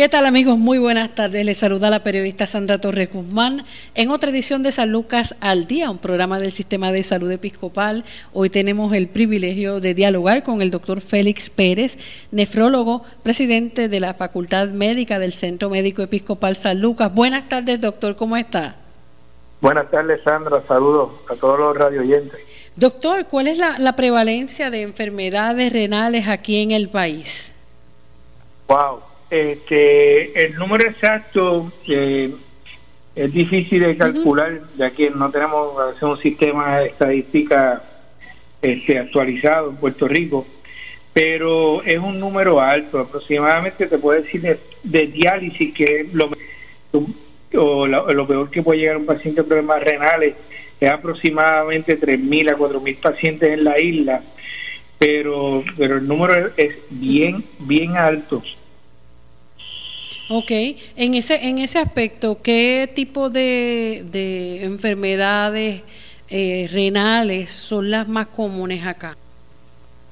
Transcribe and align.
¿Qué 0.00 0.08
tal 0.08 0.24
amigos? 0.24 0.56
Muy 0.56 0.78
buenas 0.78 1.14
tardes. 1.14 1.44
Les 1.44 1.58
saluda 1.58 1.90
la 1.90 2.02
periodista 2.02 2.46
Sandra 2.46 2.80
Torres 2.80 3.12
Guzmán 3.12 3.66
en 3.94 4.10
otra 4.10 4.30
edición 4.30 4.62
de 4.62 4.72
San 4.72 4.90
Lucas 4.90 5.36
al 5.40 5.66
Día, 5.66 5.90
un 5.90 5.98
programa 5.98 6.38
del 6.38 6.52
Sistema 6.52 6.90
de 6.90 7.04
Salud 7.04 7.30
Episcopal. 7.30 8.02
Hoy 8.32 8.48
tenemos 8.48 8.94
el 8.94 9.08
privilegio 9.08 9.78
de 9.78 9.92
dialogar 9.92 10.42
con 10.42 10.62
el 10.62 10.70
doctor 10.70 11.02
Félix 11.02 11.50
Pérez, 11.50 11.98
nefrólogo, 12.30 13.04
presidente 13.22 13.90
de 13.90 14.00
la 14.00 14.14
Facultad 14.14 14.68
Médica 14.68 15.18
del 15.18 15.34
Centro 15.34 15.68
Médico 15.68 16.00
Episcopal 16.00 16.56
San 16.56 16.80
Lucas. 16.80 17.14
Buenas 17.14 17.46
tardes, 17.50 17.78
doctor, 17.78 18.16
¿cómo 18.16 18.38
está? 18.38 18.76
Buenas 19.60 19.90
tardes, 19.90 20.22
Sandra. 20.24 20.62
Saludos 20.66 21.10
a 21.28 21.34
todos 21.34 21.58
los 21.58 21.76
radio 21.76 22.00
oyentes. 22.00 22.40
Doctor, 22.74 23.26
¿cuál 23.26 23.48
es 23.48 23.58
la, 23.58 23.78
la 23.78 23.96
prevalencia 23.96 24.70
de 24.70 24.80
enfermedades 24.80 25.70
renales 25.70 26.26
aquí 26.26 26.62
en 26.62 26.70
el 26.70 26.88
país? 26.88 27.54
Wow, 28.66 29.09
este, 29.30 30.46
el 30.46 30.56
número 30.56 30.88
exacto 30.88 31.72
eh, 31.86 32.34
es 33.14 33.32
difícil 33.32 33.82
de 33.82 33.96
calcular, 33.96 34.60
ya 34.76 34.90
que 34.90 35.10
no 35.10 35.30
tenemos 35.30 35.74
un 36.00 36.18
sistema 36.18 36.78
de 36.78 36.86
estadística 36.88 37.82
este, 38.60 38.98
actualizado 38.98 39.70
en 39.70 39.76
Puerto 39.76 40.08
Rico, 40.08 40.46
pero 41.12 41.82
es 41.82 41.98
un 41.98 42.18
número 42.18 42.60
alto, 42.60 42.98
aproximadamente 42.98 43.86
te 43.86 43.98
puedo 43.98 44.20
decir 44.20 44.58
de, 44.82 45.06
diálisis, 45.06 45.74
que 45.74 46.00
es 46.00 46.14
lo, 46.14 46.30
o 47.56 47.86
lo, 47.86 48.26
peor 48.26 48.50
que 48.50 48.62
puede 48.62 48.80
llegar 48.80 48.96
un 48.96 49.06
paciente 49.06 49.42
con 49.42 49.48
problemas 49.48 49.82
renales, 49.82 50.34
es 50.80 50.90
aproximadamente 50.90 52.00
3.000 52.00 52.50
a 52.50 52.56
4.000 52.56 52.96
pacientes 52.96 53.50
en 53.50 53.64
la 53.64 53.78
isla, 53.78 54.22
pero, 54.98 55.64
pero 55.76 55.96
el 55.96 56.06
número 56.06 56.52
es 56.56 56.76
bien, 56.90 57.44
bien 57.58 57.96
alto. 57.96 58.42
Ok, 60.32 60.52
en 60.94 61.14
ese, 61.14 61.48
en 61.48 61.58
ese 61.58 61.80
aspecto, 61.80 62.40
¿qué 62.40 62.88
tipo 62.94 63.30
de, 63.30 64.04
de 64.12 64.62
enfermedades 64.62 65.82
eh, 66.28 66.68
renales 66.70 67.50
son 67.50 67.90
las 67.90 68.06
más 68.06 68.28
comunes 68.28 68.86
acá? 68.86 69.16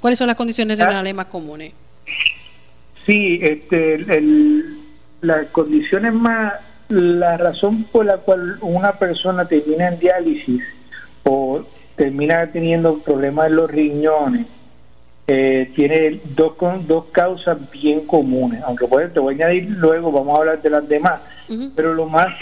¿Cuáles 0.01 0.19
son 0.19 0.27
las 0.27 0.35
condiciones 0.35 0.81
ah. 0.81 0.87
renales 0.87 1.15
más 1.15 1.27
comunes? 1.27 1.73
Sí, 3.07 3.39
este, 3.41 3.95
el, 3.95 4.79
las 5.21 5.47
condiciones 5.51 6.13
más, 6.13 6.55
la 6.89 7.37
razón 7.37 7.85
por 7.85 8.07
la 8.07 8.17
cual 8.17 8.59
una 8.61 8.95
persona 8.95 9.47
termina 9.47 9.87
en 9.87 10.01
diálisis 10.01 10.65
o 11.23 11.65
termina 11.95 12.45
teniendo 12.49 12.99
problemas 12.99 13.51
en 13.51 13.55
los 13.55 13.71
riñones 13.71 14.47
eh, 15.31 15.71
tiene 15.77 16.23
dos, 16.35 16.55
dos 16.87 17.05
causas 17.13 17.59
bien 17.71 18.07
comunes, 18.07 18.63
aunque 18.65 18.89
pues, 18.89 19.13
te 19.13 19.21
voy 19.21 19.35
a 19.35 19.37
añadir 19.37 19.69
luego, 19.69 20.11
vamos 20.11 20.35
a 20.35 20.39
hablar 20.39 20.63
de 20.63 20.71
las 20.71 20.89
demás, 20.89 21.21
pero 21.77 21.93
lo 21.93 22.07
más 22.07 22.35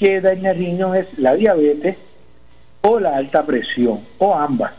que 0.00 0.20
daña 0.20 0.50
el 0.50 0.58
riñón 0.58 0.96
es 0.96 1.06
la 1.16 1.36
diabetes 1.36 1.96
o 2.80 2.98
la 2.98 3.16
alta 3.16 3.46
presión, 3.46 4.00
o 4.18 4.34
ambas. 4.34 4.72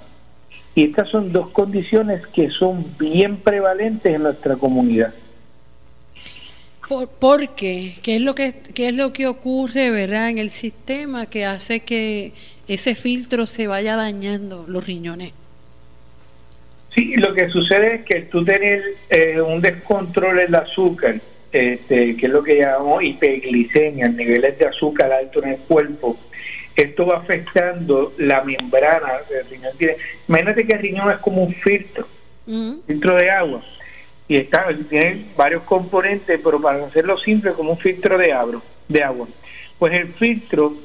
Y 0.75 0.83
estas 0.83 1.07
son 1.09 1.31
dos 1.31 1.47
condiciones 1.51 2.27
que 2.27 2.49
son 2.49 2.85
bien 2.99 3.37
prevalentes 3.37 4.13
en 4.13 4.23
nuestra 4.23 4.57
comunidad. 4.57 5.13
¿Por, 6.89 7.55
qué? 7.55 7.95
¿Qué 8.03 8.17
es, 8.17 8.21
lo 8.21 8.35
que, 8.35 8.53
¿Qué 8.73 8.89
es 8.89 8.95
lo 8.97 9.13
que 9.13 9.27
ocurre 9.27 9.91
verdad 9.91 10.29
en 10.29 10.39
el 10.39 10.49
sistema 10.49 11.27
que 11.27 11.45
hace 11.45 11.79
que 11.79 12.33
ese 12.67 12.95
filtro 12.95 13.47
se 13.47 13.67
vaya 13.67 13.95
dañando 13.95 14.65
los 14.67 14.85
riñones? 14.85 15.31
Sí, 16.93 17.15
lo 17.17 17.33
que 17.33 17.49
sucede 17.49 17.95
es 17.95 18.01
que 18.03 18.21
tú 18.21 18.45
tienes 18.45 18.83
eh, 19.09 19.41
un 19.41 19.61
descontrol 19.61 20.39
en 20.39 20.47
el 20.47 20.55
azúcar, 20.55 21.15
este, 21.51 22.15
que 22.15 22.25
es 22.25 22.31
lo 22.31 22.43
que 22.43 22.57
llamamos 22.57 23.03
hiperglicemia, 23.03 24.09
niveles 24.09 24.57
de 24.59 24.67
azúcar 24.67 25.11
alto 25.11 25.43
en 25.43 25.53
el 25.53 25.57
cuerpo. 25.59 26.17
Esto 26.75 27.07
va 27.07 27.17
afectando 27.17 28.13
la 28.17 28.43
membrana 28.43 29.13
del 29.29 29.49
riñón. 29.49 29.73
Imagínate 30.27 30.67
que 30.67 30.73
el 30.73 30.81
riñón 30.81 31.11
es 31.11 31.17
como 31.17 31.43
un 31.43 31.53
filtro, 31.53 32.07
filtro 32.87 33.15
de 33.15 33.29
agua. 33.29 33.63
Y 34.27 34.37
está, 34.37 34.67
tiene 34.89 35.25
varios 35.35 35.63
componentes, 35.63 36.39
pero 36.43 36.61
para 36.61 36.85
hacerlo 36.85 37.17
simple, 37.17 37.53
como 37.53 37.71
un 37.71 37.77
filtro 37.77 38.17
de 38.17 38.33
agua. 38.33 38.61
De 38.87 39.03
agua. 39.03 39.27
Pues 39.79 39.93
el 39.93 40.13
filtro, 40.13 40.75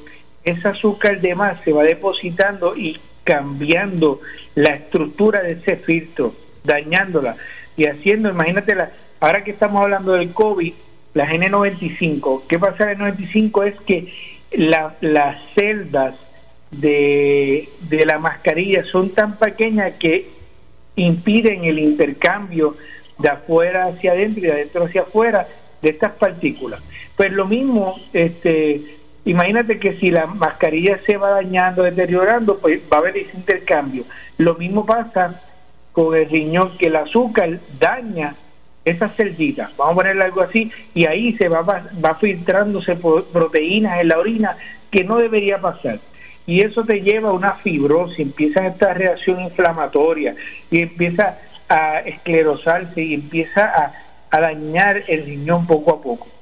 ese 0.43 0.67
azúcar 0.67 1.21
de 1.21 1.35
más 1.35 1.61
se 1.63 1.71
va 1.71 1.83
depositando 1.83 2.75
y 2.75 2.99
cambiando 3.29 4.21
la 4.55 4.73
estructura 4.73 5.43
de 5.43 5.51
ese 5.51 5.77
filtro, 5.77 6.33
dañándola 6.63 7.37
y 7.77 7.85
haciendo, 7.85 8.31
imagínate, 8.31 8.73
la, 8.73 8.89
ahora 9.19 9.43
que 9.43 9.51
estamos 9.51 9.83
hablando 9.83 10.13
del 10.13 10.33
COVID, 10.33 10.73
la 11.13 11.29
N95, 11.31 12.41
¿qué 12.47 12.57
pasa 12.57 12.85
en 12.85 12.89
el 12.89 12.97
95? 12.97 13.63
Es 13.65 13.75
que 13.81 14.11
las 14.51 15.37
celdas 15.53 16.15
de, 16.71 17.69
de 17.81 18.05
la 18.07 18.17
mascarilla 18.17 18.83
son 18.85 19.11
tan 19.11 19.37
pequeñas 19.37 19.93
que 19.99 20.27
impiden 20.95 21.65
el 21.65 21.77
intercambio 21.77 22.77
de 23.19 23.29
afuera 23.29 23.85
hacia 23.85 24.13
adentro 24.13 24.39
y 24.39 24.47
de 24.47 24.53
adentro 24.53 24.85
hacia 24.85 25.01
afuera 25.01 25.47
de 25.83 25.89
estas 25.89 26.13
partículas. 26.13 26.81
Pues 27.15 27.31
lo 27.31 27.45
mismo, 27.45 27.99
este, 28.11 28.97
Imagínate 29.29 29.77
que 29.77 29.93
si 29.99 30.09
la 30.09 30.25
mascarilla 30.25 30.99
se 31.05 31.15
va 31.15 31.29
dañando, 31.29 31.83
deteriorando, 31.83 32.57
pues 32.57 32.79
va 32.91 32.97
a 32.97 32.99
haber 33.01 33.15
ese 33.15 33.37
intercambio. 33.37 34.05
Lo 34.39 34.55
mismo 34.55 34.87
pasa 34.87 35.39
con 35.91 36.15
el 36.15 36.27
riñón, 36.27 36.75
que 36.79 36.87
el 36.87 36.95
azúcar 36.95 37.59
daña 37.79 38.35
esas 38.83 39.15
celditas, 39.15 39.69
vamos 39.77 39.93
a 39.93 39.95
ponerle 39.97 40.23
algo 40.23 40.41
así, 40.41 40.71
y 40.95 41.05
ahí 41.05 41.37
se 41.37 41.47
va, 41.47 41.61
va 41.61 42.15
filtrándose 42.15 42.95
proteínas 42.95 44.01
en 44.01 44.07
la 44.07 44.17
orina 44.17 44.57
que 44.89 45.03
no 45.03 45.17
debería 45.17 45.61
pasar. 45.61 45.99
Y 46.47 46.61
eso 46.61 46.83
te 46.83 47.01
lleva 47.01 47.29
a 47.29 47.33
una 47.33 47.53
fibrosis, 47.53 48.17
empieza 48.17 48.65
esta 48.65 48.95
reacción 48.95 49.41
inflamatoria 49.41 50.33
y 50.71 50.81
empieza 50.81 51.37
a 51.67 51.99
esclerosarse 51.99 52.99
y 52.99 53.13
empieza 53.13 53.65
a, 53.67 53.93
a 54.31 54.39
dañar 54.39 55.03
el 55.07 55.23
riñón 55.23 55.67
poco 55.67 55.91
a 55.91 56.01
poco. 56.01 56.38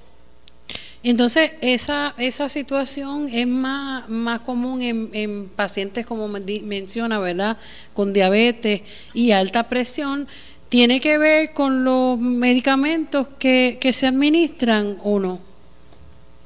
Entonces, 1.04 1.54
esa, 1.62 2.14
esa 2.18 2.50
situación 2.50 3.30
es 3.32 3.48
más, 3.48 4.10
más 4.10 4.42
común 4.42 4.82
en, 4.82 5.48
pacientes, 5.50 6.06
como 6.06 6.28
menciona, 6.28 7.20
¿verdad? 7.20 7.58
Con 7.94 8.14
diabetes 8.14 8.82
y 9.14 9.32
alta 9.32 9.70
presión. 9.70 10.28
¿Tiene 10.70 11.00
que 11.00 11.18
ver 11.18 11.54
con 11.54 11.84
los 11.84 12.20
medicamentos 12.20 13.28
que, 13.40 13.80
se 13.94 14.08
administran 14.08 14.98
o 15.04 15.20
no? 15.20 15.40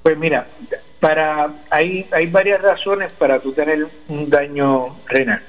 Pues 0.04 0.18
mira, 0.18 0.48
para 1.00 1.50
hay, 1.70 2.08
hay 2.12 2.28
varias 2.28 2.62
razones 2.62 3.12
para 3.18 3.40
tú 3.40 3.54
tener 3.54 3.88
un 4.08 4.30
daño 4.30 5.00
renal. 5.08 5.42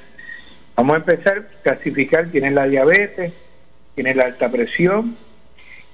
Vamos 0.76 0.94
a 0.94 0.98
empezar 0.98 1.38
a 1.38 1.62
clasificar, 1.62 2.28
tienes 2.28 2.54
la 2.54 2.66
diabetes, 2.66 3.32
tienes 3.94 4.16
la 4.16 4.24
alta 4.24 4.50
presión, 4.50 5.16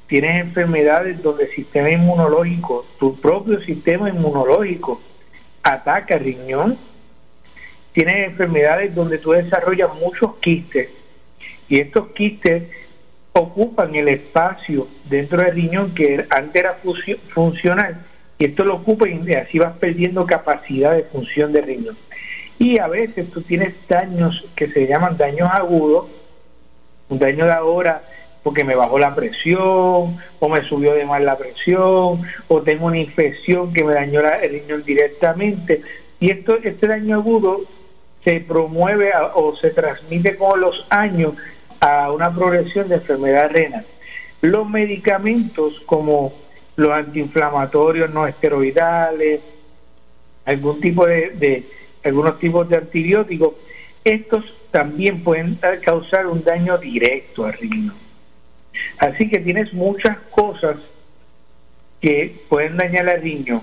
tienes 0.09 0.41
enfermedades 0.41 1.23
donde 1.23 1.45
el 1.45 1.51
sistema 1.53 1.91
inmunológico, 1.91 2.87
tu 2.99 3.21
propio 3.21 3.61
sistema 3.61 4.09
inmunológico, 4.09 5.01
ataca 5.63 6.15
el 6.15 6.25
riñón. 6.25 6.79
Tienes 7.93 8.29
enfermedades 8.29 8.95
donde 8.95 9.19
tú 9.19 9.33
desarrollas 9.33 9.95
muchos 9.95 10.37
quistes 10.37 10.89
y 11.69 11.81
estos 11.81 12.09
quistes 12.09 12.65
ocupan 13.33 13.95
el 13.95 14.09
espacio 14.09 14.89
dentro 15.05 15.43
del 15.43 15.55
riñón 15.55 15.95
que 15.95 16.27
antes 16.31 16.57
era 16.63 16.79
funcional 17.35 18.05
y 18.39 18.47
esto 18.47 18.65
lo 18.65 18.77
ocupa 18.77 19.09
y 19.09 19.35
así 19.35 19.59
vas 19.59 19.77
perdiendo 19.77 20.25
capacidad 20.27 20.95
de 20.95 21.03
función 21.05 21.53
del 21.53 21.65
riñón. 21.65 21.97
Y 22.59 22.79
a 22.79 22.89
veces 22.89 23.31
tú 23.31 23.43
tienes 23.43 23.75
daños 23.89 24.45
que 24.57 24.69
se 24.69 24.87
llaman 24.87 25.17
daños 25.17 25.49
agudos, 25.53 26.07
un 27.09 27.19
daño 27.19 27.45
de 27.45 27.53
ahora 27.53 28.03
porque 28.43 28.65
me 28.65 28.75
bajó 28.75 28.99
la 28.99 29.15
presión, 29.15 30.19
o 30.39 30.49
me 30.49 30.63
subió 30.63 30.95
de 30.95 31.05
mal 31.05 31.25
la 31.25 31.37
presión, 31.37 32.23
o 32.49 32.63
tengo 32.63 32.87
una 32.87 32.99
infección 32.99 33.73
que 33.73 33.85
me 33.85 33.95
dañó 33.95 34.21
el 34.21 34.51
riñón 34.51 34.85
directamente. 34.85 35.83
Y 36.21 36.31
esto, 36.31 36.57
este 36.63 36.87
daño 36.87 37.17
agudo 37.17 37.63
se 38.25 38.41
promueve 38.41 39.13
o 39.35 39.57
se 39.57 39.71
transmite 39.71 40.37
con 40.37 40.61
los 40.61 40.87
años 40.91 41.35
a 41.81 42.11
una 42.11 42.35
progresión 42.35 42.89
de 42.89 42.97
enfermedad 42.97 43.51
renal. 43.51 43.87
Los 44.41 44.69
medicamentos 44.69 45.81
como 45.87 46.33
los 46.77 46.91
antiinflamatorios 46.91 48.11
no 48.11 48.27
esteroidales, 48.27 49.41
algún 50.45 50.81
tipo 50.81 51.07
de, 51.07 51.31
de 51.31 51.65
algunos 52.05 52.39
tipos 52.39 52.69
de 52.69 52.77
antibióticos, 52.77 53.55
estos 54.05 54.45
también 54.71 55.23
pueden 55.23 55.59
causar 55.83 56.27
un 56.27 56.43
daño 56.43 56.79
directo 56.79 57.45
al 57.45 57.55
riñón. 57.55 58.08
Así 58.99 59.29
que 59.29 59.39
tienes 59.39 59.73
muchas 59.73 60.19
cosas 60.31 60.77
que 62.01 62.37
pueden 62.49 62.77
dañar 62.77 63.09
al 63.09 63.23
riñón. 63.23 63.63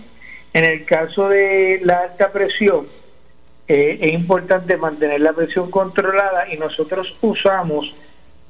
En 0.53 0.63
el 0.63 0.85
caso 0.85 1.29
de 1.29 1.81
la 1.83 1.99
alta 1.99 2.31
presión, 2.31 2.87
eh, 3.67 3.97
es 4.01 4.13
importante 4.13 4.77
mantener 4.77 5.21
la 5.21 5.33
presión 5.33 5.71
controlada 5.71 6.51
y 6.51 6.57
nosotros 6.57 7.15
usamos 7.21 7.93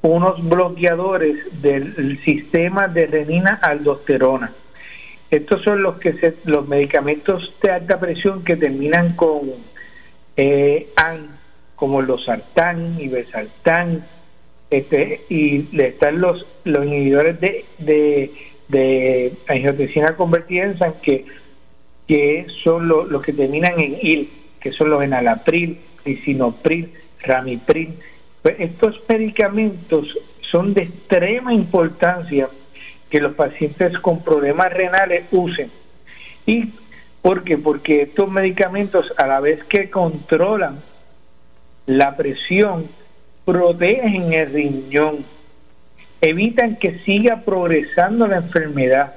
unos 0.01 0.47
bloqueadores 0.47 1.37
del 1.61 2.21
sistema 2.23 2.87
de 2.87 3.07
renina 3.07 3.59
aldosterona. 3.61 4.51
Estos 5.31 5.63
son 5.63 5.81
los 5.81 5.97
que 5.97 6.13
se, 6.13 6.35
los 6.43 6.67
medicamentos 6.67 7.53
de 7.61 7.71
alta 7.71 7.99
presión 7.99 8.43
que 8.43 8.55
terminan 8.55 9.15
con 9.15 9.53
eh, 10.37 10.89
AN, 10.95 11.39
como 11.75 12.01
los 12.03 12.25
sartán, 12.25 12.99
ibersaltán, 12.99 14.05
este, 14.69 15.25
y 15.29 15.67
están 15.81 16.19
los, 16.19 16.45
los 16.65 16.85
inhibidores 16.85 17.39
de, 17.39 17.65
de, 17.77 18.31
de 18.67 19.33
angiotensina 19.47 20.15
convertida 20.15 20.65
en 20.65 20.77
SAN, 20.77 20.95
que, 21.01 21.25
que 22.07 22.47
son 22.63 22.87
los 22.87 23.21
que 23.21 23.33
terminan 23.33 23.79
en 23.79 23.97
IL, 24.01 24.29
que 24.59 24.71
son 24.71 24.89
los 24.89 25.03
enalapril, 25.03 25.79
lisinopril, 26.03 26.91
ramipril. 27.21 27.97
Pues 28.41 28.55
estos 28.59 29.01
medicamentos 29.07 30.17
son 30.41 30.73
de 30.73 30.83
extrema 30.83 31.53
importancia 31.53 32.49
que 33.09 33.19
los 33.19 33.33
pacientes 33.33 33.97
con 33.99 34.23
problemas 34.23 34.73
renales 34.73 35.25
usen. 35.31 35.71
¿Y 36.45 36.73
por 37.21 37.43
qué? 37.43 37.57
Porque 37.57 38.03
estos 38.03 38.29
medicamentos, 38.29 39.11
a 39.17 39.25
la 39.25 39.39
vez 39.39 39.63
que 39.63 39.89
controlan 39.89 40.81
la 41.85 42.15
presión, 42.15 42.87
protegen 43.45 44.33
el 44.33 44.51
riñón, 44.51 45.25
evitan 46.29 46.75
que 46.77 46.99
siga 46.99 47.41
progresando 47.41 48.27
la 48.27 48.37
enfermedad. 48.37 49.13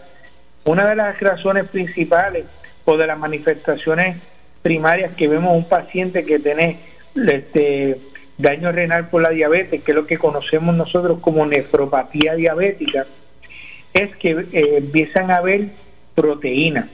Una 0.64 0.88
de 0.88 0.96
las 0.96 1.19
razones 1.20 1.69
principales 1.69 2.44
o 2.84 2.96
de 2.96 3.06
las 3.06 3.19
manifestaciones 3.19 4.16
primarias 4.62 5.12
que 5.16 5.28
vemos 5.28 5.55
un 5.56 5.69
paciente 5.69 6.25
que 6.25 6.38
tiene 6.38 6.78
este, 7.14 7.99
daño 8.37 8.72
renal 8.72 9.08
por 9.08 9.22
la 9.22 9.31
diabetes, 9.31 9.82
que 9.82 9.93
es 9.93 9.96
lo 9.96 10.06
que 10.06 10.19
conocemos 10.19 10.75
nosotros 10.75 11.19
como 11.20 11.46
nefropatía 11.46 12.34
diabética, 12.34 13.06
es 13.94 14.14
que 14.16 14.31
eh, 14.31 14.76
empiezan 14.78 15.31
a 15.31 15.37
haber 15.37 15.69
proteínas. 16.14 16.87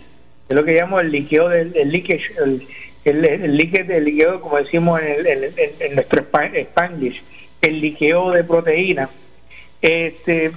Es 0.49 0.55
lo 0.55 0.65
que 0.65 0.75
llamamos 0.75 1.03
el 1.03 1.11
líquido 1.11 1.49
del 1.49 1.73
el 1.75 1.91
el, 3.05 3.57
líquido, 3.57 4.41
como 4.41 4.59
decimos 4.59 5.01
en, 5.03 5.95
nuestro 5.95 6.23
Spanglish, 6.23 7.23
el 7.61 7.81
líquido 7.81 8.31
de 8.31 8.45
proteínas. 8.45 9.11
Este, 9.85 10.51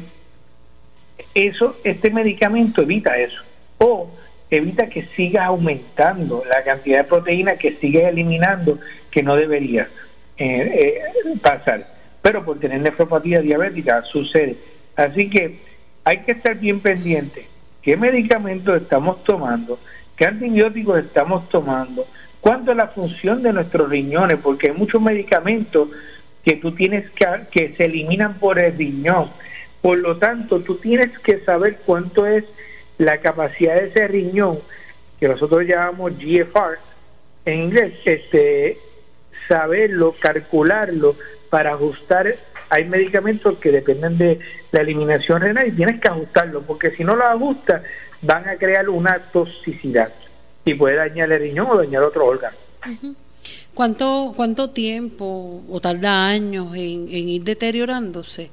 eso, 1.35 1.75
este 1.83 2.09
medicamento 2.11 2.81
evita 2.81 3.17
eso. 3.17 3.41
O 3.77 4.09
evita 4.49 4.87
que 4.87 5.03
siga 5.17 5.43
aumentando 5.43 6.45
la 6.49 6.63
cantidad 6.63 6.99
de 6.99 7.03
proteína 7.03 7.57
que 7.57 7.73
sigue 7.73 8.07
eliminando 8.07 8.79
que 9.11 9.23
no 9.23 9.35
debería 9.35 9.89
eh, 10.37 11.01
eh, 11.03 11.37
pasar. 11.41 11.93
Pero 12.21 12.45
por 12.45 12.57
tener 12.59 12.79
nefropatía 12.79 13.41
diabética 13.41 14.01
sucede. 14.03 14.55
Así 14.95 15.29
que 15.29 15.59
hay 16.05 16.19
que 16.19 16.31
estar 16.31 16.57
bien 16.57 16.79
pendiente 16.79 17.47
qué 17.81 17.97
medicamentos 17.97 18.81
estamos 18.81 19.25
tomando, 19.25 19.77
qué 20.15 20.25
antibióticos 20.25 20.99
estamos 20.99 21.49
tomando, 21.49 22.07
cuánto 22.39 22.71
es 22.71 22.77
la 22.77 22.87
función 22.87 23.43
de 23.43 23.51
nuestros 23.51 23.89
riñones, 23.89 24.37
porque 24.41 24.67
hay 24.67 24.73
muchos 24.73 25.01
medicamentos 25.01 25.89
que 26.47 26.55
tú 26.55 26.71
tienes 26.71 27.09
que, 27.11 27.25
que 27.51 27.75
se 27.75 27.83
eliminan 27.83 28.35
por 28.35 28.57
el 28.57 28.77
riñón. 28.77 29.29
Por 29.81 29.97
lo 29.97 30.15
tanto, 30.15 30.61
tú 30.61 30.77
tienes 30.77 31.19
que 31.19 31.41
saber 31.41 31.79
cuánto 31.85 32.25
es 32.25 32.45
la 32.97 33.17
capacidad 33.17 33.75
de 33.75 33.87
ese 33.87 34.07
riñón, 34.07 34.59
que 35.19 35.27
nosotros 35.27 35.65
llamamos 35.65 36.13
GFR 36.17 36.77
en 37.43 37.63
inglés, 37.63 37.95
este, 38.05 38.77
saberlo, 39.49 40.15
calcularlo 40.17 41.17
para 41.49 41.71
ajustar. 41.71 42.37
Hay 42.69 42.85
medicamentos 42.85 43.57
que 43.57 43.69
dependen 43.69 44.17
de 44.17 44.39
la 44.71 44.79
eliminación 44.79 45.41
renal 45.41 45.67
y 45.67 45.71
tienes 45.71 45.99
que 45.99 46.07
ajustarlo, 46.07 46.61
porque 46.61 46.91
si 46.91 47.03
no 47.03 47.17
lo 47.17 47.25
ajustas, 47.25 47.81
van 48.21 48.47
a 48.47 48.55
crear 48.55 48.87
una 48.87 49.19
toxicidad 49.33 50.13
y 50.63 50.75
puede 50.75 50.95
dañar 50.95 51.29
el 51.29 51.41
riñón 51.41 51.67
o 51.71 51.77
dañar 51.77 52.03
otro 52.03 52.25
órgano. 52.25 52.55
¿Cuánto, 53.77 54.33
¿Cuánto 54.35 54.71
tiempo 54.71 55.63
o 55.69 55.79
tarda 55.79 56.29
años 56.29 56.75
en, 56.75 57.09
en 57.09 57.29
ir 57.29 57.43
deteriorándose? 57.43 58.49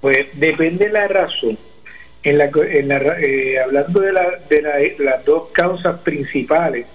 Pues 0.00 0.28
depende 0.34 0.86
de 0.86 0.92
la 0.92 1.08
razón 1.08 1.58
en 2.22 2.38
la, 2.38 2.44
en 2.44 2.86
la, 2.86 2.98
eh, 3.18 3.58
hablando 3.58 4.00
de, 4.00 4.12
la, 4.12 4.30
de, 4.48 4.94
las 5.00 5.24
dos 5.24 5.48
causas 5.50 5.98
principales, 6.02 6.86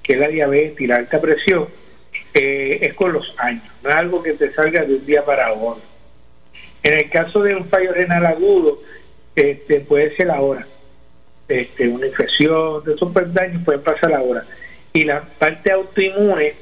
que 0.00 0.12
es 0.12 0.20
la 0.20 0.28
diabetes 0.28 0.80
y 0.80 0.86
la 0.86 0.94
alta 0.94 1.20
presión, 1.20 1.66
eh, 2.34 2.78
es 2.82 2.94
con 2.94 3.12
los 3.12 3.34
años, 3.38 3.64
no 3.82 3.90
es 3.90 3.96
algo 3.96 4.22
que 4.22 4.34
te 4.34 4.52
salga 4.52 4.84
de 4.84 4.94
un 4.94 5.04
día 5.04 5.24
para 5.24 5.52
otro. 5.52 5.82
En 6.84 6.94
el 6.94 7.10
caso 7.10 7.42
de 7.42 7.56
un 7.56 7.68
fallo 7.68 7.92
renal 7.92 8.26
agudo, 8.26 8.80
este, 9.34 9.80
puede 9.80 10.14
ser 10.14 10.30
ahora. 10.30 10.68
Este, 11.48 11.88
una 11.88 12.06
infección, 12.06 12.84
de 12.84 12.94
esos 12.94 13.12
daños 13.34 13.64
pueden 13.64 13.82
pasar 13.82 14.12
ahora. 14.14 14.46
Y 14.92 15.04
la 15.04 15.22
parte 15.22 15.70
autoinmune, 15.70 16.54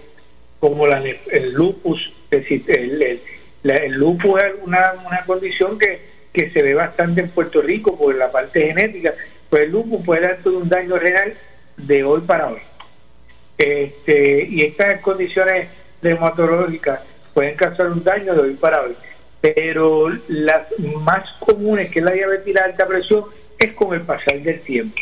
como 0.61 0.87
la, 0.87 0.99
el 0.99 1.53
lupus, 1.53 2.13
el, 2.31 3.21
el, 3.65 3.93
lupus 3.95 4.43
es 4.43 4.53
una, 4.63 4.95
una 5.07 5.25
condición 5.25 5.79
que 5.79 6.09
que 6.33 6.51
se 6.51 6.63
ve 6.63 6.75
bastante 6.75 7.23
en 7.23 7.31
Puerto 7.31 7.61
Rico 7.61 7.97
por 7.97 8.15
la 8.15 8.31
parte 8.31 8.67
genética, 8.67 9.15
pues 9.51 9.63
el 9.63 9.73
lupus 9.73 10.05
puede 10.05 10.23
dar 10.23 10.39
todo 10.39 10.59
un 10.59 10.69
daño 10.69 10.97
renal 10.97 11.35
de 11.77 12.05
hoy 12.05 12.21
para 12.21 12.51
hoy. 12.51 12.61
Este, 13.57 14.47
y 14.49 14.63
estas 14.63 15.01
condiciones 15.01 15.69
dermatológicas 16.01 17.01
pueden 17.35 17.57
causar 17.57 17.89
un 17.89 18.05
daño 18.05 18.35
de 18.35 18.41
hoy 18.41 18.55
para 18.55 18.83
hoy. 18.83 18.95
Pero 19.41 20.09
las 20.29 20.67
más 20.79 21.29
comunes, 21.41 21.91
que 21.91 22.01
es 22.01 22.05
la 22.05 22.13
diabetes 22.13 22.47
y 22.47 22.53
la 22.53 22.65
alta 22.67 22.87
presión, 22.87 23.25
es 23.59 23.73
con 23.73 23.95
el 23.95 24.03
pasar 24.03 24.39
del 24.41 24.61
tiempo. 24.61 25.01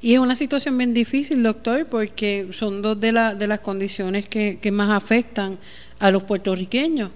Y 0.00 0.14
es 0.14 0.20
una 0.20 0.36
situación 0.36 0.76
bien 0.78 0.94
difícil, 0.94 1.42
doctor, 1.42 1.86
porque 1.86 2.48
son 2.52 2.82
dos 2.82 3.00
de, 3.00 3.12
la, 3.12 3.34
de 3.34 3.46
las 3.46 3.60
condiciones 3.60 4.28
que, 4.28 4.58
que 4.60 4.70
más 4.70 4.90
afectan 4.90 5.58
a 5.98 6.10
los 6.10 6.22
puertorriqueños. 6.22 7.10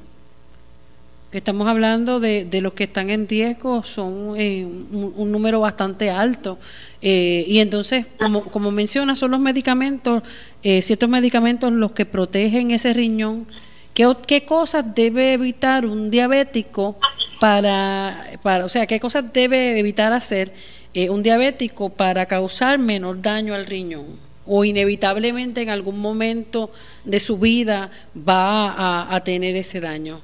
Estamos 1.33 1.69
hablando 1.69 2.19
de, 2.19 2.45
de 2.45 2.61
los 2.61 2.73
que 2.73 2.85
están 2.85 3.09
en 3.09 3.29
riesgo, 3.29 3.85
son 3.85 4.35
eh, 4.37 4.65
un, 4.65 5.31
número 5.31 5.61
bastante 5.61 6.11
alto. 6.11 6.59
Eh, 7.01 7.45
y 7.47 7.61
entonces, 7.61 8.07
como, 8.19 8.43
como 8.47 8.73
menciona, 8.73 9.15
son 9.15 9.31
los 9.31 9.39
medicamentos, 9.39 10.25
eh, 10.65 10.83
ciertos 10.83 11.09
medicamentos 11.09 11.73
los 11.73 11.93
que 11.93 12.05
protegen 12.05 12.73
ese 12.73 12.93
riñón. 12.93 13.47
¿Qué, 13.95 14.13
¿Qué 14.27 14.45
cosas 14.45 14.85
debe 14.93 15.35
evitar 15.35 15.87
un 15.87 16.11
diabético 16.11 16.97
para, 17.39 18.33
para, 18.43 18.65
o 18.65 18.69
sea, 18.69 18.89
qué 18.89 18.99
cosas 18.99 19.33
debe 19.33 19.79
evitar 19.79 20.13
hacer 20.13 20.53
un 20.95 21.23
diabético 21.23 21.91
para 21.91 22.27
causar 22.27 22.79
menor 22.79 23.23
daño 23.23 23.55
al 23.55 23.67
riñón? 23.67 24.07
O 24.47 24.65
inevitablemente 24.65 25.63
en 25.63 25.71
algún 25.71 26.01
momento 26.01 26.71
de 27.05 27.21
su 27.21 27.39
vida 27.39 27.91
va 28.17 29.15
a 29.15 29.23
tener 29.23 29.55
ese 29.57 29.81
daño 29.81 30.21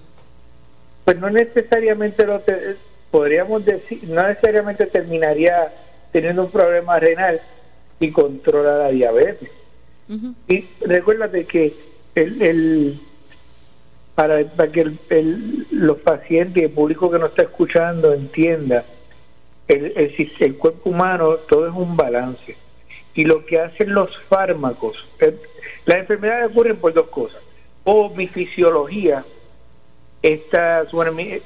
pues 1.06 1.20
no 1.20 1.30
necesariamente 1.30 2.26
lo 2.26 2.42
podríamos 3.12 3.64
decir, 3.64 4.02
no 4.08 4.26
necesariamente 4.26 4.86
terminaría 4.86 5.72
teniendo 6.10 6.42
un 6.42 6.50
problema 6.50 6.98
renal 6.98 7.40
y 8.00 8.10
controla 8.10 8.76
la 8.78 8.88
diabetes. 8.88 9.48
Y 10.48 10.64
recuérdate 10.80 11.44
que 11.44 11.74
el, 12.16 12.42
el 12.42 13.00
para, 14.16 14.44
para 14.46 14.72
que 14.72 14.80
el, 14.80 15.66
los 15.70 15.98
pacientes 15.98 16.60
y 16.60 16.64
el 16.64 16.72
público 16.72 17.08
que 17.08 17.20
nos 17.20 17.30
está 17.30 17.42
escuchando 17.42 18.12
entienda, 18.12 18.84
el, 19.68 20.14
el, 20.38 20.56
cuerpo 20.56 20.90
humano 20.90 21.36
todo 21.48 21.66
es 21.68 21.74
un 21.74 21.96
balance. 21.96 22.56
Y 23.14 23.24
lo 23.24 23.44
que 23.46 23.60
hacen 23.60 23.94
los 23.94 24.16
fármacos, 24.28 24.96
eh, 25.20 25.34
las 25.86 25.98
enfermedades 25.98 26.48
ocurren 26.48 26.76
por 26.76 26.92
dos 26.92 27.08
cosas. 27.08 27.40
O 27.84 28.10
mi 28.10 28.28
fisiología 28.28 29.24
esta, 30.22 30.84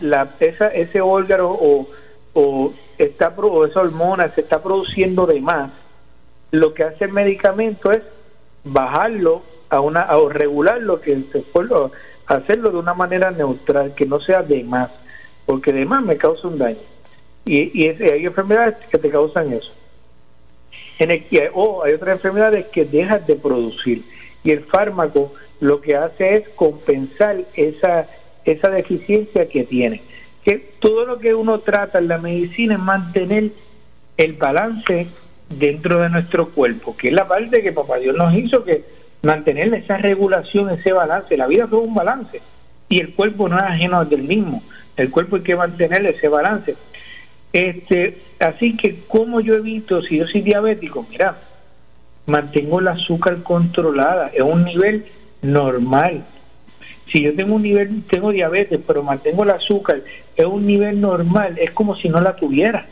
la, 0.01 0.35
esa, 0.41 0.69
ese 0.69 1.01
órgano 1.01 1.51
o, 1.51 1.89
o, 2.35 2.73
está, 2.99 3.29
o 3.29 3.67
esa 3.67 3.81
hormona 3.81 4.33
se 4.35 4.41
está 4.41 4.63
produciendo 4.63 5.27
de 5.27 5.41
más, 5.41 5.71
lo 6.51 6.75
que 6.75 6.85
hace 6.85 7.05
el 7.05 7.13
medicamento 7.13 7.93
es 7.93 8.03
bajarlo 8.65 9.43
a 9.69 9.81
una 9.81 10.17
o 10.17 10.29
regularlo 10.29 11.01
que 11.01 11.23
hacerlo 12.27 12.71
de 12.71 12.77
una 12.77 12.95
manera 12.95 13.31
neutral 13.31 13.95
que 13.95 14.07
no 14.07 14.21
sea 14.21 14.43
de 14.43 14.65
más 14.65 14.91
porque 15.47 15.73
de 15.73 15.85
más 15.85 16.03
me 16.05 16.17
causa 16.17 16.49
un 16.49 16.59
daño 16.59 16.79
y, 17.45 17.83
y 17.83 17.89
hay 17.89 18.27
enfermedades 18.27 18.77
que 18.91 18.99
te 18.99 19.11
causan 19.11 19.53
eso 19.53 19.73
en 20.99 21.11
el, 21.11 21.25
o 21.55 21.83
hay 21.85 21.95
otras 21.95 22.17
enfermedades 22.17 22.67
que 22.67 22.85
dejas 22.85 23.27
de 23.27 23.37
producir 23.37 24.05
y 24.45 24.51
el 24.51 24.65
fármaco 24.65 25.33
lo 25.61 25.81
que 25.81 25.97
hace 25.97 26.35
es 26.37 26.49
compensar 26.51 27.39
esa 27.55 28.07
esa 28.45 28.71
deficiencia 28.71 29.49
que 29.49 29.65
tiene. 29.65 30.03
Que 30.45 30.59
todo 30.79 31.05
lo 31.05 31.19
que 31.19 31.35
uno 31.35 31.61
trata 31.61 31.99
en 31.99 32.09
la 32.09 32.19
medicina 32.19 32.75
es 32.75 32.81
mantener 32.81 33.51
el 34.17 34.33
balance 34.35 35.09
dentro 35.49 36.01
de 36.01 36.11
nuestro 36.11 36.51
cuerpo, 36.51 36.97
que 36.97 37.09
es 37.09 37.15
la 37.15 37.29
parte 37.29 37.63
que 37.63 37.73
Papá 37.73 37.99
Dios 37.99 38.17
nos 38.17 38.35
hizo, 38.35 38.65
que 38.65 38.85
mantener 39.23 39.73
esa 39.75 39.99
regulación, 39.99 40.71
ese 40.71 40.93
balance. 40.93 41.37
La 41.37 41.47
vida 41.47 41.65
es 41.65 41.73
un 41.73 41.95
balance. 41.95 42.41
y 42.89 42.99
el 42.99 43.15
cuerpo 43.15 43.49
no 43.49 43.57
es 43.57 43.63
ajeno 43.63 44.05
del 44.05 44.25
mismo. 44.25 44.65
El 44.97 45.11
cuerpo 45.11 45.37
hay 45.37 45.43
que 45.43 45.55
mantener 45.55 46.05
ese 46.07 46.29
balance. 46.29 46.75
Este, 47.53 48.23
así 48.39 48.77
que, 48.77 49.01
¿cómo 49.09 49.41
yo 49.41 49.55
evito 49.55 50.03
si 50.03 50.19
yo 50.19 50.27
soy 50.27 50.43
diabético? 50.43 51.07
Mira, 51.11 51.39
mantengo 52.27 52.81
el 52.81 52.89
azúcar 52.89 53.43
controlada, 53.43 54.29
es 54.29 54.43
un 54.43 54.65
nivel 54.65 55.07
normal. 55.43 56.25
Si 57.11 57.23
yo 57.23 57.35
tengo 57.35 57.57
un 57.57 57.63
nivel, 57.63 58.05
tengo 58.05 58.31
diabetes, 58.31 58.79
pero 58.87 59.03
mantengo 59.03 59.43
el 59.43 59.51
azúcar, 59.51 60.03
es 60.37 60.47
un 60.47 60.65
nivel 60.65 61.01
normal, 61.01 61.59
es 61.59 61.73
como 61.73 61.97
si 61.97 62.09
no 62.09 62.21
la 62.21 62.37
tuviera. 62.37 62.87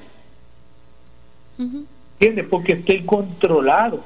¿Entiendes? 1.59 2.47
Porque 2.51 2.73
estoy 2.73 3.03
controlado. 3.03 4.05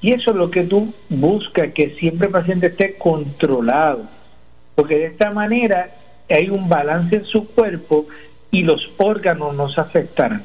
Y 0.00 0.12
eso 0.12 0.30
es 0.30 0.36
lo 0.36 0.50
que 0.50 0.62
tú 0.62 0.92
buscas, 1.08 1.72
que 1.72 1.96
siempre 1.98 2.26
el 2.26 2.32
paciente 2.32 2.68
esté 2.68 2.94
controlado. 2.94 4.04
Porque 4.74 4.98
de 4.98 5.06
esta 5.06 5.30
manera 5.30 5.96
hay 6.28 6.48
un 6.48 6.68
balance 6.68 7.16
en 7.16 7.24
su 7.24 7.48
cuerpo 7.48 8.06
y 8.54 8.62
los 8.62 8.88
órganos 8.98 9.54
no 9.54 9.68
se 9.68 9.80
afectarán. 9.80 10.44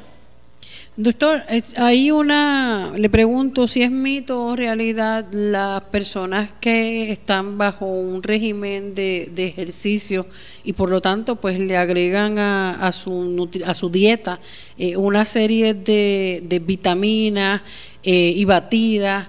Doctor, 0.98 1.44
hay 1.78 2.12
una, 2.12 2.92
le 2.98 3.08
pregunto 3.10 3.70
si 3.70 3.84
es 3.84 3.92
mito 3.92 4.44
o 4.44 4.56
realidad 4.56 5.28
las 5.32 5.82
personas 5.84 6.50
que 6.60 7.12
están 7.12 7.58
bajo 7.58 7.86
un 7.86 8.22
régimen 8.22 8.96
de, 8.96 9.32
ejercicio 9.38 10.26
y 10.66 10.74
por 10.74 10.90
lo 10.90 11.00
tanto 11.00 11.38
pues 11.38 11.58
le 11.58 11.78
agregan 11.78 12.38
a, 12.38 12.92
su, 12.92 13.48
a 13.66 13.74
su 13.76 13.90
dieta 13.90 14.40
eh, 14.78 14.98
una 14.98 15.24
serie 15.24 15.74
de, 15.74 16.62
vitaminas 16.66 17.62
eh, 18.04 18.34
y 18.36 18.44
batidas 18.44 19.28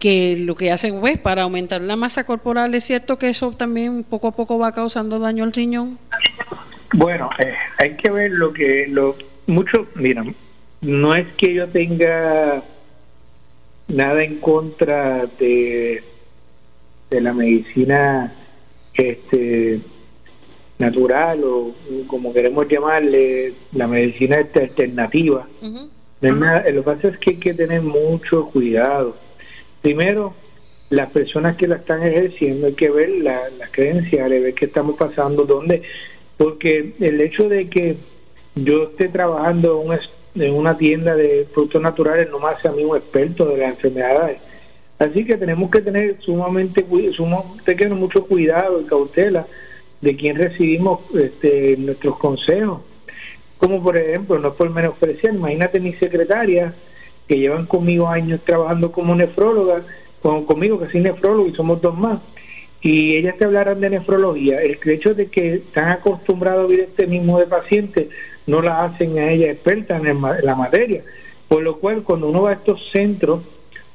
que 0.00 0.36
lo 0.38 0.56
que 0.56 0.72
hacen 0.72 0.98
pues 0.98 1.18
para 1.18 1.42
aumentar 1.42 1.82
la 1.82 1.94
masa 1.94 2.24
corporal, 2.24 2.74
¿es 2.74 2.82
cierto 2.82 3.16
que 3.16 3.28
eso 3.28 3.52
también 3.52 4.02
poco 4.02 4.26
a 4.26 4.32
poco 4.32 4.58
va 4.58 4.72
causando 4.72 5.20
daño 5.20 5.44
al 5.44 5.52
riñón? 5.52 5.98
Bueno, 6.94 7.30
eh, 7.38 7.54
hay 7.78 7.96
que 7.96 8.10
ver 8.10 8.32
lo 8.32 8.52
que 8.52 8.86
lo 8.88 9.16
mucho, 9.46 9.86
mira, 9.94 10.24
no 10.82 11.14
es 11.14 11.26
que 11.36 11.54
yo 11.54 11.68
tenga 11.68 12.62
nada 13.88 14.22
en 14.22 14.38
contra 14.38 15.26
de, 15.38 16.02
de 17.10 17.20
la 17.20 17.32
medicina 17.32 18.32
este 18.94 19.80
natural 20.78 21.44
o 21.44 21.74
como 22.08 22.32
queremos 22.32 22.68
llamarle 22.68 23.54
la 23.72 23.86
medicina 23.86 24.36
alternativa. 24.36 25.46
lo 25.62 25.88
que 26.20 26.82
pasa 26.82 27.08
es 27.08 27.18
que 27.18 27.30
hay 27.30 27.36
que 27.36 27.54
tener 27.54 27.82
mucho 27.82 28.46
cuidado. 28.46 29.16
Primero, 29.80 30.34
las 30.90 31.10
personas 31.10 31.56
que 31.56 31.68
la 31.68 31.76
están 31.76 32.02
ejerciendo 32.02 32.66
hay 32.66 32.74
que 32.74 32.90
ver 32.90 33.10
las 33.10 33.52
la 33.52 33.68
credenciales, 33.68 34.42
ver 34.42 34.54
qué 34.54 34.66
estamos 34.66 34.96
pasando, 34.96 35.44
dónde, 35.44 35.82
porque 36.36 36.94
el 37.00 37.20
hecho 37.20 37.48
de 37.48 37.68
que 37.68 37.96
yo 38.54 38.84
esté 38.84 39.08
trabajando 39.08 39.82
en 39.82 39.90
un 39.90 39.98
en 40.34 40.54
una 40.54 40.76
tienda 40.76 41.14
de 41.14 41.46
productos 41.52 41.82
naturales 41.82 42.30
no 42.30 42.38
me 42.38 42.48
hace 42.48 42.68
a 42.68 42.72
mí 42.72 42.84
un 42.84 42.96
experto 42.96 43.44
de 43.46 43.58
las 43.58 43.70
enfermedades. 43.70 44.38
Así 44.98 45.24
que 45.24 45.36
tenemos 45.36 45.70
que 45.70 45.80
tener 45.80 46.16
sumamente, 46.20 46.86
sumamente 47.12 47.88
mucho 47.88 48.24
cuidado 48.24 48.80
y 48.80 48.84
cautela 48.84 49.46
de 50.00 50.16
quién 50.16 50.36
recibimos 50.36 51.00
este, 51.20 51.76
nuestros 51.76 52.16
consejos. 52.18 52.80
Como 53.58 53.82
por 53.82 53.96
ejemplo, 53.96 54.38
no 54.38 54.48
es 54.48 54.54
por 54.54 54.70
menospreciar, 54.70 55.34
imagínate 55.34 55.80
mi 55.80 55.92
secretaria 55.94 56.74
que 57.28 57.38
llevan 57.38 57.66
conmigo 57.66 58.08
años 58.08 58.40
trabajando 58.44 58.90
como 58.90 59.14
nefróloga, 59.14 59.82
con, 60.20 60.44
conmigo 60.44 60.78
que 60.78 60.90
soy 60.90 61.00
nefrólogo 61.00 61.48
y 61.48 61.54
somos 61.54 61.80
dos 61.80 61.96
más, 61.96 62.20
y 62.82 63.16
ellas 63.16 63.38
te 63.38 63.44
hablarán 63.44 63.80
de 63.80 63.90
nefrología. 63.90 64.60
El 64.60 64.76
hecho 64.90 65.14
de 65.14 65.26
que 65.26 65.54
están 65.54 65.90
acostumbrados 65.90 66.64
a 66.64 66.66
vivir 66.66 66.84
este 66.90 67.06
mismo 67.06 67.38
de 67.38 67.46
pacientes 67.46 68.08
no 68.46 68.60
la 68.60 68.84
hacen 68.84 69.16
a 69.18 69.30
ella 69.30 69.52
experta 69.52 69.96
en, 69.96 70.20
la 70.20 70.56
materia. 70.56 71.04
Por 71.46 71.62
lo 71.62 71.78
cual, 71.78 72.02
cuando 72.02 72.28
uno 72.28 72.42
va 72.42 72.50
a 72.50 72.54
estos 72.54 72.90
centros, 72.90 73.42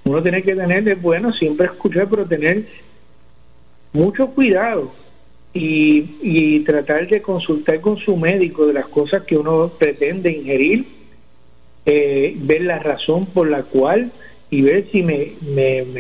uno 0.05 0.23
tiene 0.23 0.41
que 0.41 0.55
tener, 0.55 0.95
bueno, 0.95 1.33
siempre 1.33 1.67
escuchar, 1.67 2.07
pero 2.07 2.25
tener 2.25 2.65
mucho 3.91 4.27
cuidado 4.27 4.93
y, 5.53 6.61
tratar 6.61 7.07
de 7.07 7.21
consultar 7.21 7.81
con 7.81 7.97
su 7.97 8.15
médico 8.15 8.67
de 8.67 8.73
las 8.73 8.87
cosas 8.87 9.23
que 9.23 9.35
uno 9.35 9.69
pretende 9.77 10.31
ingerir, 10.31 10.85
eh, 11.85 12.35
ver 12.37 12.61
la 12.61 12.79
razón 12.79 13.25
por 13.25 13.49
la 13.49 13.63
cual 13.63 14.11
y 14.49 14.61
ver 14.61 14.87
si 14.91 15.03
me 15.03 15.33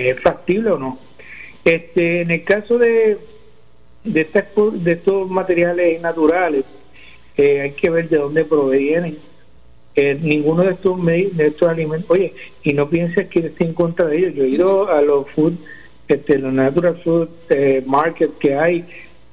es 0.09 0.19
factible 0.21 0.71
o 0.71 0.77
no. 0.77 1.06
Este, 1.67 2.21
en 2.21 2.31
el 2.31 2.45
caso 2.45 2.77
de, 2.77 3.17
de, 4.05 4.25
de 4.25 4.91
estos 4.93 5.29
materiales 5.29 5.99
naturales, 5.99 6.63
hay 7.37 7.71
que 7.71 7.89
ver 7.89 8.07
de 8.07 8.15
dónde 8.15 8.45
provienen. 8.45 9.17
Eh, 9.93 10.17
ninguno 10.21 10.63
de 10.63 10.71
estos, 10.71 11.05
de 11.05 11.31
estos 11.37 11.67
alimentos, 11.67 12.09
oye, 12.09 12.33
y 12.63 12.71
no 12.71 12.89
pienses 12.89 13.27
que 13.27 13.39
esté 13.39 13.65
en 13.65 13.73
contra 13.73 14.05
de 14.05 14.17
ellos. 14.17 14.35
Yo 14.35 14.43
he 14.45 14.49
ido 14.49 14.89
a 14.89 15.01
los 15.01 15.29
food, 15.31 15.55
este, 16.07 16.37
los 16.37 16.53
natural 16.53 17.01
food 17.03 17.27
eh, 17.49 17.83
market 17.85 18.37
que 18.37 18.55
hay, 18.55 18.85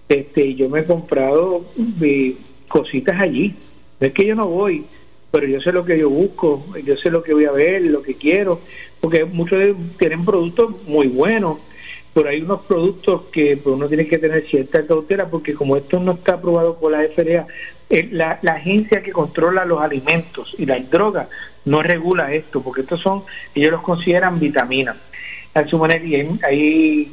este, 0.08 0.44
y 0.44 0.54
yo 0.56 0.68
me 0.68 0.80
he 0.80 0.84
comprado 0.84 1.64
eh, 2.02 2.34
cositas 2.66 3.20
allí. 3.20 3.54
No 4.00 4.08
es 4.08 4.12
que 4.12 4.26
yo 4.26 4.34
no 4.34 4.48
voy, 4.48 4.84
pero 5.30 5.46
yo 5.46 5.60
sé 5.60 5.70
lo 5.70 5.84
que 5.84 5.96
yo 6.00 6.10
busco, 6.10 6.66
yo 6.84 6.96
sé 6.96 7.12
lo 7.12 7.22
que 7.22 7.32
voy 7.32 7.44
a 7.44 7.52
ver, 7.52 7.82
lo 7.82 8.02
que 8.02 8.14
quiero, 8.14 8.60
porque 9.00 9.24
muchos 9.24 9.62
tienen 10.00 10.24
productos 10.24 10.82
muy 10.88 11.06
buenos 11.06 11.58
pero 12.14 12.28
hay 12.28 12.40
unos 12.42 12.62
productos 12.62 13.22
que 13.32 13.56
pues, 13.56 13.74
uno 13.74 13.88
tiene 13.88 14.06
que 14.06 14.18
tener 14.18 14.46
cierta 14.46 14.86
cautela 14.86 15.28
porque 15.28 15.52
como 15.52 15.76
esto 15.76 15.98
no 15.98 16.12
está 16.12 16.34
aprobado 16.34 16.78
por 16.78 16.92
la 16.92 17.02
FDA, 17.02 17.46
eh, 17.90 18.08
la, 18.12 18.38
agencia 18.46 19.02
que 19.02 19.10
controla 19.10 19.64
los 19.64 19.82
alimentos 19.82 20.54
y 20.56 20.64
las 20.64 20.88
drogas 20.88 21.26
no 21.64 21.82
regula 21.82 22.32
esto, 22.32 22.62
porque 22.62 22.82
estos 22.82 23.00
son, 23.00 23.24
ellos 23.54 23.72
los 23.72 23.82
consideran 23.82 24.38
vitaminas. 24.38 24.96
A 25.54 25.66
su 25.66 25.78
manera, 25.78 26.04
y 26.04 26.14
hay, 26.42 27.12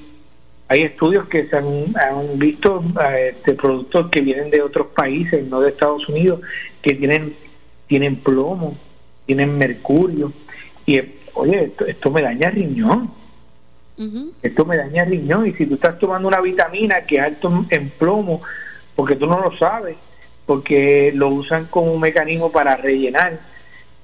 hay 0.67 0.81
estudios 0.81 1.27
que 1.27 1.48
se 1.48 1.58
han, 1.58 1.93
visto 2.36 2.84
eh, 3.10 3.36
de 3.43 3.53
productos 3.53 4.10
que 4.10 4.22
vienen 4.22 4.51
de 4.51 4.62
otros 4.62 4.88
países, 4.88 5.43
no 5.48 5.62
de 5.62 5.70
Estados 5.70 6.08
Unidos, 6.10 6.41
que 6.81 6.93
tienen, 6.93 7.36
tienen 7.88 8.17
plomo, 8.17 8.77
tienen 9.25 9.58
mercurio, 9.58 10.31
y 10.86 11.01
oye, 11.34 11.65
esto, 11.65 11.86
esto 11.86 12.12
me 12.12 12.22
daña 12.22 12.51
riñón 12.51 13.21
esto 14.41 14.65
me 14.65 14.77
daña 14.77 15.03
el 15.03 15.12
riñón 15.12 15.48
y 15.48 15.53
si 15.53 15.65
tú 15.65 15.75
estás 15.75 16.00
tomando 16.00 16.27
una 16.27 16.41
vitamina 16.41 17.01
que 17.01 17.17
es 17.17 17.22
alto 17.22 17.65
en 17.70 17.89
plomo, 17.91 18.41
porque 18.96 19.15
tú 19.15 19.27
no 19.27 19.39
lo 19.39 19.55
sabes, 19.58 19.96
porque 20.46 21.12
lo 21.15 21.29
usan 21.29 21.65
como 21.65 21.91
un 21.91 22.01
mecanismo 22.01 22.51
para 22.51 22.75
rellenar 22.75 23.39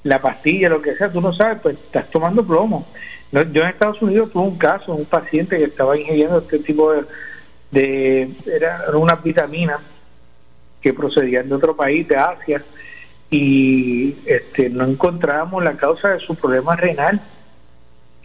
la 0.03 0.21
pastilla, 0.21 0.69
lo 0.69 0.81
que 0.81 0.95
sea, 0.95 1.11
tú 1.11 1.21
no 1.21 1.33
sabes, 1.33 1.59
pues 1.61 1.75
estás 1.75 2.09
tomando 2.09 2.45
plomo. 2.45 2.87
Yo 3.31 3.61
en 3.61 3.67
Estados 3.67 4.01
Unidos 4.01 4.31
tuve 4.31 4.43
un 4.43 4.57
caso, 4.57 4.93
un 4.93 5.05
paciente 5.05 5.57
que 5.57 5.65
estaba 5.65 5.97
ingiriendo 5.97 6.37
este 6.39 6.59
tipo 6.59 6.93
de, 6.93 7.03
de 7.71 8.29
era 8.45 8.85
una 8.93 9.15
vitamina 9.15 9.79
que 10.81 10.93
procedían 10.93 11.49
de 11.49 11.55
otro 11.55 11.75
país, 11.75 12.07
de 12.07 12.15
Asia, 12.15 12.63
y 13.29 14.15
este, 14.25 14.69
no 14.69 14.85
encontrábamos 14.85 15.63
la 15.63 15.75
causa 15.75 16.09
de 16.09 16.19
su 16.19 16.35
problema 16.35 16.75
renal 16.75 17.21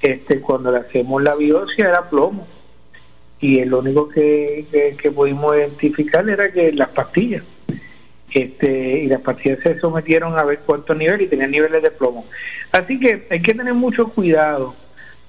este, 0.02 0.40
cuando 0.40 0.72
le 0.72 0.78
hacemos 0.78 1.22
la 1.22 1.34
biopsia 1.34 1.88
era 1.88 2.10
plomo. 2.10 2.46
Y 3.40 3.58
el 3.58 3.72
único 3.74 4.08
que, 4.08 4.66
que, 5.00 5.10
pudimos 5.10 5.56
identificar 5.56 6.28
era 6.28 6.52
que 6.52 6.72
las 6.72 6.90
pastillas 6.90 7.42
este, 8.32 9.00
y 9.00 9.06
las 9.08 9.20
pastillas 9.20 9.58
se 9.60 9.80
sometieron 9.80 10.38
a 10.38 10.44
ver 10.44 10.60
cuántos 10.60 10.96
niveles 10.96 11.22
y 11.22 11.30
tenían 11.30 11.50
niveles 11.50 11.82
de 11.82 11.90
plomo. 11.90 12.24
Así 12.70 13.00
que 13.00 13.26
hay 13.30 13.42
que 13.42 13.54
tener 13.54 13.74
mucho 13.74 14.08
cuidado 14.08 14.74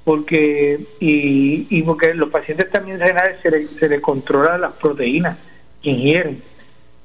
porque 0.04 0.80
y, 1.00 1.66
y 1.70 1.82
porque 1.84 2.14
los 2.14 2.30
pacientes 2.30 2.70
también 2.70 3.00
se 3.42 3.52
les 3.52 3.70
se 3.72 3.90
le 3.90 4.02
controla 4.02 4.58
las 4.58 4.74
proteínas 4.74 5.38
que 5.82 5.92
ingieren 5.92 6.44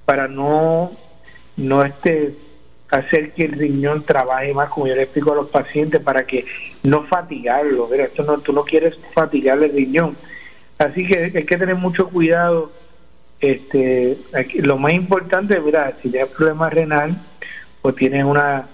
para 0.04 0.26
no 0.26 0.92
no 1.56 1.84
este 1.84 2.34
hacer 2.90 3.32
que 3.32 3.44
el 3.44 3.52
riñón 3.52 4.04
trabaje 4.04 4.54
más, 4.54 4.70
como 4.70 4.86
yo 4.86 4.94
le 4.94 5.02
explico 5.02 5.32
a 5.32 5.36
los 5.36 5.48
pacientes, 5.48 6.00
para 6.00 6.26
que 6.26 6.46
no 6.82 7.04
fatigarlo. 7.04 7.88
Mira, 7.90 8.04
esto 8.04 8.22
no, 8.22 8.38
tú 8.38 8.52
no 8.52 8.64
quieres 8.64 8.98
fatigar 9.14 9.62
el 9.62 9.72
riñón. 9.72 10.16
Así 10.78 11.06
que 11.06 11.32
hay 11.34 11.44
que 11.44 11.56
tener 11.56 11.76
mucho 11.76 12.08
cuidado. 12.08 12.72
Este, 13.40 14.18
lo 14.54 14.78
más 14.78 14.92
importante, 14.92 15.60
mira, 15.60 15.94
si 16.02 16.08
tienes 16.08 16.30
problema 16.30 16.70
renal 16.70 17.20
o 17.82 17.92
tienes 17.92 18.24
una 18.24 18.66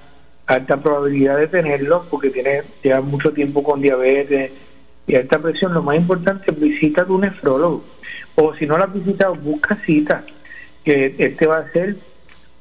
alta 0.47 0.77
probabilidad 0.77 1.39
de 1.39 1.49
tenerlo, 1.49 2.07
porque 2.11 2.31
tienes 2.31 2.65
ya 2.83 3.01
mucho 3.01 3.33
tiempo 3.33 3.63
con 3.63 3.81
diabetes 3.81 4.53
y 5.07 5.17
alta 5.17 5.39
presión, 5.39 5.75
lo 5.75 5.83
más 5.83 5.97
importante 5.97 6.51
es 6.51 6.59
visita 6.59 7.03
a 7.03 7.07
tu 7.07 7.19
nefrólogo. 7.19 7.85
O 8.37 8.55
si 8.55 8.67
no 8.67 8.79
lo 8.79 8.85
has 8.85 8.93
visitado, 8.93 9.35
busca 9.35 9.77
cita, 9.85 10.25
que 10.85 11.15
este 11.19 11.47
va 11.47 11.59
a 11.59 11.73
ser 11.73 11.97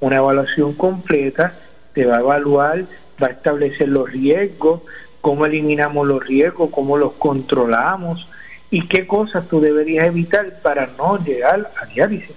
una 0.04 0.18
evaluación 0.18 0.74
completa, 0.74 1.54
te 1.94 2.06
va 2.06 2.18
a 2.18 2.20
evaluar, 2.20 2.86
va 3.22 3.28
a 3.28 3.32
establecer 3.32 3.88
los 3.88 4.12
riesgos, 4.12 4.82
cómo 5.22 5.46
eliminamos 5.46 6.06
los 6.06 6.26
riesgos, 6.26 6.70
cómo 6.72 6.98
los 6.98 7.14
controlamos 7.14 8.28
y 8.70 8.86
qué 8.88 9.08
cosas 9.08 9.48
tú 9.48 9.62
deberías 9.62 10.06
evitar 10.06 10.60
para 10.62 10.88
no 10.98 11.24
llegar 11.24 11.72
a 11.82 11.86
diálisis. 11.86 12.36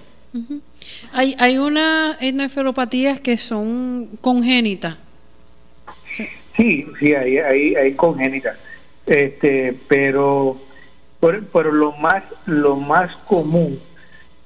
Hay, 1.11 1.35
hay 1.39 1.57
unas 1.57 2.21
nefropatías 2.21 3.19
que 3.19 3.35
son 3.37 4.07
congénitas. 4.21 4.95
Sí, 6.55 6.87
sí, 6.99 7.13
hay, 7.13 7.37
hay, 7.37 7.75
hay 7.75 7.93
congénitas. 7.95 8.57
Este, 9.05 9.77
pero 9.89 10.57
por, 11.19 11.73
lo 11.73 11.91
más 11.93 12.23
lo 12.45 12.75
más 12.77 13.13
común 13.27 13.79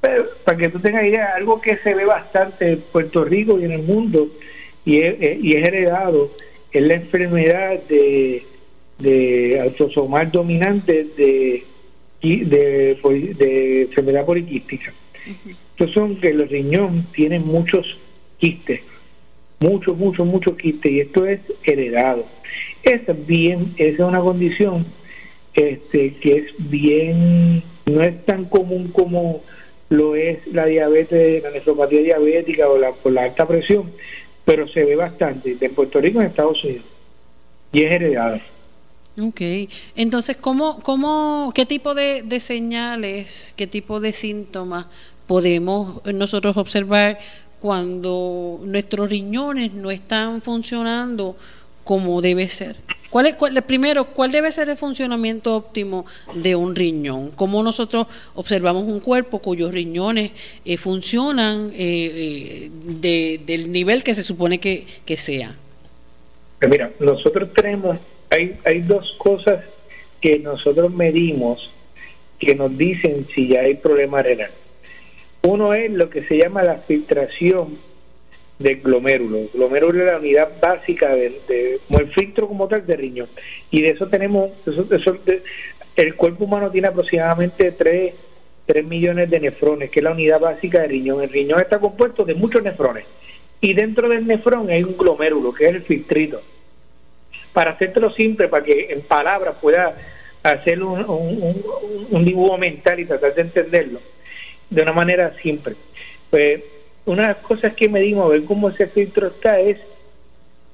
para 0.01 0.57
que 0.57 0.69
tú 0.69 0.79
tengas 0.79 1.05
idea 1.05 1.35
algo 1.35 1.61
que 1.61 1.77
se 1.77 1.93
ve 1.93 2.05
bastante 2.05 2.71
en 2.71 2.81
Puerto 2.91 3.23
Rico 3.23 3.59
y 3.59 3.65
en 3.65 3.71
el 3.71 3.83
mundo 3.83 4.29
y 4.83 4.99
es, 4.99 5.15
y 5.41 5.55
es 5.55 5.67
heredado 5.67 6.31
es 6.71 6.81
la 6.81 6.95
enfermedad 6.95 7.79
de, 7.89 8.45
de 8.99 9.59
autosomal 9.59 10.31
dominante 10.31 11.05
de, 11.17 11.65
de, 12.21 13.35
de 13.37 13.81
enfermedad 13.81 14.25
poliquística. 14.25 14.93
Estos 15.71 15.91
son 15.91 16.15
que 16.15 16.33
los 16.33 16.49
riñones 16.49 17.05
tienen 17.11 17.45
muchos 17.45 17.97
quistes, 18.37 18.81
muchos, 19.59 19.97
muchos, 19.97 20.25
muchos 20.25 20.55
quistes, 20.55 20.91
y 20.91 20.99
esto 21.01 21.25
es 21.25 21.41
heredado. 21.63 22.25
Es 22.83 23.01
bien, 23.27 23.73
esa 23.77 24.03
es 24.03 24.09
una 24.09 24.21
condición 24.21 24.85
este, 25.53 26.13
que 26.15 26.31
es 26.31 26.45
bien, 26.57 27.63
no 27.85 28.01
es 28.01 28.25
tan 28.25 28.45
común 28.45 28.87
como 28.87 29.43
lo 29.91 30.15
es 30.15 30.47
la 30.47 30.65
diabetes, 30.65 31.43
la 31.43 31.51
nefropatía 31.51 32.01
diabética 32.01 32.69
o 32.69 32.77
la, 32.77 32.93
por 32.93 33.11
la 33.11 33.23
alta 33.23 33.45
presión, 33.45 33.91
pero 34.45 34.65
se 34.69 34.85
ve 34.85 34.95
bastante 34.95 35.57
en 35.59 35.75
Puerto 35.75 35.99
Rico 35.99 36.21
en 36.21 36.27
Estados 36.27 36.63
Unidos. 36.63 36.85
Y 37.73 37.83
es 37.83 37.91
heredado. 37.91 38.39
Ok, 39.21 39.41
entonces, 39.97 40.37
¿cómo, 40.37 40.81
cómo, 40.81 41.51
¿qué 41.53 41.65
tipo 41.65 41.93
de, 41.93 42.23
de 42.23 42.39
señales, 42.39 43.53
qué 43.57 43.67
tipo 43.67 43.99
de 43.99 44.13
síntomas 44.13 44.85
podemos 45.27 46.01
nosotros 46.05 46.55
observar 46.55 47.19
cuando 47.59 48.61
nuestros 48.63 49.09
riñones 49.09 49.73
no 49.73 49.91
están 49.91 50.41
funcionando 50.41 51.35
como 51.83 52.21
debe 52.21 52.49
ser? 52.49 52.75
¿Cuál 53.11 53.25
es, 53.25 53.35
cuál, 53.35 53.61
primero, 53.63 54.05
¿cuál 54.05 54.31
debe 54.31 54.53
ser 54.53 54.69
el 54.69 54.77
funcionamiento 54.77 55.53
óptimo 55.53 56.05
de 56.33 56.55
un 56.55 56.75
riñón? 56.75 57.31
¿Cómo 57.31 57.61
nosotros 57.61 58.07
observamos 58.35 58.83
un 58.83 59.01
cuerpo 59.01 59.39
cuyos 59.39 59.73
riñones 59.73 60.31
eh, 60.63 60.77
funcionan 60.77 61.71
eh, 61.73 62.69
eh, 63.03 63.39
del 63.45 63.69
nivel 63.69 64.01
que 64.01 64.15
se 64.15 64.23
supone 64.23 64.59
que, 64.59 64.87
que 65.05 65.17
sea? 65.17 65.57
Pues 66.59 66.71
mira, 66.71 66.89
nosotros 66.99 67.53
tenemos, 67.53 67.97
hay, 68.29 68.57
hay 68.63 68.79
dos 68.79 69.13
cosas 69.17 69.65
que 70.21 70.39
nosotros 70.39 70.93
medimos 70.93 71.69
que 72.39 72.55
nos 72.55 72.77
dicen 72.77 73.27
si 73.35 73.49
ya 73.49 73.61
hay 73.61 73.75
problema 73.75 74.21
renal. 74.21 74.51
Uno 75.43 75.73
es 75.73 75.91
lo 75.91 76.09
que 76.09 76.23
se 76.23 76.37
llama 76.37 76.63
la 76.63 76.77
filtración 76.77 77.77
de 78.61 78.75
glomérulo. 78.75 79.49
Glomérulo 79.53 79.99
es 79.99 80.11
la 80.11 80.19
unidad 80.19 80.51
básica 80.61 81.15
de, 81.15 81.79
como 81.87 81.99
el 81.99 82.07
filtro 82.07 82.47
como 82.47 82.67
tal 82.67 82.85
de 82.85 82.95
riñón. 82.95 83.27
Y 83.69 83.81
de 83.81 83.89
eso 83.89 84.07
tenemos, 84.07 84.51
el 85.95 86.15
cuerpo 86.15 86.45
humano 86.45 86.69
tiene 86.71 86.87
aproximadamente 86.87 87.71
3, 87.71 88.13
3 88.65 88.85
millones 88.85 89.29
de 89.29 89.39
nefrones, 89.39 89.89
que 89.89 89.99
es 89.99 90.03
la 90.03 90.11
unidad 90.11 90.39
básica 90.39 90.81
de 90.81 90.87
riñón. 90.87 91.21
El 91.21 91.29
riñón 91.29 91.59
está 91.59 91.79
compuesto 91.79 92.23
de 92.23 92.33
muchos 92.33 92.63
nefrones. 92.63 93.05
Y 93.59 93.73
dentro 93.73 94.09
del 94.09 94.25
nefrón 94.25 94.69
hay 94.69 94.83
un 94.83 94.97
glomérulo, 94.97 95.53
que 95.53 95.65
es 95.65 95.75
el 95.75 95.83
filtrito. 95.83 96.41
Para 97.53 97.71
hacértelo 97.71 98.11
simple, 98.11 98.47
para 98.47 98.63
que 98.63 98.87
en 98.91 99.01
palabras 99.01 99.55
pueda 99.61 99.95
hacer 100.43 100.81
un, 100.81 101.05
un, 101.07 101.63
un 102.09 102.25
dibujo 102.25 102.57
mental 102.57 102.99
y 102.99 103.05
tratar 103.05 103.35
de 103.35 103.41
entenderlo 103.41 103.99
de 104.69 104.81
una 104.81 104.93
manera 104.93 105.35
simple. 105.43 105.75
Pues 106.29 106.61
una 107.05 107.23
de 107.23 107.27
las 107.29 107.37
cosas 107.37 107.73
que 107.73 107.89
medimos 107.89 108.25
a 108.25 108.29
ver 108.29 108.43
cómo 108.43 108.69
ese 108.69 108.87
filtro 108.87 109.27
está 109.27 109.59
es 109.59 109.77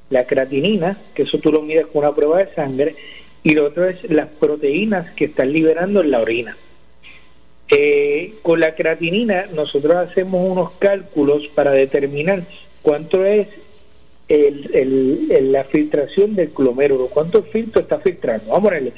la 0.10 0.26
creatinina, 0.26 0.98
que 1.14 1.24
eso 1.24 1.38
tú 1.40 1.52
lo 1.52 1.62
mides 1.62 1.88
con 1.88 2.04
una 2.04 2.16
prueba 2.16 2.40
de 2.40 2.54
sangre, 2.54 2.96
y 3.44 3.52
lo 3.52 3.66
otro 3.66 3.86
es 3.86 4.10
las 4.10 4.28
proteínas 4.28 5.12
que 5.14 5.26
están 5.26 5.52
liberando 5.52 6.02
en 6.02 6.12
la 6.12 6.22
orina. 6.22 6.58
Eh, 7.70 8.36
con 8.44 8.62
la 8.62 8.76
creatinina 8.76 9.48
nosotros 9.54 9.96
hacemos 9.96 10.50
unos 10.50 10.72
cálculos 10.80 11.48
para 11.50 11.72
determinar 11.72 12.44
cuánto 12.82 13.26
es 13.26 13.50
el, 14.30 15.52
la 15.52 15.66
filtración 15.66 16.36
del 16.36 16.52
glomérulo, 16.56 17.08
cuánto 17.08 17.44
filtro 17.44 17.82
está 17.82 18.00
filtrando. 18.00 18.46
Vamos 18.48 18.60
a 18.60 18.64
ponerle, 18.70 18.94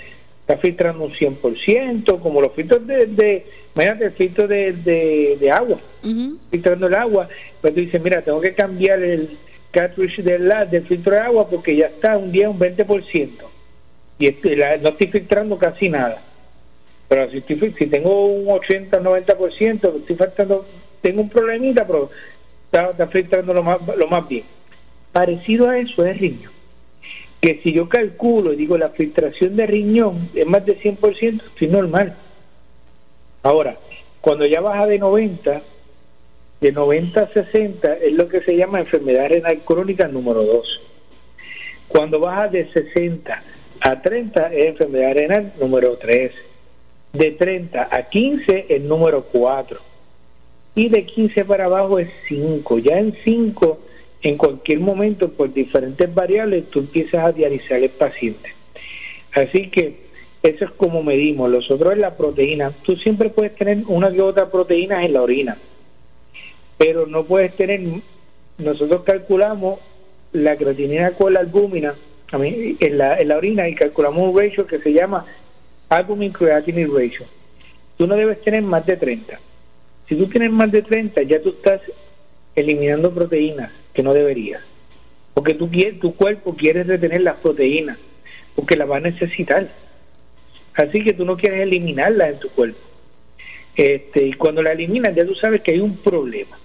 está 0.50 0.58
filtrando 0.58 1.04
un 1.04 1.14
100%, 1.14 2.20
como 2.22 2.42
los 2.42 2.52
filtros 2.54 2.86
de, 2.88 3.06
de 3.06 3.46
imagínate 3.76 4.06
el 4.06 4.12
filtro 4.14 4.48
de, 4.48 4.74
de, 5.40 5.52
agua, 5.52 5.80
filtrando 6.50 6.88
el 6.88 6.96
agua, 6.96 7.30
pues 7.62 7.76
tú 7.76 7.82
dices, 7.82 8.02
mira, 8.02 8.24
tengo 8.24 8.42
que 8.42 8.56
cambiar 8.56 9.00
el 9.04 9.38
cartridge 9.70 10.24
del, 10.24 10.52
del 10.72 10.88
filtro 10.88 11.14
de 11.14 11.22
agua 11.22 11.48
porque 11.48 11.76
ya 11.76 11.86
está 11.86 12.18
un 12.18 12.32
día 12.32 12.50
un 12.50 12.58
20%, 12.58 13.30
y 14.18 14.26
este, 14.26 14.56
no 14.82 14.90
estoy 14.90 15.08
filtrando 15.08 15.56
casi 15.60 15.88
nada. 15.88 16.20
Pero 17.08 17.30
si, 17.30 17.42
si 17.78 17.86
tengo 17.86 18.26
un 18.26 18.50
80 18.50 19.02
90%, 19.02 19.98
estoy 20.00 20.16
faltando, 20.16 20.66
tengo 21.02 21.22
un 21.22 21.30
problemita, 21.30 21.86
pero 21.86 22.10
está, 22.66 22.90
está 22.90 23.06
filtrando 23.06 23.54
lo 23.54 23.62
más, 23.62 23.80
lo 23.96 24.08
más 24.08 24.28
bien. 24.28 24.46
Parecido 25.12 25.70
a 25.70 25.78
eso 25.78 26.04
es 26.06 26.20
riñón 26.20 26.59
que 27.42 27.62
si 27.64 27.72
yo 27.72 27.88
calculo 27.88 28.54
y 28.54 28.58
digo 28.58 28.78
la 28.78 28.90
filtración 28.90 29.56
de 29.56 29.66
riñón 29.66 30.30
es 30.36 30.46
más 30.46 30.66
de 30.66 30.78
100%, 30.78 31.44
estoy 31.46 31.68
normal. 31.68 32.16
Ahora, 33.44 33.78
cuando 34.22 34.46
ya 34.46 34.60
baja 34.60 34.86
de 34.86 35.00
90, 35.00 35.62
de 36.60 36.72
90 36.72 37.22
a 37.22 37.28
60 37.30 37.94
es 37.98 38.14
lo 38.14 38.28
que 38.28 38.42
se 38.42 38.56
llama 38.58 38.80
enfermedad 38.80 39.30
renal 39.30 39.60
crónica 39.60 40.08
número 40.08 40.44
2. 40.44 40.82
Cuando 41.88 42.20
baja 42.20 42.50
de 42.50 42.70
60 42.72 43.44
a 43.80 44.02
30 44.02 44.54
es 44.54 44.66
enfermedad 44.68 45.14
renal 45.14 45.54
número 45.60 45.98
3. 45.98 46.32
De 47.14 47.32
30 47.32 47.88
a 47.90 48.04
15 48.04 48.66
es 48.70 48.82
número 48.82 49.24
4. 49.32 49.80
Y 50.76 50.90
de 50.90 51.06
15 51.06 51.46
para 51.46 51.66
abajo 51.66 51.98
es 51.98 52.10
5. 52.28 52.80
Ya 52.80 53.00
en 53.00 53.16
5 53.24 53.80
en 54.22 54.38
cualquier 54.38 54.80
momento 54.80 55.30
por 55.30 55.54
diferentes 55.54 56.14
variables 56.14 56.70
tú 56.70 56.80
empiezas 56.80 57.26
a 57.26 57.32
dializar 57.32 57.82
el 57.82 57.90
paciente. 57.90 58.54
Así 59.34 59.70
que 59.70 60.10
eso 60.44 60.66
es 60.66 60.72
como 60.72 61.04
medimos. 61.04 61.50
Los 61.50 61.70
otros 61.72 61.94
es 61.94 62.00
la 62.00 62.16
proteína. 62.16 62.72
Tú 62.84 62.96
siempre 62.96 63.30
puedes 63.30 63.56
tener 63.56 63.84
una 63.88 64.12
que 64.12 64.22
otra 64.22 64.50
proteína 64.50 65.06
en 65.06 65.14
la 65.14 65.22
orina, 65.22 65.58
pero 66.78 67.06
no 67.06 67.26
puedes 67.26 67.56
tener, 67.56 67.82
nosotros 68.58 69.04
calculamos 69.04 69.80
la 70.32 70.56
creatinina 70.56 71.12
con 71.12 71.34
la 71.34 71.40
albúmina 71.40 71.96
en 72.32 72.98
la, 72.98 73.18
en 73.18 73.28
la 73.28 73.38
orina 73.38 73.68
y 73.68 73.74
calculamos 73.74 74.22
un 74.22 74.38
ratio 74.38 74.68
que 74.68 74.80
se 74.80 74.94
llama 74.94 75.26
albumin 75.90 76.32
creatinine 76.32 76.88
ratio. 76.88 77.26
Tú 77.98 78.06
no 78.06 78.16
debes 78.16 78.42
tener 78.42 78.64
más 78.64 78.86
de 78.86 78.96
30. 78.96 79.40
Si 80.08 80.16
tú 80.16 80.28
tienes 80.28 80.52
más 80.52 80.72
de 80.72 80.82
30, 80.82 81.24
ya 81.24 81.42
tú 81.42 81.50
estás 81.50 81.82
eliminando 82.56 83.14
proteínas 83.14 83.72
que 84.00 84.04
no 84.04 84.14
debería. 84.14 84.62
Porque 85.34 85.54
tú, 85.54 85.70
tu 86.00 86.16
cuerpo 86.16 86.56
quiere 86.56 86.86
retener 86.86 87.20
las 87.20 87.36
proteínas, 87.36 87.98
porque 88.56 88.78
las 88.78 88.90
va 88.90 88.96
a 88.96 89.02
necesitar. 89.02 89.68
Así 90.74 91.04
que 91.04 91.12
tú 91.12 91.26
no 91.26 91.36
quieres 91.36 91.64
eliminarlas 91.64 92.30
en 92.32 92.40
tu 92.40 92.48
cuerpo. 92.48 92.80
Este, 93.76 94.28
y 94.28 94.34
cuando 94.36 94.64
la 94.64 94.72
eliminas 94.72 95.14
ya 95.14 95.26
tú 95.26 95.36
sabes 95.36 95.60
que 95.60 95.72
hay 95.72 95.82
un 95.82 95.98
problema. 95.98 96.58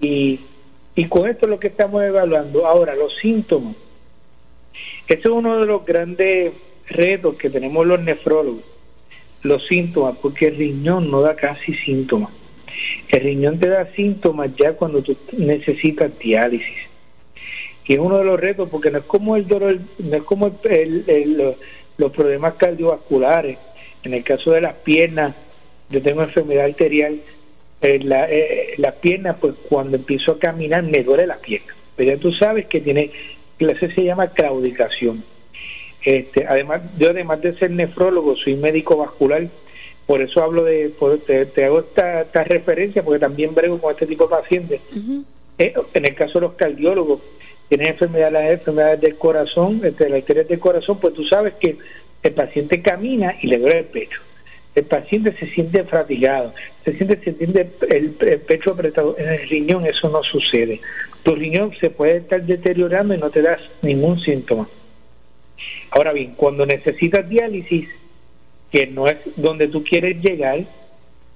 y, 0.00 0.38
y 0.94 1.04
con 1.06 1.28
esto 1.28 1.46
es 1.46 1.50
lo 1.50 1.58
que 1.58 1.66
estamos 1.66 2.04
evaluando. 2.04 2.64
Ahora, 2.64 2.94
los 2.94 3.16
síntomas. 3.16 3.74
Este 5.08 5.26
es 5.26 5.34
uno 5.34 5.58
de 5.58 5.66
los 5.66 5.84
grandes 5.84 6.52
retos 6.86 7.34
que 7.34 7.50
tenemos 7.50 7.84
los 7.84 8.00
nefrólogos, 8.00 8.62
los 9.42 9.66
síntomas, 9.66 10.16
porque 10.22 10.46
el 10.46 10.56
riñón 10.56 11.10
no 11.10 11.20
da 11.20 11.34
casi 11.34 11.74
síntomas. 11.74 12.30
El 13.08 13.20
riñón 13.20 13.58
te 13.58 13.68
da 13.68 13.86
síntomas 13.94 14.50
ya 14.56 14.72
cuando 14.72 15.02
tú 15.02 15.16
necesitas 15.36 16.10
diálisis. 16.18 16.76
Y 17.86 17.94
es 17.94 17.98
uno 17.98 18.18
de 18.18 18.24
los 18.24 18.38
retos 18.38 18.68
porque 18.68 18.90
no 18.90 18.98
es 18.98 19.04
como 19.04 19.36
el 19.36 19.46
dolor, 19.46 19.78
no 19.98 20.16
es 20.16 20.22
como 20.24 20.58
los 21.98 22.12
problemas 22.12 22.54
cardiovasculares. 22.54 23.58
En 24.02 24.14
el 24.14 24.24
caso 24.24 24.52
de 24.52 24.60
las 24.60 24.74
piernas, 24.74 25.34
yo 25.90 26.02
tengo 26.02 26.22
enfermedad 26.22 26.64
arterial. 26.64 27.20
La, 27.80 28.28
eh, 28.28 28.74
las 28.78 28.94
piernas, 28.94 29.36
pues 29.40 29.54
cuando 29.68 29.96
empiezo 29.96 30.32
a 30.32 30.38
caminar 30.38 30.82
me 30.82 31.04
duele 31.04 31.26
las 31.26 31.38
piernas. 31.38 31.76
Pero 31.94 32.10
ya 32.10 32.16
tú 32.18 32.32
sabes 32.32 32.66
que 32.66 32.80
tiene, 32.80 33.10
eso 33.58 33.88
se 33.94 34.04
llama 34.04 34.28
claudicación. 34.28 35.22
Este, 36.02 36.46
además, 36.46 36.82
yo 36.98 37.10
además 37.10 37.40
de 37.42 37.56
ser 37.56 37.70
nefrólogo, 37.70 38.36
soy 38.36 38.54
médico 38.54 38.96
vascular 38.96 39.48
por 40.06 40.22
eso 40.22 40.42
hablo 40.42 40.62
de, 40.62 40.92
te, 41.26 41.64
hago 41.64 41.80
esta, 41.80 42.44
referencia 42.44 43.02
porque 43.02 43.18
también 43.18 43.54
brego 43.54 43.80
con 43.80 43.92
este 43.92 44.06
tipo 44.06 44.24
de 44.24 44.36
pacientes. 44.36 44.80
Eh, 45.58 45.74
en 45.94 46.06
el 46.06 46.14
caso 46.14 46.34
de 46.34 46.46
los 46.46 46.54
cardiólogos, 46.54 47.20
tienen 47.68 47.88
enfermedades, 47.88 48.52
enfermedades 48.52 49.00
del 49.00 49.16
corazón, 49.16 49.80
este, 49.82 50.08
las 50.08 50.20
arterias 50.20 50.48
del 50.48 50.60
corazón, 50.60 50.98
pues 51.00 51.14
tú 51.14 51.24
sabes 51.24 51.54
que 51.54 51.76
el 52.22 52.32
paciente 52.32 52.80
camina 52.82 53.34
y 53.40 53.48
le 53.48 53.58
duele 53.58 53.78
el 53.78 53.84
pecho. 53.86 54.20
el 54.76 54.84
paciente 54.84 55.32
se 55.32 55.46
siente 55.46 55.82
fatigado, 55.84 56.52
se 56.84 56.92
siente, 56.92 57.18
se 57.24 57.32
siente 57.32 57.68
el, 57.88 58.10
pecho 58.10 58.72
apretado. 58.72 59.16
En 59.18 59.28
el 59.28 59.48
riñón 59.48 59.86
eso 59.86 60.08
no 60.08 60.22
sucede. 60.22 60.80
Tu 61.24 61.34
riñón 61.34 61.72
se 61.80 61.90
puede 61.90 62.18
estar 62.18 62.42
deteriorando 62.42 63.14
y 63.14 63.18
no 63.18 63.30
te 63.30 63.42
das 63.42 63.60
ningún 63.82 64.20
síntoma. 64.20 64.68
Ahora 65.90 66.12
bien, 66.12 66.34
cuando 66.36 66.66
necesitas 66.66 67.28
diálisis, 67.28 67.88
que 68.70 68.86
no 68.86 69.06
es 69.08 69.16
donde 69.36 69.68
tú 69.68 69.82
quieres 69.84 70.20
llegar, 70.22 70.64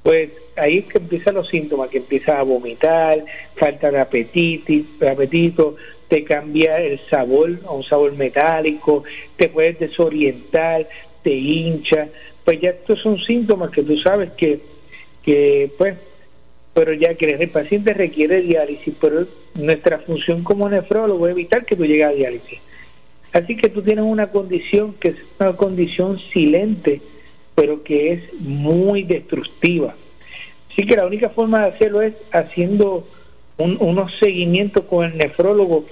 pues 0.03 0.31
ahí 0.57 0.79
es 0.79 0.85
que 0.87 0.99
empiezan 0.99 1.35
los 1.35 1.49
síntomas, 1.49 1.91
que 1.91 1.99
empiezas 1.99 2.39
a 2.39 2.43
vomitar, 2.43 3.25
falta 3.57 3.91
de 3.91 4.01
apetito, 4.01 4.73
apetito, 5.07 5.77
te 6.09 6.25
cambia 6.25 6.81
el 6.81 7.01
sabor 7.09 7.61
a 7.67 7.73
un 7.73 7.85
sabor 7.85 8.13
metálico, 8.17 9.05
te 9.37 9.49
puedes 9.49 9.79
desorientar, 9.79 10.89
te 11.23 11.33
hincha, 11.33 12.09
pues 12.45 12.61
ya 12.61 12.71
estos 12.71 13.01
son 13.01 13.19
síntomas 13.19 13.71
que 13.71 13.83
tú 13.83 13.97
sabes 13.99 14.33
que, 14.33 14.61
que 15.23 15.71
pues, 15.77 15.97
pero 16.73 16.93
ya 16.95 17.15
que 17.15 17.31
el 17.31 17.51
paciente 17.51 17.93
requiere 17.93 18.41
diálisis, 18.41 18.95
pero 19.01 19.27
nuestra 19.55 19.99
función 19.99 20.43
como 20.43 20.69
nefrólogo 20.69 21.27
es 21.27 21.33
evitar 21.33 21.65
que 21.65 21.77
tú 21.77 21.85
llegues 21.85 22.07
a 22.07 22.13
diálisis. 22.13 22.59
Así 23.33 23.57
que 23.57 23.69
tú 23.69 23.83
tienes 23.83 24.05
una 24.05 24.31
condición 24.31 24.95
que 24.95 25.09
es 25.09 25.17
una 25.39 25.57
condición 25.57 26.19
silente, 26.33 27.01
pero 27.61 27.83
que 27.83 28.13
es 28.15 28.41
muy 28.41 29.03
destructiva. 29.03 29.95
Así 30.73 30.87
que 30.87 30.97
la 30.97 31.05
única 31.05 31.29
forma 31.29 31.61
de 31.61 31.69
hacerlo 31.69 32.01
es 32.01 32.15
haciendo 32.33 33.07
unos 33.59 34.17
seguimientos 34.19 34.87
con 34.87 35.05
el 35.05 35.19
nefrólogo 35.19 35.85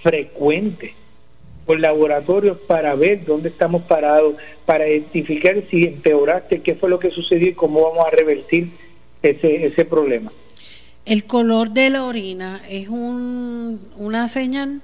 frecuente 0.00 0.94
por 1.66 1.80
laboratorios 1.80 2.58
para 2.68 2.94
ver 2.94 3.24
dónde 3.24 3.48
estamos 3.48 3.82
parados, 3.82 4.36
para 4.64 4.88
identificar 4.88 5.60
si 5.68 5.86
empeoraste, 5.86 6.62
qué 6.62 6.76
fue 6.76 6.88
lo 6.88 7.00
que 7.00 7.10
sucedió 7.10 7.48
y 7.48 7.54
cómo 7.54 7.82
vamos 7.82 8.06
a 8.06 8.10
revertir 8.10 8.68
ese, 9.24 9.66
ese 9.66 9.84
problema. 9.84 10.30
¿El 11.04 11.24
color 11.24 11.70
de 11.70 11.90
la 11.90 12.04
orina 12.04 12.62
es 12.68 12.86
un, 12.86 13.80
una 13.96 14.28
señal? 14.28 14.82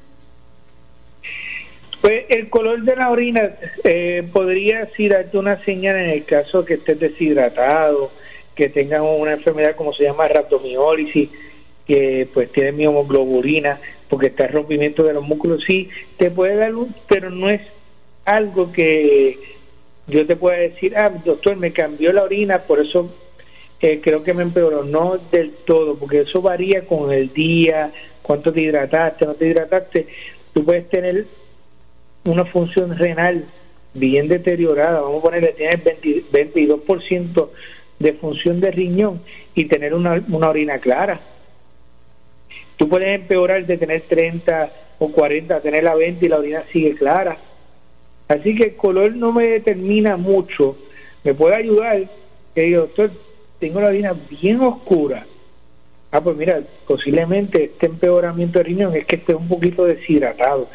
Pues 2.03 2.25
el 2.31 2.51
color 2.51 2.83
de 2.83 2.97
la 2.97 3.11
orina 3.11 3.53
eh, 3.85 4.25
podría 4.33 4.88
sí 4.97 5.09
darte 5.09 5.38
una 5.38 5.62
señal 5.65 5.97
en 5.97 6.11
el 6.11 6.25
caso 6.25 6.65
que 6.65 6.75
estés 6.75 6.99
deshidratado, 6.99 8.11
que 8.57 8.69
tengas 8.69 9.03
una 9.03 9.35
enfermedad 9.35 9.77
como 9.77 9.95
se 9.95 10.03
llama 10.03 10.27
rhabdomiólisis, 10.27 11.31
que 11.87 12.29
pues 12.35 12.51
tiene 12.51 12.73
mioglobulina, 12.73 13.81
porque 14.09 14.27
está 14.27 14.47
el 14.47 14.53
rompimiento 14.53 15.05
de 15.05 15.15
los 15.15 15.23
músculos, 15.23 15.62
sí, 15.65 15.91
te 16.17 16.33
puede 16.33 16.57
dar 16.57 16.73
luz, 16.73 16.88
pero 17.09 17.31
no 17.31 17.49
es 17.49 17.61
algo 18.25 18.73
que 18.73 19.38
yo 20.09 20.27
te 20.27 20.35
pueda 20.35 20.59
decir, 20.59 20.97
ah, 20.97 21.09
doctor, 21.25 21.55
me 21.57 21.73
cambió 21.73 22.12
la 22.12 22.25
orina, 22.25 22.62
por 22.62 22.81
eso 22.81 23.15
eh, 23.81 24.01
creo 24.03 24.25
que 24.25 24.35
me 24.35 24.43
empeoró. 24.43 24.83
No 24.83 25.19
del 25.31 25.53
todo, 25.53 25.97
porque 25.97 26.23
eso 26.23 26.43
varía 26.43 26.85
con 26.85 27.12
el 27.12 27.33
día, 27.33 27.93
cuánto 28.23 28.53
te 28.53 28.61
hidrataste, 28.61 29.25
no 29.25 29.35
te 29.35 29.47
hidrataste. 29.47 30.09
Tú 30.53 30.65
puedes 30.65 30.88
tener 30.88 31.27
una 32.24 32.44
función 32.44 32.96
renal 32.96 33.44
bien 33.94 34.28
deteriorada, 34.28 35.00
vamos 35.00 35.18
a 35.18 35.22
ponerle, 35.22 35.54
tienes 35.56 35.85
22% 35.85 37.48
de 37.98 38.12
función 38.14 38.61
de 38.61 38.70
riñón 38.70 39.20
y 39.54 39.66
tener 39.66 39.94
una, 39.94 40.24
una 40.28 40.48
orina 40.48 40.78
clara 40.78 41.20
Tú 42.82 42.88
puedes 42.88 43.14
empeorar 43.14 43.64
de 43.64 43.78
tener 43.78 44.02
30 44.08 44.72
o 44.98 45.12
40 45.12 45.54
a 45.54 45.61
tener 45.61 45.85
la 45.85 45.94
20 45.94 46.26
y 46.26 46.28
la 46.28 46.38
orina 46.38 46.64
sigue 46.72 46.96
clara. 46.96 47.37
Así 48.26 48.56
que 48.56 48.64
el 48.64 48.74
color 48.74 49.14
no 49.14 49.32
me 49.32 49.46
determina 49.46 50.16
mucho. 50.16 50.76
Me 51.22 51.32
puede 51.32 51.54
ayudar 51.54 52.02
que 52.54 52.62
digo, 52.62 52.80
doctor, 52.80 53.12
tengo 53.61 53.80
la 53.80 53.87
orina 53.87 54.16
bien 54.28 54.61
oscura. 54.62 55.26
Ah, 56.11 56.20
pues 56.20 56.37
mira, 56.37 56.61
posiblemente 56.87 57.64
este 57.64 57.87
empeoramiento 57.87 58.58
de 58.58 58.64
riñón 58.64 58.96
es 58.96 59.06
que 59.06 59.14
esté 59.14 59.35
un 59.37 59.46
poquito 59.46 59.85
deshidratado. 59.85 60.68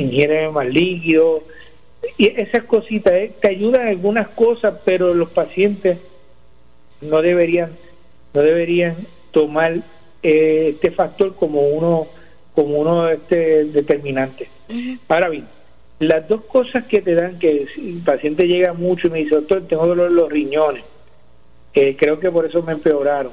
Ingiere 0.00 0.48
más 0.50 0.66
líquido. 0.66 1.42
Y 2.16 2.28
esas 2.40 2.64
cositas 2.64 3.12
eh, 3.14 3.32
te 3.40 3.48
ayudan 3.48 3.88
algunas 3.88 4.28
cosas, 4.28 4.74
pero 4.84 5.14
los 5.14 5.30
pacientes 5.30 5.98
no 7.00 7.22
deberían, 7.22 7.70
no 8.34 8.42
deberían 8.42 8.96
tomar 9.30 9.80
eh, 10.22 10.70
este 10.70 10.90
factor 10.90 11.34
como 11.34 11.62
uno 11.62 12.08
como 12.54 12.78
uno 12.78 13.08
este 13.08 13.66
determinante. 13.66 14.48
Ahora 15.06 15.28
bien, 15.28 15.46
las 16.00 16.26
dos 16.26 16.42
cosas 16.44 16.86
que 16.86 17.00
te 17.00 17.14
dan 17.14 17.38
que 17.38 17.66
si 17.72 17.90
el 17.90 18.02
paciente 18.02 18.48
llega 18.48 18.72
mucho 18.72 19.06
y 19.06 19.10
me 19.10 19.18
dice, 19.18 19.36
doctor, 19.36 19.62
tengo 19.68 19.86
dolor 19.86 20.10
en 20.10 20.16
los 20.16 20.28
riñones, 20.28 20.82
eh, 21.74 21.94
creo 21.96 22.18
que 22.18 22.32
por 22.32 22.46
eso 22.46 22.62
me 22.64 22.72
empeoraron. 22.72 23.30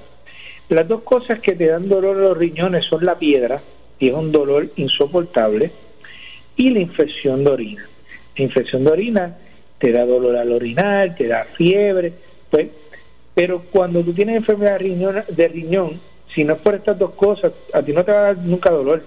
Las 0.69 0.87
dos 0.87 1.01
cosas 1.01 1.39
que 1.39 1.53
te 1.53 1.65
dan 1.65 1.89
dolor 1.89 2.17
en 2.17 2.23
los 2.23 2.37
riñones 2.37 2.85
son 2.85 3.03
la 3.03 3.17
piedra, 3.17 3.63
y 3.97 4.09
es 4.09 4.13
un 4.13 4.31
dolor 4.31 4.69
insoportable, 4.75 5.71
y 6.55 6.69
la 6.69 6.79
infección 6.79 7.43
de 7.43 7.51
orina. 7.51 7.89
La 8.37 8.43
infección 8.43 8.83
de 8.83 8.91
orina 8.91 9.37
te 9.77 9.91
da 9.91 10.05
dolor 10.05 10.35
al 10.37 10.51
orinar, 10.51 11.15
te 11.15 11.27
da 11.27 11.45
fiebre, 11.45 12.13
pues, 12.49 12.69
pero 13.33 13.61
cuando 13.71 14.01
tú 14.03 14.13
tienes 14.13 14.37
enfermedad 14.37 14.73
de 14.73 14.77
riñón, 14.79 15.23
de 15.27 15.47
riñón 15.47 15.99
si 16.33 16.43
no 16.43 16.53
es 16.53 16.59
por 16.59 16.75
estas 16.75 16.99
dos 16.99 17.11
cosas, 17.11 17.53
a 17.73 17.81
ti 17.81 17.93
no 17.93 18.03
te 18.03 18.11
va 18.11 18.19
a 18.19 18.33
dar 18.33 18.37
nunca 18.37 18.69
dolor. 18.69 19.03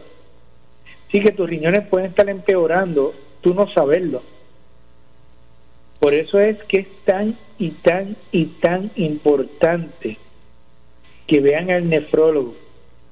Sí 1.12 1.20
que 1.20 1.30
tus 1.30 1.48
riñones 1.48 1.86
pueden 1.86 2.10
estar 2.10 2.28
empeorando, 2.28 3.14
tú 3.42 3.54
no 3.54 3.70
saberlo. 3.70 4.22
Por 6.00 6.14
eso 6.14 6.38
es 6.38 6.62
que 6.64 6.78
es 6.78 6.88
tan 7.04 7.36
y 7.58 7.70
tan 7.70 8.16
y 8.32 8.46
tan 8.46 8.90
importante 8.96 10.16
que 11.26 11.40
vean 11.40 11.70
al 11.70 11.88
nefrólogo 11.88 12.54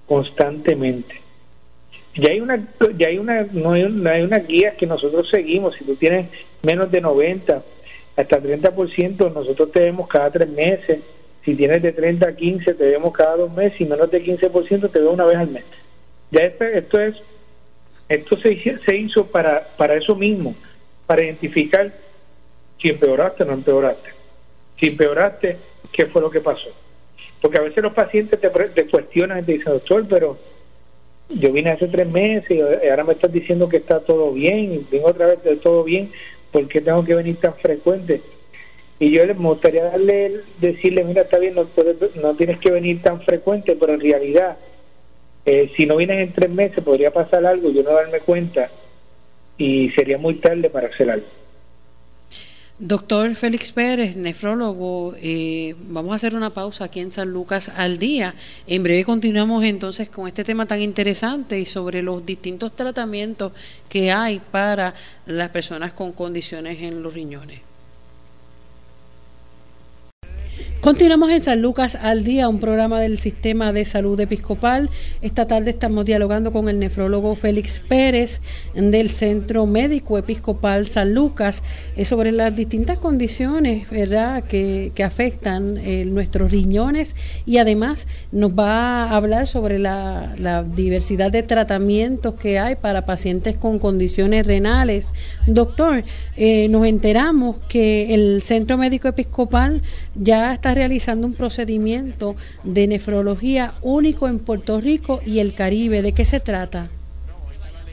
constantemente. 0.06 1.20
Ya 2.16 2.30
hay 2.30 2.40
una, 2.40 2.66
ya 2.96 3.08
hay 3.08 3.18
una, 3.18 3.46
no 3.52 3.72
hay, 3.72 3.84
una, 3.84 4.12
hay 4.12 4.22
una 4.22 4.38
guía 4.38 4.76
que 4.76 4.86
nosotros 4.86 5.28
seguimos. 5.28 5.74
Si 5.74 5.84
tú 5.84 5.96
tienes 5.96 6.26
menos 6.62 6.90
de 6.90 7.00
90 7.00 7.62
hasta 8.16 8.40
30%, 8.40 9.32
nosotros 9.32 9.72
te 9.72 9.80
vemos 9.80 10.08
cada 10.08 10.30
tres 10.30 10.48
meses 10.48 11.00
si 11.46 11.54
tienes 11.54 11.80
de 11.80 11.92
30 11.92 12.26
a 12.26 12.34
15, 12.34 12.74
te 12.74 12.84
vemos 12.84 13.14
cada 13.14 13.36
dos 13.36 13.52
meses 13.52 13.80
y 13.80 13.86
menos 13.86 14.10
de 14.10 14.22
15% 14.22 14.90
te 14.90 15.00
veo 15.00 15.12
una 15.12 15.24
vez 15.24 15.36
al 15.36 15.48
mes. 15.48 15.62
Ya 16.32 16.40
esto, 16.40 16.64
esto 16.64 17.00
es, 17.00 17.14
esto 18.08 18.36
se, 18.40 18.80
se 18.84 18.96
hizo 18.96 19.26
para, 19.26 19.64
para 19.76 19.94
eso 19.94 20.16
mismo, 20.16 20.56
para 21.06 21.22
identificar 21.22 21.92
si 22.82 22.88
empeoraste 22.88 23.44
o 23.44 23.46
no 23.46 23.52
empeoraste. 23.52 24.10
Si 24.80 24.88
empeoraste, 24.88 25.56
¿qué 25.92 26.06
fue 26.06 26.20
lo 26.20 26.30
que 26.30 26.40
pasó? 26.40 26.68
Porque 27.40 27.58
a 27.58 27.62
veces 27.62 27.80
los 27.80 27.94
pacientes 27.94 28.40
te, 28.40 28.50
te 28.50 28.86
cuestionan 28.88 29.38
y 29.38 29.42
te 29.44 29.52
dicen, 29.52 29.72
doctor, 29.72 30.04
pero 30.08 30.36
yo 31.28 31.52
vine 31.52 31.70
hace 31.70 31.88
tres 31.88 32.08
meses 32.08 32.50
y 32.50 32.88
ahora 32.88 33.04
me 33.04 33.12
estás 33.12 33.32
diciendo 33.32 33.68
que 33.68 33.78
está 33.78 34.00
todo 34.00 34.32
bien, 34.32 34.72
y 34.72 34.86
vengo 34.90 35.08
otra 35.08 35.26
vez 35.26 35.42
de 35.42 35.56
todo 35.56 35.84
bien, 35.84 36.10
¿por 36.52 36.66
qué 36.68 36.80
tengo 36.80 37.04
que 37.04 37.14
venir 37.14 37.36
tan 37.36 37.54
frecuente? 37.54 38.22
y 38.98 39.10
yo 39.10 39.26
les 39.26 39.36
gustaría 39.36 39.84
darle 39.84 40.40
decirle 40.58 41.04
mira 41.04 41.22
está 41.22 41.38
bien 41.38 41.54
no 41.54 41.68
no 42.22 42.34
tienes 42.34 42.58
que 42.58 42.70
venir 42.70 43.02
tan 43.02 43.20
frecuente 43.20 43.76
pero 43.78 43.94
en 43.94 44.00
realidad 44.00 44.56
eh, 45.44 45.70
si 45.76 45.86
no 45.86 45.96
vienes 45.96 46.18
en 46.26 46.32
tres 46.32 46.50
meses 46.50 46.82
podría 46.82 47.12
pasar 47.12 47.44
algo 47.44 47.70
yo 47.70 47.82
no 47.82 47.90
darme 47.90 48.20
cuenta 48.20 48.70
y 49.58 49.90
sería 49.90 50.18
muy 50.18 50.36
tarde 50.36 50.70
para 50.70 50.88
hacer 50.88 51.10
algo 51.10 51.26
Doctor 52.78 53.34
Félix 53.36 53.72
Pérez, 53.72 54.16
nefrólogo, 54.16 55.14
eh, 55.16 55.74
vamos 55.88 56.12
a 56.12 56.16
hacer 56.16 56.34
una 56.34 56.50
pausa 56.50 56.84
aquí 56.84 57.00
en 57.00 57.10
San 57.10 57.32
Lucas 57.32 57.70
al 57.74 57.98
día. 57.98 58.34
En 58.66 58.82
breve 58.82 59.02
continuamos 59.02 59.64
entonces 59.64 60.10
con 60.10 60.28
este 60.28 60.44
tema 60.44 60.66
tan 60.66 60.82
interesante 60.82 61.58
y 61.58 61.64
sobre 61.64 62.02
los 62.02 62.26
distintos 62.26 62.76
tratamientos 62.76 63.52
que 63.88 64.12
hay 64.12 64.40
para 64.40 64.92
las 65.24 65.48
personas 65.48 65.92
con 65.92 66.12
condiciones 66.12 66.82
en 66.82 67.02
los 67.02 67.14
riñones. 67.14 67.75
Continuamos 70.86 71.30
en 71.30 71.40
San 71.40 71.62
Lucas 71.62 71.98
al 72.00 72.22
día, 72.22 72.48
un 72.48 72.60
programa 72.60 73.00
del 73.00 73.18
Sistema 73.18 73.72
de 73.72 73.84
Salud 73.84 74.20
Episcopal. 74.20 74.88
Esta 75.20 75.44
tarde 75.48 75.70
estamos 75.70 76.04
dialogando 76.04 76.52
con 76.52 76.68
el 76.68 76.78
nefrólogo 76.78 77.34
Félix 77.34 77.80
Pérez 77.80 78.40
del 78.72 79.08
Centro 79.08 79.66
Médico 79.66 80.16
Episcopal 80.16 80.86
San 80.86 81.12
Lucas 81.12 81.64
sobre 82.04 82.30
las 82.30 82.54
distintas 82.54 82.98
condiciones 82.98 83.90
¿verdad? 83.90 84.44
Que, 84.44 84.92
afectan 85.04 85.76
eh, 85.78 86.04
nuestros 86.04 86.52
riñones 86.52 87.16
y 87.46 87.58
además 87.58 88.06
nos 88.30 88.52
va 88.52 89.06
a 89.06 89.16
hablar 89.16 89.48
sobre 89.48 89.80
la, 89.80 90.34
diversidad 90.76 91.32
de 91.32 91.42
tratamientos 91.42 92.34
que 92.34 92.60
hay 92.60 92.76
para 92.76 93.04
pacientes 93.06 93.56
con 93.56 93.80
condiciones 93.80 94.46
renales. 94.46 95.12
Doctor, 95.48 96.04
eh, 96.36 96.68
nos 96.68 96.86
enteramos 96.86 97.56
que 97.68 98.14
el 98.14 98.42
Centro 98.42 98.76
Médico 98.76 99.08
Episcopal 99.08 99.82
ya 100.14 100.52
está 100.52 100.74
realizando 100.74 101.26
un 101.26 101.34
procedimiento 101.34 102.36
de 102.62 102.86
nefrología 102.86 103.72
único 103.80 104.28
en 104.28 104.38
Puerto 104.38 104.80
Rico 104.80 105.20
y 105.24 105.38
el 105.38 105.54
Caribe. 105.54 106.02
¿De 106.02 106.12
qué 106.12 106.24
se 106.24 106.40
trata? 106.40 106.88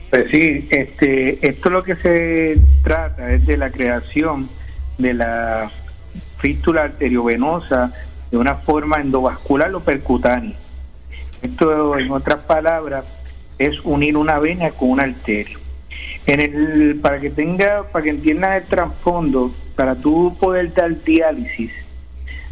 Pues 0.09 0.29
sí, 0.29 0.67
este, 0.69 1.47
esto 1.47 1.69
lo 1.69 1.83
que 1.83 1.95
se 1.95 2.57
trata 2.83 3.33
es 3.33 3.45
de 3.45 3.57
la 3.57 3.71
creación 3.71 4.49
de 4.97 5.13
la 5.13 5.71
fístula 6.37 6.83
arteriovenosa 6.83 7.93
de 8.29 8.37
una 8.37 8.55
forma 8.55 8.97
endovascular 8.97 9.73
o 9.73 9.79
percutánea. 9.79 10.55
Esto, 11.41 11.97
en 11.97 12.11
otras 12.11 12.41
palabras, 12.41 13.05
es 13.57 13.79
unir 13.83 14.17
una 14.17 14.39
vena 14.39 14.71
con 14.71 14.91
una 14.91 15.03
arteria. 15.03 15.57
En 16.25 16.39
el, 16.39 16.99
para 17.01 17.19
que 17.19 17.29
tenga, 17.29 17.83
para 17.91 18.03
que 18.03 18.09
entiendas 18.09 18.61
el 18.61 18.67
trasfondo, 18.67 19.53
para 19.75 19.95
tú 19.95 20.35
poder 20.39 20.73
dar 20.73 21.03
diálisis 21.03 21.71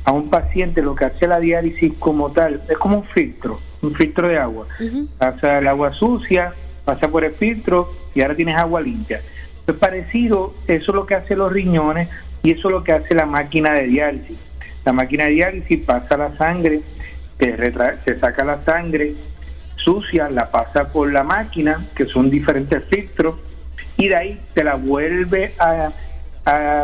a 0.03 0.11
un 0.11 0.29
paciente, 0.29 0.81
lo 0.81 0.95
que 0.95 1.05
hace 1.05 1.27
la 1.27 1.39
diálisis 1.39 1.93
como 1.99 2.31
tal 2.31 2.61
es 2.69 2.77
como 2.77 2.97
un 2.97 3.03
filtro, 3.05 3.59
un 3.81 3.93
filtro 3.93 4.27
de 4.27 4.37
agua. 4.37 4.67
Pasa 5.17 5.59
el 5.59 5.67
agua 5.67 5.93
sucia, 5.93 6.53
pasa 6.83 7.07
por 7.07 7.23
el 7.23 7.33
filtro 7.33 7.93
y 8.13 8.21
ahora 8.21 8.35
tienes 8.35 8.57
agua 8.57 8.81
limpia. 8.81 9.21
Es 9.67 9.75
parecido, 9.75 10.55
eso 10.67 10.91
es 10.91 10.95
lo 10.95 11.05
que 11.05 11.15
hace 11.15 11.35
los 11.35 11.51
riñones 11.51 12.09
y 12.43 12.51
eso 12.51 12.67
es 12.67 12.73
lo 12.73 12.83
que 12.83 12.93
hace 12.93 13.13
la 13.13 13.25
máquina 13.25 13.73
de 13.73 13.87
diálisis. 13.87 14.37
La 14.83 14.93
máquina 14.93 15.25
de 15.25 15.31
diálisis 15.31 15.83
pasa 15.85 16.17
la 16.17 16.35
sangre, 16.37 16.81
te, 17.37 17.55
se 18.03 18.19
saca 18.19 18.43
la 18.43 18.63
sangre 18.65 19.15
sucia, 19.75 20.29
la 20.29 20.51
pasa 20.51 20.91
por 20.91 21.11
la 21.11 21.23
máquina, 21.23 21.85
que 21.95 22.05
son 22.05 22.29
diferentes 22.29 22.83
filtros, 22.85 23.35
y 24.01 24.07
de 24.07 24.15
ahí 24.15 24.41
te 24.55 24.63
la 24.63 24.73
vuelve 24.75 25.53
a, 25.59 25.91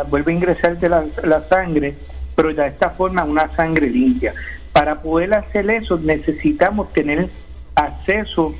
vuelve 0.08 0.30
a 0.30 0.34
ingresarte 0.36 0.88
la, 0.88 1.04
la 1.24 1.40
sangre, 1.48 1.96
pero 2.36 2.54
de 2.54 2.64
esta 2.68 2.90
forma 2.90 3.24
una 3.24 3.52
sangre 3.56 3.90
limpia. 3.90 4.34
Para 4.72 5.02
poder 5.02 5.34
hacer 5.34 5.68
eso 5.68 5.98
necesitamos 5.98 6.92
tener 6.92 7.28
acceso 7.74 8.54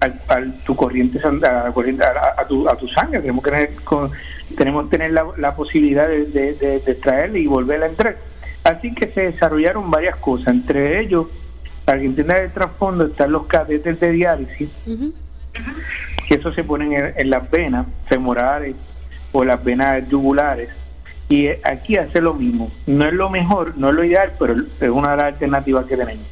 a, 0.00 0.10
tu 0.64 0.76
corriente, 0.76 1.18
a, 1.18 2.40
a, 2.40 2.44
tu, 2.46 2.68
a 2.68 2.76
tu 2.76 2.86
sangre. 2.86 3.18
Tenemos 3.18 3.42
que 3.42 3.50
tener, 3.50 3.70
tenemos 4.56 4.90
tener 4.90 5.10
la, 5.10 5.56
posibilidad 5.56 6.06
de, 6.06 6.24
de, 6.26 7.40
y 7.40 7.46
volverla 7.48 7.86
a 7.86 7.88
entrar. 7.88 8.16
Así 8.62 8.94
que 8.94 9.08
se 9.08 9.32
desarrollaron 9.32 9.90
varias 9.90 10.14
cosas, 10.18 10.54
entre 10.54 11.00
ellos, 11.00 11.26
para 11.84 11.98
que 11.98 12.06
entiendan 12.06 12.44
el 12.44 12.52
trasfondo, 12.52 13.06
están 13.06 13.32
los 13.32 13.46
catéteres 13.46 13.98
de 13.98 14.12
diálisis, 14.12 14.68
que 16.28 16.34
eso 16.34 16.52
se 16.52 16.64
ponen 16.64 16.92
en, 17.16 17.30
las 17.30 17.50
venas 17.50 17.86
femorales 18.06 18.76
o 19.32 19.44
las 19.44 19.62
venas 19.62 20.06
yugulares. 20.08 20.68
Y 21.28 21.48
aquí 21.64 21.96
hace 21.96 22.20
lo 22.20 22.34
mismo. 22.34 22.70
No 22.86 23.06
es 23.06 23.12
lo 23.12 23.28
mejor, 23.30 23.76
no 23.76 23.90
es 23.90 23.94
lo 23.94 24.04
ideal, 24.04 24.32
pero 24.38 24.54
es 24.54 24.88
una 24.88 25.10
de 25.12 25.16
las 25.16 25.24
alternativas 25.26 25.86
que 25.86 25.96
tenemos. 25.96 26.24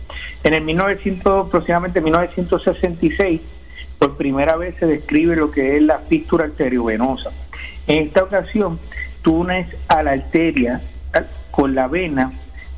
En 0.42 0.54
el 0.54 0.62
1900, 0.62 1.48
aproximadamente 1.48 2.00
1966, 2.00 3.40
por 3.98 4.16
primera 4.16 4.56
vez 4.56 4.74
se 4.78 4.86
describe 4.86 5.36
lo 5.36 5.50
que 5.50 5.76
es 5.76 5.82
la 5.82 5.98
fístula 6.00 6.44
arteriovenosa. 6.44 7.30
En 7.86 8.06
esta 8.06 8.22
ocasión, 8.22 8.78
tú 9.22 9.38
unes 9.38 9.66
a 9.88 10.02
la 10.02 10.12
arteria 10.12 10.80
con 11.50 11.74
la 11.74 11.88
vena, 11.88 12.32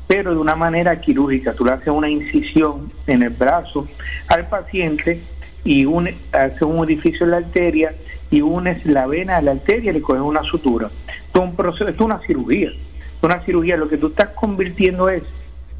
pero 0.07 0.31
de 0.31 0.37
una 0.37 0.55
manera 0.55 0.99
quirúrgica. 0.99 1.53
Tú 1.53 1.65
le 1.65 1.71
haces 1.71 1.89
una 1.89 2.09
incisión 2.09 2.91
en 3.07 3.23
el 3.23 3.29
brazo 3.29 3.87
al 4.27 4.47
paciente 4.47 5.21
y 5.63 5.85
une, 5.85 6.15
haces 6.31 6.61
un 6.61 6.79
orificio 6.79 7.25
en 7.25 7.31
la 7.31 7.37
arteria 7.37 7.93
y 8.31 8.41
unes 8.41 8.85
la 8.85 9.07
vena 9.07 9.37
a 9.37 9.41
la 9.41 9.51
arteria 9.51 9.91
y 9.91 9.93
le 9.95 10.01
coges 10.01 10.21
una 10.21 10.43
sutura. 10.43 10.89
Esto 11.25 11.43
es 11.43 11.49
un 11.49 11.55
proceso, 11.55 11.87
esto 11.87 12.03
es 12.03 12.05
una 12.05 12.19
cirugía. 12.25 12.69
Es 12.69 13.23
una 13.23 13.41
cirugía. 13.41 13.77
Lo 13.77 13.89
que 13.89 13.97
tú 13.97 14.07
estás 14.07 14.29
convirtiendo 14.29 15.09
es 15.09 15.23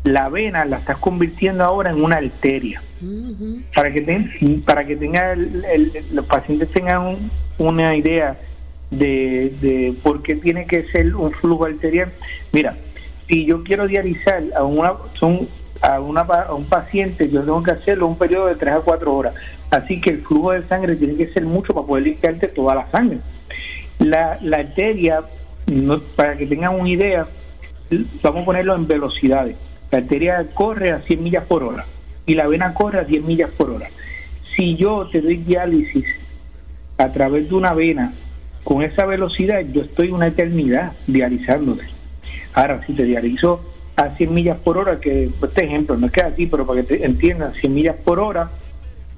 la 0.03 0.29
vena 0.29 0.65
la 0.65 0.77
estás 0.77 0.97
convirtiendo 0.97 1.63
ahora 1.63 1.89
en 1.89 2.01
una 2.01 2.17
arteria. 2.17 2.81
Para 3.73 3.91
que 3.93 4.01
ten, 4.01 4.61
para 4.65 4.85
que 4.85 4.95
tenga 4.95 5.35
los 5.35 6.25
pacientes 6.25 6.69
tengan 6.71 7.17
una 7.57 7.95
idea 7.95 8.37
de, 8.91 9.53
de 9.61 9.93
por 10.01 10.21
qué 10.23 10.35
tiene 10.35 10.65
que 10.65 10.83
ser 10.89 11.15
un 11.15 11.31
flujo 11.31 11.65
arterial. 11.65 12.11
Mira, 12.51 12.77
si 13.27 13.45
yo 13.45 13.63
quiero 13.63 13.87
dializar 13.87 14.43
a 14.55 14.63
una 14.63 14.93
son 15.19 15.47
a, 15.81 15.99
una, 15.99 16.21
a 16.21 16.53
un 16.53 16.65
paciente, 16.65 17.29
yo 17.29 17.41
tengo 17.41 17.63
que 17.63 17.71
hacerlo 17.71 18.07
un 18.07 18.17
periodo 18.17 18.47
de 18.47 18.55
3 18.55 18.75
a 18.75 18.79
4 18.81 19.15
horas. 19.15 19.33
Así 19.71 20.01
que 20.01 20.11
el 20.11 20.21
flujo 20.21 20.51
de 20.51 20.67
sangre 20.67 20.95
tiene 20.95 21.15
que 21.15 21.31
ser 21.31 21.45
mucho 21.45 21.73
para 21.73 21.85
poder 21.85 22.03
limpiarte 22.05 22.47
toda 22.47 22.75
la 22.75 22.91
sangre. 22.91 23.19
La, 23.99 24.37
la 24.41 24.57
arteria, 24.57 25.21
no, 25.67 25.99
para 25.99 26.37
que 26.37 26.45
tengan 26.45 26.79
una 26.79 26.89
idea, 26.89 27.27
vamos 28.21 28.41
a 28.41 28.45
ponerlo 28.45 28.75
en 28.75 28.87
velocidades 28.87 29.55
la 29.91 29.97
arteria 29.97 30.45
corre 30.53 30.91
a 30.91 31.01
100 31.01 31.23
millas 31.23 31.45
por 31.45 31.63
hora 31.63 31.85
y 32.25 32.35
la 32.35 32.47
vena 32.47 32.73
corre 32.73 32.99
a 32.99 33.03
10 33.03 33.23
millas 33.23 33.49
por 33.49 33.71
hora. 33.71 33.89
Si 34.55 34.75
yo 34.75 35.07
te 35.11 35.21
doy 35.21 35.37
diálisis 35.37 36.05
a 36.97 37.11
través 37.11 37.49
de 37.49 37.55
una 37.55 37.73
vena 37.73 38.13
con 38.63 38.83
esa 38.83 39.05
velocidad, 39.05 39.61
yo 39.71 39.81
estoy 39.81 40.09
una 40.09 40.27
eternidad 40.27 40.93
dializándote. 41.07 41.85
Ahora, 42.53 42.85
si 42.85 42.93
te 42.93 43.03
dializo 43.03 43.61
a 43.99 44.15
100 44.15 44.33
millas 44.33 44.57
por 44.57 44.77
hora, 44.77 44.99
que 44.99 45.29
este 45.41 45.65
ejemplo 45.65 45.97
no 45.97 46.07
es 46.07 46.13
que 46.13 46.21
así, 46.21 46.45
pero 46.45 46.65
para 46.65 46.81
que 46.81 46.95
te 46.97 47.05
entiendan, 47.05 47.53
100 47.53 47.73
millas 47.73 47.95
por 47.97 48.19
hora 48.19 48.49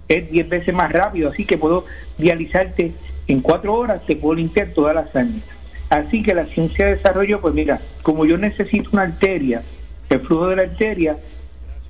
es 0.07 0.29
10 0.31 0.49
veces 0.49 0.73
más 0.73 0.91
rápido, 0.91 1.29
así 1.29 1.45
que 1.45 1.57
puedo 1.57 1.85
dializarte 2.17 2.91
en 3.27 3.41
4 3.41 3.73
horas, 3.73 4.01
te 4.07 4.15
puedo 4.15 4.33
limpiar 4.33 4.69
toda 4.69 4.93
la 4.93 5.07
sangre. 5.11 5.41
Así 5.89 6.23
que 6.23 6.33
la 6.33 6.45
ciencia 6.45 6.85
de 6.85 6.95
desarrollo, 6.95 7.41
pues 7.41 7.53
mira, 7.53 7.79
como 8.01 8.25
yo 8.25 8.37
necesito 8.37 8.89
una 8.93 9.03
arteria 9.03 9.61
el 10.09 10.19
flujo 10.21 10.47
de 10.47 10.55
la 10.57 10.63
arteria, 10.63 11.17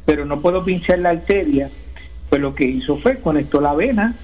pero 0.05 0.25
no 0.25 0.41
puedo 0.41 0.63
pinchar 0.63 0.99
la 0.99 1.09
arteria, 1.09 1.69
pues 2.29 2.41
lo 2.41 2.53
que 2.53 2.65
hizo 2.65 2.97
fue 2.97 3.19
conectó 3.19 3.61
la 3.61 3.73
vena 3.73 4.15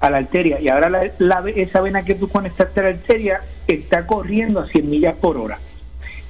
a 0.00 0.10
la 0.10 0.18
arteria 0.18 0.60
y 0.60 0.68
ahora 0.68 0.90
la, 1.18 1.44
esa 1.48 1.80
vena 1.80 2.04
que 2.04 2.14
tú 2.14 2.28
conectaste 2.28 2.80
a 2.80 2.82
la 2.84 2.88
arteria 2.90 3.40
está 3.66 4.06
corriendo 4.06 4.60
a 4.60 4.68
100 4.68 4.88
millas 4.88 5.14
por 5.16 5.36
hora 5.38 5.58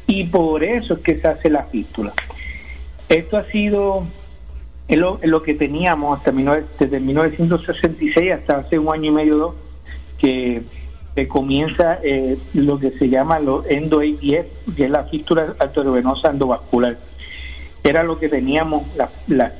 y 0.06 0.24
por 0.24 0.62
eso 0.62 0.94
es 0.94 1.00
que 1.00 1.16
se 1.16 1.28
hace 1.28 1.50
la 1.50 1.64
fístula. 1.64 2.12
Esto 3.08 3.36
ha 3.36 3.44
sido 3.44 4.06
lo, 4.88 5.20
lo 5.22 5.42
que 5.42 5.54
teníamos 5.54 6.18
hasta 6.18 6.32
desde 6.32 7.00
1966 7.00 8.32
hasta 8.32 8.58
hace 8.58 8.78
un 8.78 8.92
año 8.92 9.10
y 9.10 9.14
medio 9.14 9.36
dos 9.36 9.54
que 10.18 10.62
se 11.14 11.28
comienza 11.28 11.98
eh, 12.02 12.36
lo 12.52 12.78
que 12.78 12.90
se 12.92 13.08
llama 13.08 13.38
lo 13.38 13.64
endo 13.66 14.00
que 14.00 14.46
es 14.76 14.90
la 14.90 15.04
fístula 15.04 15.54
arteriovenosa 15.58 16.30
endovascular. 16.30 16.98
Era 17.82 18.02
lo 18.02 18.18
que 18.18 18.28
teníamos, 18.28 18.82
la, 18.96 19.10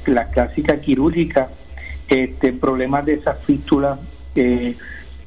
la, 0.06 0.30
clásica 0.30 0.80
quirúrgica, 0.80 1.48
este, 2.08 2.52
problemas 2.52 3.06
de 3.06 3.14
esa 3.14 3.34
fístula, 3.34 3.98
eh, 4.34 4.76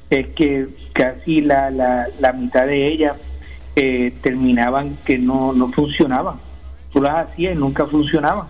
es 0.09 0.27
que 0.27 0.67
casi 0.93 1.41
la, 1.41 1.71
la, 1.71 2.33
mitad 2.33 2.67
de 2.67 2.87
ellas 2.87 3.15
terminaban 4.21 4.97
que 5.05 5.17
no, 5.17 5.53
no 5.53 5.71
funcionaban. 5.71 6.35
Tú 6.91 7.01
las 7.01 7.27
hacías 7.27 7.55
y 7.55 7.59
nunca 7.59 7.85
funcionaban. 7.85 8.47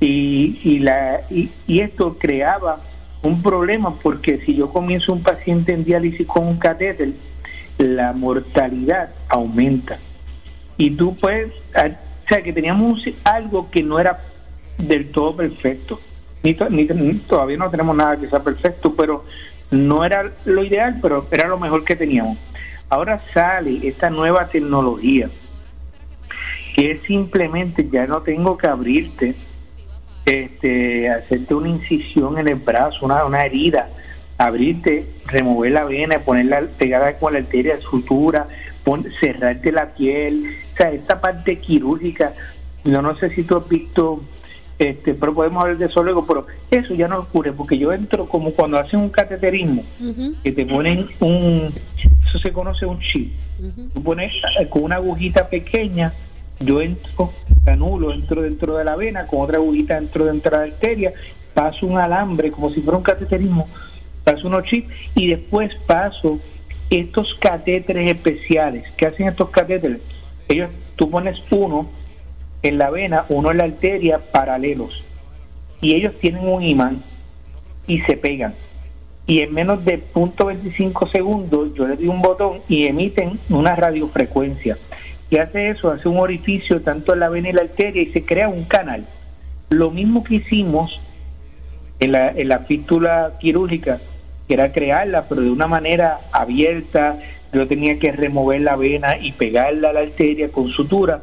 Y, 0.00 0.60
y, 0.62 0.78
la, 0.80 1.22
y, 1.30 1.50
esto 1.80 2.16
creaba 2.18 2.80
un 3.22 3.42
problema 3.42 3.94
porque 4.02 4.38
si 4.44 4.54
yo 4.54 4.70
comienzo 4.70 5.12
un 5.12 5.22
paciente 5.22 5.72
en 5.72 5.84
diálisis 5.84 6.26
con 6.26 6.46
un 6.46 6.58
catéter, 6.58 7.12
la 7.78 8.12
mortalidad 8.12 9.10
aumenta. 9.28 9.98
Y 10.76 10.90
tú 10.90 11.16
puedes, 11.16 11.52
o 11.52 12.28
sea, 12.28 12.42
que 12.42 12.52
teníamos 12.52 13.02
algo 13.24 13.70
que 13.70 13.82
no 13.82 13.98
era 13.98 14.20
del 14.78 15.10
todo 15.10 15.34
perfecto, 15.36 16.00
ni, 16.42 17.14
todavía 17.26 17.56
no 17.56 17.70
tenemos 17.70 17.96
nada 17.96 18.16
que 18.16 18.28
sea 18.28 18.42
perfecto, 18.42 18.94
pero 18.94 19.24
no 19.70 20.04
era 20.04 20.30
lo 20.44 20.62
ideal, 20.62 20.98
pero 21.00 21.26
era 21.30 21.48
lo 21.48 21.58
mejor 21.58 21.84
que 21.84 21.96
teníamos. 21.96 22.36
Ahora 22.88 23.20
sale 23.32 23.86
esta 23.88 24.10
nueva 24.10 24.48
tecnología, 24.48 25.30
que 26.74 26.92
es 26.92 27.02
simplemente 27.02 27.88
ya 27.90 28.06
no 28.06 28.22
tengo 28.22 28.56
que 28.56 28.66
abrirte 28.66 29.34
este, 30.26 31.10
hacerte 31.10 31.54
una 31.54 31.68
incisión 31.68 32.38
en 32.38 32.48
el 32.48 32.56
brazo, 32.56 33.04
una, 33.04 33.24
una 33.24 33.44
herida, 33.44 33.90
abrirte, 34.38 35.06
remover 35.26 35.72
la 35.72 35.84
vena, 35.84 36.18
ponerla 36.20 36.62
pegada 36.78 37.18
con 37.18 37.34
la 37.34 37.40
arteria, 37.40 37.78
sutura, 37.80 38.48
cerrarte 39.20 39.72
la 39.72 39.92
piel, 39.92 40.56
o 40.72 40.76
sea, 40.76 40.90
esta 40.92 41.20
parte 41.20 41.58
quirúrgica, 41.58 42.34
yo 42.84 43.00
no 43.00 43.16
sé 43.16 43.30
si 43.30 43.44
tú 43.44 43.56
has 43.56 43.68
visto, 43.68 44.22
este, 44.78 45.14
pero 45.14 45.34
podemos 45.34 45.62
hablar 45.62 45.78
de 45.78 45.86
eso 45.86 46.02
luego, 46.02 46.26
pero 46.26 46.46
eso 46.70 46.94
ya 46.94 47.08
no 47.08 47.20
ocurre, 47.20 47.52
porque 47.52 47.78
yo 47.78 47.92
entro 47.92 48.26
como 48.26 48.52
cuando 48.52 48.78
hacen 48.78 49.00
un 49.00 49.08
cateterismo, 49.08 49.84
que 50.42 50.52
te 50.52 50.66
ponen 50.66 51.08
un, 51.20 51.72
se 52.38 52.52
conoce 52.52 52.86
un 52.86 53.00
chip, 53.00 53.32
tú 53.94 54.02
pones 54.02 54.32
eh, 54.60 54.68
con 54.68 54.84
una 54.84 54.96
agujita 54.96 55.46
pequeña, 55.46 56.12
yo 56.60 56.80
entro, 56.80 57.32
anulo, 57.66 58.12
entro 58.12 58.42
dentro 58.42 58.76
de 58.76 58.84
la 58.84 58.96
vena, 58.96 59.26
con 59.26 59.40
otra 59.40 59.56
agujita 59.56 59.94
dentro, 59.94 60.24
dentro 60.24 60.58
de 60.58 60.68
la 60.68 60.72
arteria, 60.74 61.12
paso 61.52 61.86
un 61.86 61.98
alambre 61.98 62.50
como 62.50 62.70
si 62.70 62.80
fuera 62.80 62.98
un 62.98 63.04
cateterismo, 63.04 63.68
paso 64.24 64.48
unos 64.48 64.64
chips 64.64 64.92
y 65.14 65.28
después 65.28 65.74
paso 65.86 66.38
estos 66.90 67.34
catéteres 67.36 68.10
especiales. 68.10 68.84
¿Qué 68.96 69.06
hacen 69.06 69.28
estos 69.28 69.50
catéteres? 69.50 70.00
Ellos, 70.48 70.70
tú 70.96 71.10
pones 71.10 71.42
uno 71.50 71.88
en 72.62 72.78
la 72.78 72.90
vena, 72.90 73.24
uno 73.28 73.50
en 73.50 73.58
la 73.58 73.64
arteria, 73.64 74.18
paralelos. 74.18 75.04
Y 75.80 75.94
ellos 75.94 76.14
tienen 76.20 76.46
un 76.46 76.62
imán 76.62 77.02
y 77.86 78.00
se 78.00 78.16
pegan. 78.16 78.54
Y 79.26 79.40
en 79.40 79.54
menos 79.54 79.84
de 79.84 80.02
0.25 80.12 81.10
segundos 81.10 81.74
yo 81.74 81.88
le 81.88 81.96
doy 81.96 82.08
un 82.08 82.20
botón 82.20 82.60
y 82.68 82.86
emiten 82.86 83.38
una 83.48 83.74
radiofrecuencia 83.74 84.76
y 85.34 85.38
hace 85.38 85.70
eso, 85.70 85.90
hace 85.90 86.08
un 86.08 86.18
orificio 86.18 86.82
tanto 86.82 87.12
en 87.12 87.18
la 87.20 87.28
vena 87.28 87.48
y 87.48 87.52
la 87.52 87.62
arteria 87.62 88.02
y 88.02 88.12
se 88.12 88.24
crea 88.24 88.48
un 88.48 88.64
canal. 88.64 89.04
Lo 89.70 89.90
mismo 89.90 90.22
que 90.22 90.36
hicimos 90.36 91.00
en 91.98 92.12
la, 92.12 92.28
en 92.30 92.48
la 92.48 92.60
fístula 92.60 93.32
quirúrgica, 93.40 94.00
que 94.46 94.54
era 94.54 94.72
crearla, 94.72 95.24
pero 95.28 95.40
de 95.40 95.50
una 95.50 95.66
manera 95.66 96.20
abierta, 96.30 97.18
yo 97.52 97.66
tenía 97.66 97.98
que 97.98 98.12
remover 98.12 98.62
la 98.62 98.76
vena 98.76 99.16
y 99.18 99.32
pegarla 99.32 99.90
a 99.90 99.92
la 99.94 100.00
arteria 100.00 100.50
con 100.50 100.68
sutura. 100.68 101.22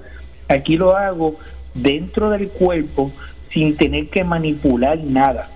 Aquí 0.50 0.76
lo 0.76 0.98
hago 0.98 1.38
dentro 1.74 2.32
del 2.32 2.50
cuerpo 2.50 3.14
sin 3.54 3.78
tener 3.78 4.10
que 4.10 4.24
manipular 4.24 4.98
nada. 5.00 5.50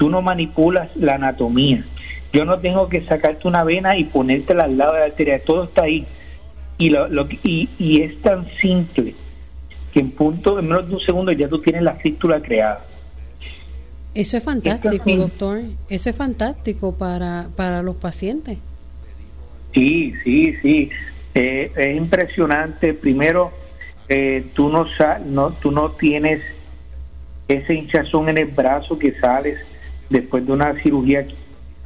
Tú 0.00 0.08
no 0.08 0.22
manipulas 0.22 0.88
la 0.96 1.16
anatomía. 1.16 1.84
Yo 2.32 2.46
no 2.46 2.58
tengo 2.58 2.88
que 2.88 3.04
sacarte 3.04 3.46
una 3.46 3.64
vena 3.64 3.98
y 3.98 4.04
ponértela 4.04 4.64
al 4.64 4.78
lado 4.78 4.94
de 4.94 5.00
la 5.00 5.04
arteria. 5.04 5.44
Todo 5.44 5.64
está 5.64 5.82
ahí. 5.82 6.06
Y, 6.78 6.88
lo, 6.88 7.06
y, 7.42 7.68
y 7.78 8.00
es 8.00 8.18
tan 8.22 8.48
simple 8.62 9.14
que 9.92 10.00
en 10.00 10.10
punto, 10.10 10.58
en 10.58 10.68
menos 10.68 10.88
de 10.88 10.94
un 10.94 11.00
segundo 11.00 11.32
ya 11.32 11.48
tú 11.48 11.60
tienes 11.60 11.82
la 11.82 11.96
fístula 11.96 12.40
creada. 12.40 12.82
Eso 14.14 14.38
es 14.38 14.42
fantástico, 14.42 15.14
doctor. 15.16 15.60
Eso 15.90 16.08
es 16.08 16.16
fantástico 16.16 16.96
para, 16.96 17.48
para 17.54 17.82
los 17.82 17.96
pacientes. 17.96 18.56
Sí, 19.74 20.14
sí, 20.24 20.56
sí. 20.62 20.90
Eh, 21.34 21.72
es 21.76 21.94
impresionante. 21.94 22.94
Primero, 22.94 23.52
eh, 24.08 24.46
tú 24.54 24.70
no, 24.70 24.86
no, 25.26 25.50
tú 25.50 25.70
no 25.70 25.90
tienes 25.90 26.40
ese 27.48 27.74
hinchazón 27.74 28.30
en 28.30 28.38
el 28.38 28.46
brazo 28.46 28.98
que 28.98 29.12
sales 29.20 29.58
después 30.10 30.46
de 30.46 30.52
una 30.52 30.74
cirugía, 30.82 31.26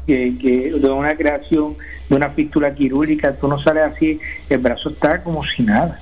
que, 0.07 0.73
de 0.77 0.91
una 0.91 1.17
creación 1.17 1.77
de 2.09 2.17
una 2.17 2.31
fístula 2.31 2.75
quirúrgica, 2.75 3.35
tú 3.37 3.47
no 3.49 3.59
sales 3.59 3.85
así, 3.95 4.19
el 4.51 4.59
brazo 4.59 4.91
está 4.91 5.23
como 5.23 5.45
si 5.45 5.63
nada. 5.63 6.01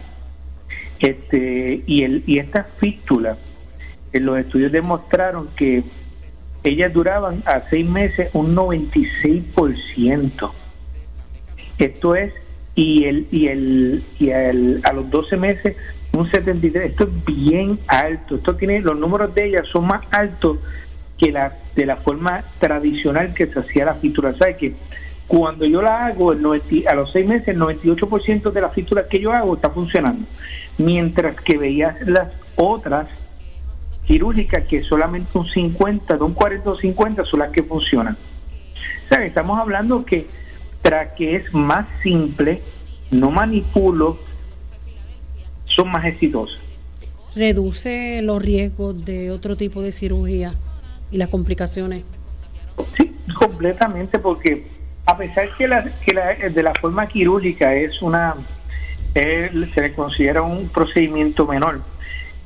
Este, 0.99 1.83
y, 1.87 2.03
el, 2.05 2.23
y 2.27 2.39
estas 2.39 2.67
fístulas, 2.79 3.37
en 4.13 4.25
los 4.25 4.39
estudios 4.39 4.73
demostraron 4.73 5.49
que 5.57 5.85
ellas 6.65 6.93
duraban 6.93 7.43
a 7.45 7.63
seis 7.71 7.89
meses 7.89 8.31
un 8.33 8.55
96%. 8.55 10.53
Esto 11.79 12.15
es, 12.15 12.33
y 12.75 13.05
el, 13.05 13.27
y 13.31 13.49
el, 13.49 14.05
y 14.19 14.31
el, 14.31 14.81
a 14.85 14.93
los 14.93 15.11
12 15.11 15.37
meses 15.37 15.77
un 16.13 16.31
73. 16.31 16.91
Esto 16.91 17.05
es 17.05 17.25
bien 17.25 17.79
alto. 17.87 18.37
Esto 18.37 18.55
tiene, 18.57 18.81
los 18.81 18.99
números 18.99 19.35
de 19.35 19.47
ellas 19.47 19.67
son 19.69 19.87
más 19.87 20.03
altos 20.11 20.59
que 21.19 21.33
la 21.33 21.57
de 21.75 21.87
la 21.87 21.97
forma 21.97 22.45
tradicional 22.59 23.35
que 23.35 23.47
se 23.47 23.59
hacía 23.59 23.87
la 23.87 23.95
fístula. 23.95 24.35
¿Sabes 24.35 24.57
que 24.57 24.75
Cuando 25.27 25.65
yo 25.65 25.81
la 25.81 26.07
hago, 26.07 26.33
a 26.33 26.95
los 26.95 27.13
seis 27.13 27.27
meses, 27.27 27.49
el 27.49 27.59
98% 27.59 28.53
de 28.53 28.61
las 28.61 28.75
fístulas 28.75 29.07
que 29.07 29.19
yo 29.21 29.33
hago 29.33 29.55
está 29.55 29.71
funcionando. 29.71 30.27
Mientras 30.79 31.37
que 31.37 31.57
veías 31.57 31.97
las 32.07 32.29
otras 32.57 33.09
quirúrgicas 34.07 34.67
que 34.67 34.83
solamente 34.83 35.39
un 35.39 35.47
50, 35.47 36.17
de 36.17 36.23
un 36.23 36.35
40 36.35 36.71
o 36.71 36.77
50 36.77 37.25
son 37.25 37.41
las 37.41 37.51
que 37.51 37.63
funcionan. 37.63 38.17
O 39.05 39.09
sea, 39.09 39.25
estamos 39.25 39.59
hablando 39.59 40.05
que 40.05 40.27
tras 40.83 41.13
que 41.13 41.37
es 41.37 41.55
más 41.55 41.89
simple, 42.03 42.61
no 43.11 43.31
manipulo, 43.31 44.19
son 45.65 45.91
más 45.91 46.05
exitosas. 46.05 46.61
¿Reduce 47.35 48.21
los 48.23 48.43
riesgos 48.43 49.05
de 49.07 49.31
otro 49.31 49.57
tipo 49.57 49.81
de 49.81 49.93
cirugía 49.93 50.55
y 51.13 51.19
las 51.19 51.29
complicaciones? 51.29 52.03
Sí, 52.97 53.15
completamente, 53.39 54.19
porque 54.19 54.67
a 55.07 55.17
pesar 55.17 55.55
que, 55.57 55.69
la, 55.69 55.85
que 55.85 56.15
la, 56.15 56.35
de 56.35 56.63
la 56.63 56.75
forma 56.75 57.07
quirúrgica 57.07 57.75
es 57.75 58.01
una, 58.03 58.35
se 59.15 59.81
le 59.81 59.93
considera 59.95 60.43
un 60.43 60.69
procedimiento 60.69 61.47
menor, 61.47 61.83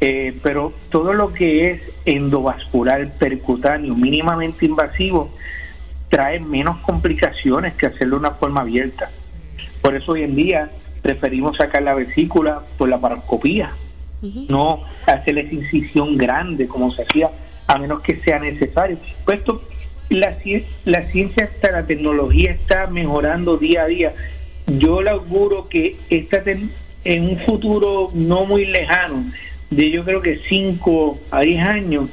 eh, 0.01 0.39
pero 0.43 0.75
todo 0.91 1.13
lo 1.13 1.33
que 1.33 1.71
es 1.71 1.81
endovascular, 2.05 3.13
percutáneo, 3.15 3.95
mínimamente 3.95 4.67
invasivo, 4.67 5.31
trae 6.09 6.41
menos 6.41 6.79
complicaciones 6.81 7.75
que 7.75 7.87
hacerlo 7.87 8.17
de 8.17 8.21
una 8.21 8.33
forma 8.33 8.61
abierta. 8.63 9.11
Por 9.81 9.95
eso 9.95 10.13
hoy 10.13 10.23
en 10.23 10.35
día 10.35 10.71
preferimos 11.03 11.57
sacar 11.57 11.83
la 11.83 11.95
vesícula 11.95 12.63
por 12.77 12.89
la 12.89 13.01
paroscopía, 13.01 13.73
no 14.49 14.83
hacer 15.07 15.39
esa 15.39 15.55
incisión 15.55 16.17
grande 16.17 16.67
como 16.67 16.91
se 16.93 17.03
hacía, 17.03 17.31
a 17.67 17.79
menos 17.79 18.03
que 18.03 18.17
sea 18.17 18.39
necesario. 18.39 18.99
Puesto 19.25 19.63
la, 20.09 20.37
la 20.85 21.03
ciencia 21.03 21.45
está, 21.45 21.71
la 21.73 21.87
tecnología 21.87 22.53
está 22.53 22.87
mejorando 22.87 23.57
día 23.57 23.83
a 23.83 23.87
día. 23.87 24.15
Yo 24.67 25.03
le 25.03 25.11
auguro 25.11 25.69
que 25.69 25.97
esta 26.11 26.43
en 27.05 27.23
un 27.29 27.39
futuro 27.41 28.11
no 28.15 28.47
muy 28.47 28.67
lejano, 28.67 29.31
de 29.71 29.91
yo 29.91 30.05
creo 30.05 30.23
que 30.23 30.41
5 30.49 31.19
a 31.31 31.41
10 31.41 31.63
años, 31.63 32.09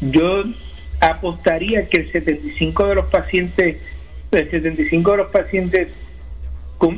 yo 0.00 0.44
apostaría 1.00 1.88
que 1.88 1.98
el 2.02 2.12
75 2.12 2.86
de 2.86 2.94
los 2.94 3.06
pacientes, 3.06 3.76
el 4.30 4.50
75 4.50 5.10
de 5.10 5.16
los 5.16 5.28
pacientes 5.28 5.88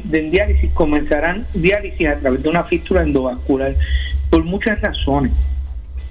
de 0.04 0.22
diálisis 0.30 0.70
comenzarán 0.72 1.46
diálisis 1.54 2.06
a 2.08 2.18
través 2.18 2.42
de 2.42 2.48
una 2.50 2.64
fístula 2.64 3.02
endovascular 3.02 3.76
por 4.28 4.44
muchas 4.44 4.80
razones. 4.80 5.32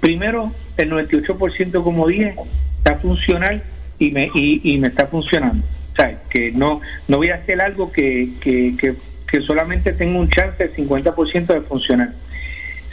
Primero, 0.00 0.52
el 0.82 0.90
98% 0.90 1.82
como 1.82 2.06
dije 2.06 2.34
está 2.78 2.96
funcional 2.96 3.62
y 3.98 4.10
me, 4.10 4.30
y, 4.34 4.78
me 4.78 4.88
está 4.88 5.06
funcionando. 5.06 5.64
O 5.92 5.96
sea, 5.96 6.18
que 6.30 6.52
no, 6.52 6.80
no 7.08 7.18
voy 7.18 7.28
a 7.28 7.36
hacer 7.36 7.60
algo 7.60 7.92
que, 7.92 8.30
que, 8.40 8.74
que, 8.78 8.94
que 9.26 9.42
solamente 9.42 9.92
tengo 9.92 10.18
un 10.18 10.28
chance 10.28 10.66
del 10.66 10.74
50% 10.74 11.46
de 11.46 11.60
funcionar. 11.60 12.12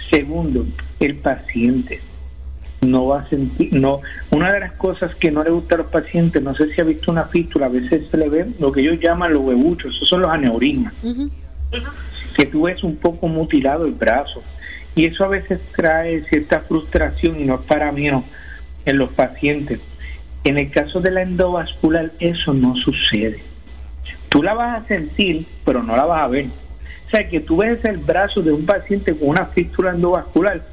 Segundo, 0.09 0.65
el 0.99 1.15
paciente 1.15 2.01
no 2.81 3.07
va 3.07 3.21
a 3.21 3.29
sentir, 3.29 3.73
no, 3.73 4.01
una 4.31 4.53
de 4.53 4.59
las 4.59 4.73
cosas 4.73 5.15
que 5.15 5.31
no 5.31 5.43
le 5.43 5.49
gusta 5.49 5.75
a 5.75 5.77
los 5.79 5.87
pacientes, 5.87 6.41
no 6.41 6.55
sé 6.55 6.73
si 6.73 6.81
ha 6.81 6.83
visto 6.83 7.11
una 7.11 7.25
fístula, 7.25 7.65
a 7.65 7.69
veces 7.69 8.03
se 8.09 8.17
le 8.17 8.29
ve 8.29 8.47
lo 8.59 8.71
que 8.71 8.81
ellos 8.81 8.99
llaman 8.99 9.33
los 9.33 9.41
huevuchos, 9.41 9.95
esos 9.95 10.07
son 10.07 10.21
los 10.21 10.31
aneurismas, 10.31 10.93
que 12.35 12.45
tú 12.45 12.63
ves 12.63 12.83
un 12.83 12.95
poco 12.97 13.27
mutilado 13.27 13.85
el 13.85 13.93
brazo, 13.93 14.43
y 14.97 15.05
eso 15.05 15.23
a 15.23 15.27
veces 15.27 15.59
trae 15.75 16.23
cierta 16.23 16.61
frustración 16.61 17.39
y 17.39 17.45
no 17.45 17.55
es 17.55 17.61
para 17.61 17.91
menos 17.91 18.23
en 18.83 18.97
los 18.97 19.11
pacientes. 19.11 19.79
En 20.43 20.57
el 20.57 20.71
caso 20.71 20.99
de 20.99 21.11
la 21.11 21.21
endovascular, 21.21 22.11
eso 22.19 22.53
no 22.53 22.75
sucede. 22.75 23.43
Tú 24.29 24.41
la 24.41 24.55
vas 24.55 24.83
a 24.83 24.87
sentir, 24.87 25.45
pero 25.63 25.83
no 25.83 25.95
la 25.95 26.05
vas 26.05 26.23
a 26.23 26.27
ver. 26.27 26.47
O 27.05 27.09
sea, 27.11 27.29
que 27.29 27.39
tú 27.39 27.57
ves 27.57 27.85
el 27.85 27.99
brazo 27.99 28.41
de 28.41 28.51
un 28.51 28.65
paciente 28.65 29.15
con 29.15 29.29
una 29.29 29.45
fístula 29.45 29.91
endovascular, 29.91 30.65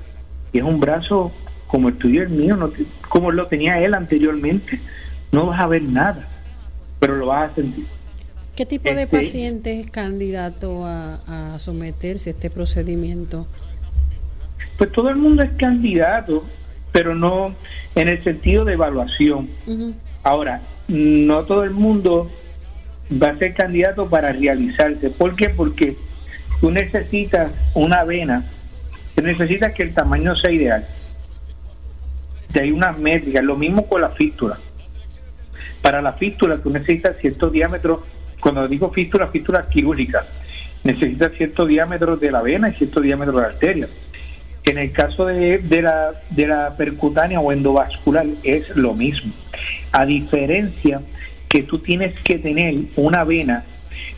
y 0.53 0.59
es 0.59 0.65
un 0.65 0.81
brazo 0.81 1.31
como 1.67 1.91
el 1.91 1.97
tuyo 1.97 2.23
y 2.23 2.25
el 2.25 2.31
mío, 2.31 2.57
no 2.57 2.73
como 3.09 3.31
lo 3.31 3.47
tenía 3.47 3.79
él 3.81 3.93
anteriormente, 3.93 4.81
no 5.33 5.47
vas 5.47 5.61
a 5.61 5.67
ver 5.67 5.83
nada, 5.83 6.27
pero 6.99 7.17
lo 7.17 7.27
vas 7.27 7.53
a 7.53 7.55
sentir. 7.57 7.87
¿Qué 8.57 8.65
tipo 8.65 8.89
de 8.89 9.03
este, 9.03 9.17
paciente 9.19 9.81
es 9.81 9.91
candidato 9.91 10.87
a, 10.87 11.59
someterse 11.59 12.31
a 12.31 12.33
este 12.33 12.51
procedimiento? 12.51 13.47
Pues 14.79 14.93
todo 14.93 15.09
el 15.09 15.17
mundo 15.17 15.43
es 15.43 15.51
candidato, 15.57 16.45
pero 16.93 17.15
no 17.15 17.55
en 17.95 18.09
el 18.09 18.23
sentido 18.25 18.65
de 18.65 18.75
evaluación. 18.75 19.49
Ahora, 20.23 20.63
no 20.89 21.45
todo 21.45 21.65
el 21.65 21.71
mundo 21.71 22.31
va 23.11 23.29
a 23.29 23.39
ser 23.39 23.55
candidato 23.55 24.09
para 24.09 24.33
realizarse. 24.33 25.11
¿Por 25.11 25.37
qué? 25.37 25.51
Porque 25.51 25.97
tú 26.61 26.71
necesitas 26.71 27.51
una 27.75 28.05
vena, 28.05 28.45
tú 29.15 29.23
necesitas 29.23 29.73
que 29.73 29.83
el 29.83 29.95
tamaño 29.95 30.35
sea 30.35 30.51
ideal 30.51 30.85
hay 32.61 32.73
unas 32.73 32.99
métricas, 32.99 33.45
lo 33.45 33.57
mismo 33.57 33.87
con 33.87 34.01
la 34.01 34.11
fístula. 34.11 34.59
Para 35.83 36.01
la 36.01 36.13
fístula 36.13 36.59
tú 36.59 36.71
necesitas 36.71 37.17
cierto 37.21 37.51
diámetro, 37.51 38.05
cuando 38.41 38.67
digo 38.69 38.91
fístula, 38.91 39.29
fístula 39.29 39.69
quirúrgica, 39.69 40.27
necesitas 40.83 41.33
cierto 41.37 41.67
diámetro 41.67 42.17
de 42.17 42.31
la 42.31 42.43
vena 42.43 42.69
y 42.71 42.75
cierto 42.75 43.01
diámetro 43.01 43.35
de 43.35 43.43
la 43.43 43.49
arteria. 43.49 43.89
En 44.65 44.79
el 44.79 44.93
caso 44.93 45.27
de, 45.27 45.59
de, 45.59 45.83
la, 45.83 46.13
de 46.31 46.47
la 46.47 46.77
percutánea 46.77 47.41
o 47.41 47.53
endovascular 47.53 48.27
es 48.43 48.69
lo 48.71 48.95
mismo. 48.95 49.33
A 49.93 50.07
diferencia 50.07 51.01
que 51.49 51.63
tú 51.63 51.79
tienes 51.79 52.19
que 52.21 52.39
tener 52.39 52.75
una 52.97 53.25
vena, 53.25 53.65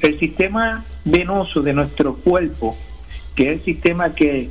el 0.01 0.19
sistema 0.19 0.85
venoso 1.05 1.61
de 1.61 1.73
nuestro 1.73 2.17
cuerpo, 2.17 2.77
que 3.35 3.51
es 3.51 3.59
el 3.59 3.65
sistema 3.65 4.15
que 4.15 4.51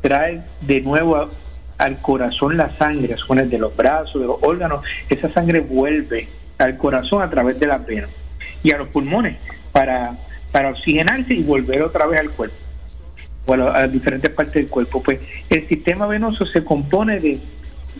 trae 0.00 0.42
de 0.60 0.80
nuevo 0.80 1.30
al 1.78 2.00
corazón 2.00 2.56
la 2.56 2.76
sangre, 2.76 3.16
son 3.16 3.48
de 3.48 3.58
los 3.58 3.76
brazos, 3.76 4.20
de 4.20 4.26
los 4.26 4.36
órganos, 4.42 4.84
esa 5.08 5.32
sangre 5.32 5.60
vuelve 5.60 6.28
al 6.58 6.76
corazón 6.78 7.22
a 7.22 7.30
través 7.30 7.58
de 7.58 7.66
la 7.66 7.78
venas 7.78 8.10
y 8.62 8.72
a 8.72 8.78
los 8.78 8.88
pulmones 8.88 9.36
para, 9.72 10.16
para 10.52 10.70
oxigenarse 10.70 11.34
y 11.34 11.42
volver 11.42 11.82
otra 11.82 12.06
vez 12.06 12.20
al 12.20 12.30
cuerpo, 12.30 12.56
o 13.46 13.52
a, 13.52 13.56
las 13.56 13.92
diferentes 13.92 14.30
partes 14.30 14.54
del 14.54 14.68
cuerpo. 14.68 15.02
Pues 15.02 15.20
el 15.50 15.66
sistema 15.68 16.06
venoso 16.06 16.46
se 16.46 16.64
compone 16.64 17.20
de, 17.20 17.40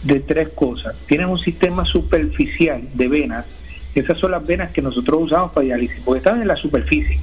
de 0.02 0.20
tres 0.20 0.50
cosas. 0.50 0.96
Tienes 1.06 1.26
un 1.26 1.38
sistema 1.38 1.84
superficial 1.84 2.82
de 2.94 3.08
venas, 3.08 3.46
esas 3.94 4.18
son 4.18 4.32
las 4.32 4.44
venas 4.44 4.70
que 4.72 4.82
nosotros 4.82 5.20
usamos 5.22 5.52
para 5.52 5.66
diálisis, 5.66 6.02
porque 6.04 6.18
están 6.18 6.40
en 6.40 6.48
la 6.48 6.56
superficie. 6.56 7.18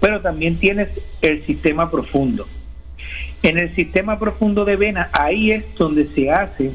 pero 0.00 0.20
también 0.20 0.56
tienes 0.56 1.00
el 1.20 1.44
sistema 1.44 1.90
profundo. 1.90 2.46
En 3.42 3.58
el 3.58 3.74
sistema 3.74 4.18
profundo 4.18 4.64
de 4.64 4.76
vena, 4.76 5.10
ahí 5.12 5.50
es 5.50 5.74
donde 5.76 6.06
se 6.14 6.30
hace 6.30 6.72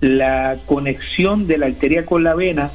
la 0.00 0.58
conexión 0.66 1.46
de 1.46 1.58
la 1.58 1.66
arteria 1.66 2.04
con 2.04 2.24
la 2.24 2.34
vena 2.34 2.72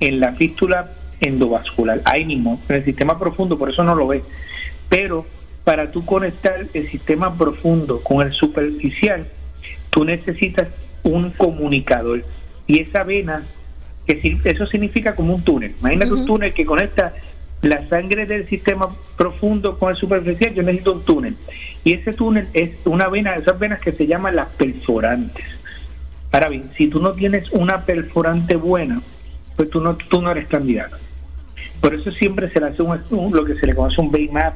en 0.00 0.20
la 0.20 0.32
fístula 0.32 0.90
endovascular, 1.20 2.00
ahí 2.04 2.24
mismo, 2.24 2.60
en 2.68 2.76
el 2.76 2.84
sistema 2.84 3.18
profundo, 3.18 3.58
por 3.58 3.70
eso 3.70 3.84
no 3.84 3.94
lo 3.94 4.06
ves. 4.06 4.22
Pero 4.88 5.26
para 5.64 5.90
tú 5.90 6.04
conectar 6.04 6.66
el 6.72 6.90
sistema 6.90 7.36
profundo 7.36 8.00
con 8.02 8.26
el 8.26 8.32
superficial, 8.32 9.26
tú 9.90 10.04
necesitas 10.04 10.84
un 11.02 11.30
comunicador. 11.30 12.24
Y 12.66 12.80
esa 12.80 13.04
vena, 13.04 13.44
que 14.06 14.38
eso 14.44 14.66
significa 14.66 15.14
como 15.14 15.34
un 15.34 15.42
túnel. 15.42 15.74
Imagínate 15.80 16.12
un 16.12 16.26
túnel 16.26 16.52
que 16.52 16.64
conecta 16.64 17.14
la 17.62 17.88
sangre 17.88 18.26
del 18.26 18.46
sistema 18.46 18.94
profundo 19.16 19.78
con 19.78 19.90
el 19.90 19.96
superficial, 19.96 20.54
yo 20.54 20.62
necesito 20.62 20.92
un 20.92 21.02
túnel. 21.04 21.34
Y 21.82 21.94
ese 21.94 22.12
túnel 22.12 22.46
es 22.52 22.72
una 22.84 23.08
vena, 23.08 23.34
esas 23.36 23.58
venas 23.58 23.80
que 23.80 23.92
se 23.92 24.06
llaman 24.06 24.36
las 24.36 24.50
perforantes. 24.50 25.44
Ahora 26.30 26.48
bien, 26.48 26.70
si 26.76 26.88
tú 26.88 27.00
no 27.00 27.12
tienes 27.12 27.50
una 27.52 27.84
perforante 27.86 28.56
buena, 28.56 29.00
pues 29.56 29.70
tú 29.70 29.80
no, 29.80 29.96
tú 29.96 30.20
no 30.20 30.30
eres 30.32 30.46
candidato. 30.46 30.96
Por 31.80 31.94
eso 31.94 32.10
siempre 32.12 32.48
se 32.48 32.60
le 32.60 32.66
hace 32.66 32.82
un, 32.82 33.32
lo 33.32 33.44
que 33.44 33.54
se 33.54 33.66
le 33.66 33.74
conoce 33.74 34.00
un 34.00 34.10
base 34.10 34.28
map, 34.32 34.54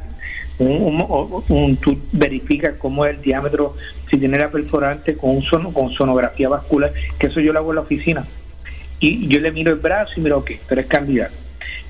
un, 0.59 1.77
tú 1.81 1.99
verificas 2.13 2.75
cómo 2.79 3.05
es 3.05 3.17
el 3.17 3.23
diámetro, 3.23 3.77
si 4.11 4.17
tiene 4.19 4.39
la 4.39 4.49
perforante 4.49 5.17
con, 5.17 5.31
un 5.31 5.43
son, 5.43 5.73
con 5.73 5.91
sonografía 5.93 6.49
vascular, 6.49 6.93
que 7.19 7.29
eso 7.29 7.41
yo 7.41 7.53
lo 7.53 7.61
hago 7.61 7.71
en 7.71 7.77
la 7.77 7.83
oficina. 7.83 8.27
Y 9.01 9.29
yo 9.29 9.41
le 9.41 9.53
miro 9.53 9.73
el 9.73 9.79
brazo 9.79 10.13
y 10.17 10.21
miro, 10.21 10.39
ok, 10.39 10.53
tú 10.67 10.75
eres 10.75 10.87
candidato. 10.87 11.35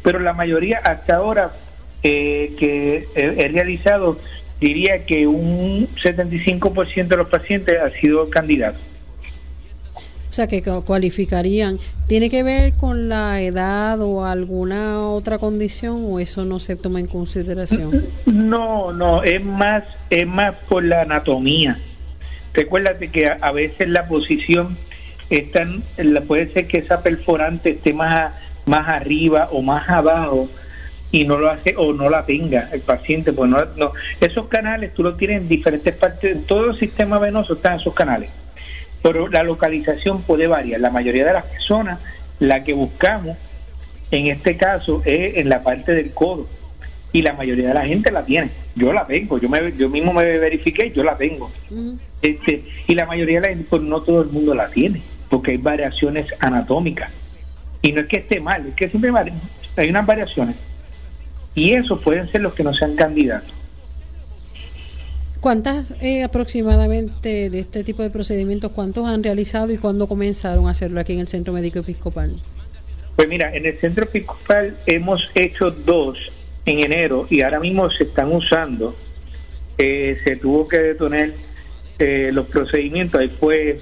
Pero 0.03 0.19
la 0.19 0.35
mayoría 0.35 0.79
hasta 0.79 1.16
ahora 1.16 1.53
eh, 2.03 2.55
que 2.59 3.09
he, 3.14 3.49
realizado, 3.49 4.19
diría 4.61 5.05
que 5.05 5.27
un 5.27 5.89
75% 5.97 7.09
de 7.09 7.16
los 7.16 7.29
pacientes 7.29 7.81
ha 7.81 7.91
sido 7.91 8.29
candidato. 8.31 8.79
O 10.29 10.33
sea, 10.33 10.47
que 10.47 10.62
cualificarían. 10.62 11.79
¿Tiene 12.07 12.29
que 12.29 12.43
ver 12.43 12.74
con 12.74 13.09
la 13.09 13.41
edad 13.41 14.01
o 14.01 14.24
alguna 14.24 15.01
otra 15.01 15.39
condición 15.39 16.05
o 16.05 16.20
eso 16.20 16.45
no 16.45 16.61
se 16.61 16.76
toma 16.76 17.01
en 17.01 17.07
consideración? 17.07 18.07
No, 18.26 18.93
no, 18.93 19.22
es 19.22 19.45
más, 19.45 19.85
es 20.11 20.26
más 20.26 20.55
por 20.68 20.85
la 20.85 21.03
anatomía. 21.03 21.79
Recuérdate 22.55 23.11
que 23.11 23.26
a, 23.29 23.53
veces 23.53 23.89
la 23.89 24.07
posición 24.07 24.79
está, 25.29 25.66
puede 26.26 26.53
ser 26.53 26.66
que 26.66 26.79
esa 26.79 27.03
perforante 27.03 27.70
esté 27.70 27.93
más, 27.93 28.33
más 28.64 28.89
arriba 28.89 29.49
o 29.53 29.61
más 29.61 29.89
abajo 29.89 30.49
y 31.11 31.24
no 31.24 31.39
lo 31.39 31.51
hace 31.51 31.74
o 31.76 31.93
no 31.93 32.09
la 32.09 32.24
tenga 32.24 32.70
el 32.72 32.81
paciente, 32.81 33.33
pues 33.33 33.51
no, 33.51 33.59
no. 33.76 33.93
esos 34.20 34.47
canales 34.47 34.95
tú 34.95 35.03
los 35.03 35.16
tienes 35.16 35.43
en 35.43 35.49
diferentes 35.49 35.95
partes, 35.95 36.33
en 36.33 36.45
todo 36.45 36.70
el 36.70 36.79
sistema 36.79 37.18
venoso 37.18 37.55
están 37.55 37.81
esos 37.81 37.95
canales 37.95 38.31
pero 39.03 39.28
la 39.28 39.42
localización 39.42 40.22
puede 40.22 40.46
variar. 40.46 40.80
La 40.80 40.90
mayoría 40.90 41.24
de 41.26 41.32
las 41.32 41.44
personas, 41.44 41.99
la 42.38 42.64
que 42.64 42.72
buscamos 42.72 43.36
en 44.11 44.26
este 44.28 44.57
caso 44.57 45.03
es 45.05 45.36
en 45.36 45.49
la 45.49 45.62
parte 45.62 45.92
del 45.92 46.12
codo 46.12 46.49
y 47.12 47.22
la 47.22 47.32
mayoría 47.32 47.68
de 47.68 47.74
la 47.74 47.86
gente 47.86 48.11
la 48.11 48.24
tiene. 48.24 48.51
Yo 48.74 48.92
la 48.92 49.07
tengo, 49.07 49.38
yo 49.38 49.49
me, 49.49 49.72
yo 49.76 49.88
mismo 49.88 50.12
me 50.12 50.38
verifiqué, 50.38 50.90
yo 50.90 51.03
la 51.03 51.16
tengo. 51.16 51.51
Este, 52.22 52.64
y 52.86 52.94
la 52.94 53.07
mayoría 53.07 53.40
de 53.40 53.49
la 53.49 53.55
gente, 53.55 53.66
pues 53.68 53.82
no 53.82 54.03
todo 54.03 54.22
el 54.22 54.28
mundo 54.28 54.55
la 54.55 54.68
tiene, 54.68 55.03
porque 55.28 55.53
hay 55.53 55.57
variaciones 55.57 56.26
anatómicas. 56.38 57.11
Y 57.82 57.92
no 57.92 58.01
es 58.01 58.09
que 58.09 58.18
esté 58.18 58.40
mal, 58.40 58.66
es 58.66 58.74
que 58.74 58.88
siempre 58.88 59.11
hay 59.76 59.90
unas 59.90 60.07
variaciones. 60.07 60.57
Y 61.55 61.72
esos 61.72 62.01
pueden 62.03 62.30
ser 62.30 62.42
los 62.42 62.55
que 62.55 62.64
no 62.64 62.74
sean 62.74 62.94
candidatos. 62.94 63.53
¿Cuántas 65.41 65.97
eh, 66.03 66.24
aproximadamente 66.24 67.49
de 67.49 67.61
este 67.61 67.84
tipo 67.84 68.03
de 68.03 68.11
procedimientos, 68.11 68.72
cuántos 68.72 69.07
han 69.07 69.22
realizado 69.22 69.72
y 69.72 69.78
cuándo 69.78 70.09
comenzaron 70.09 70.66
a 70.66 70.70
hacerlo 70.70 70.99
aquí 70.99 71.12
en 71.12 71.20
el 71.20 71.28
Centro 71.28 71.53
Médico 71.53 71.78
Episcopal? 71.78 72.34
Pues 73.14 73.28
mira, 73.28 73.55
en 73.55 73.64
el 73.64 73.78
Centro 73.78 74.05
Episcopal 74.05 74.76
hemos 74.86 75.30
hecho 75.36 75.70
dos 75.70 76.18
en 76.66 76.80
enero 76.80 77.28
y 77.30 77.43
ahora 77.43 77.61
mismo 77.61 77.89
se 77.89 78.05
están 78.05 78.32
usando. 78.32 78.97
Eh, 79.76 80.18
se 80.24 80.34
tuvo 80.36 80.66
que 80.66 80.78
detener 80.78 81.34
eh, 82.01 82.30
los 82.32 82.47
procedimientos, 82.47 83.20
ahí 83.20 83.28
fue 83.28 83.80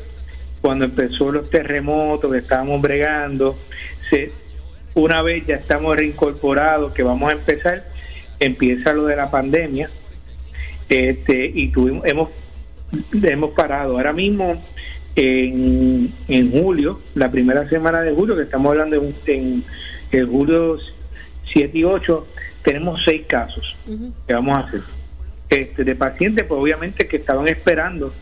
cuando 0.61 0.85
empezó 0.85 1.33
los 1.33 1.49
terremotos 1.49 2.31
que 2.31 2.39
estábamos 2.39 2.83
bregando. 2.83 3.57
Se, 4.11 4.31
una 4.93 5.23
vez 5.23 5.47
ya 5.47 5.55
estamos 5.55 5.97
reincorporados, 5.97 6.93
que 6.93 7.03
vamos 7.03 7.31
a 7.31 7.33
empezar, 7.33 7.87
empieza 8.41 8.93
lo 8.93 9.07
de 9.07 9.17
la 9.17 9.31
pandemia 9.31 9.89
este, 10.89 11.51
y 11.55 11.69
tuvimos, 11.69 12.07
hemos, 12.07 12.31
hemos 13.13 13.51
parado. 13.51 13.97
Ahora 13.97 14.13
mismo, 14.13 14.63
en, 15.17 16.13
en 16.29 16.51
julio, 16.51 17.01
la 17.15 17.31
primera 17.31 17.69
semana 17.69 18.03
de 18.03 18.13
julio, 18.13 18.37
que 18.37 18.43
estamos 18.43 18.71
hablando 18.71 18.97
en, 19.27 19.65
en, 20.13 20.31
julio 20.31 20.79
7 21.53 21.79
y 21.79 21.85
8, 21.85 22.27
tenemos 22.63 23.03
seis 23.05 23.23
casos 23.27 23.79
que 24.27 24.35
vamos 24.35 24.57
a 24.57 24.61
hacer. 24.61 24.83
Este, 25.49 25.85
de 25.85 25.95
pacientes, 25.95 26.45
pues 26.45 26.61
obviamente 26.61 27.07
que 27.07 27.17
estaban 27.17 27.47
esperando 27.47 28.13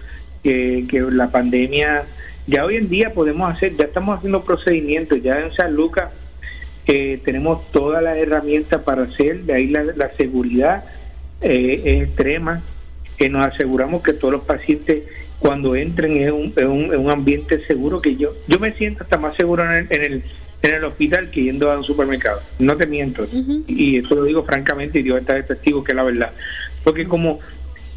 que, 0.42 0.84
que 0.88 1.00
la 1.00 1.28
pandemia, 1.28 2.04
ya 2.46 2.64
hoy 2.64 2.76
en 2.76 2.88
día 2.90 3.14
podemos 3.14 3.50
hacer, 3.52 3.74
ya 3.76 3.84
estamos 3.84 4.18
haciendo 4.18 4.44
procedimientos, 4.44 5.22
ya 5.22 5.40
en 5.40 5.52
San 5.54 5.74
Lucas 5.74 6.10
eh, 6.86 7.18
tenemos 7.24 7.70
todas 7.72 8.02
las 8.02 8.18
herramientas 8.18 8.82
para 8.82 9.04
hacer, 9.04 9.44
de 9.44 9.54
ahí 9.54 9.68
la, 9.68 9.84
la 9.84 10.10
seguridad, 10.16 10.84
eh, 11.42 12.00
extrema, 12.02 12.62
que 13.16 13.28
nos 13.28 13.46
aseguramos 13.46 14.02
que 14.02 14.12
todos 14.12 14.32
los 14.32 14.42
pacientes 14.42 15.04
cuando 15.38 15.76
entren 15.76 16.16
en 16.16 16.32
un, 16.32 16.52
en 16.56 16.98
un, 16.98 17.10
ambiente 17.10 17.64
seguro, 17.66 18.00
que 18.00 18.16
yo 18.16 18.34
yo 18.48 18.58
me 18.58 18.72
siento 18.72 19.04
hasta 19.04 19.18
más 19.18 19.36
seguro 19.36 19.62
en 19.64 19.72
el, 19.72 19.86
en 19.90 20.02
el, 20.02 20.22
en 20.62 20.74
el 20.74 20.84
hospital 20.84 21.30
que 21.30 21.42
yendo 21.42 21.70
a 21.70 21.76
un 21.76 21.84
supermercado. 21.84 22.40
No 22.58 22.76
te 22.76 22.86
miento. 22.86 23.26
Y 23.66 23.98
eso 23.98 24.14
lo 24.14 24.24
digo 24.24 24.44
francamente 24.44 25.00
y 25.00 25.02
Dios 25.02 25.20
está 25.20 25.34
de 25.34 25.42
testigo 25.42 25.84
que 25.84 25.92
es 25.92 25.96
la 25.96 26.02
verdad. 26.02 26.32
Porque 26.82 27.06
como 27.06 27.40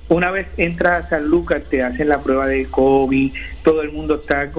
una 0.10 0.32
vez 0.32 0.48
entras 0.58 1.06
a 1.06 1.10
San 1.10 1.28
Lucas, 1.28 1.64
te 1.70 1.84
hacen 1.84 2.10
la 2.10 2.22
prueba 2.22 2.48
de 2.48 2.66
COVID, 2.66 3.32
todo 3.64 3.82
el 3.82 3.92
mundo 3.92 4.22
está 4.22 4.52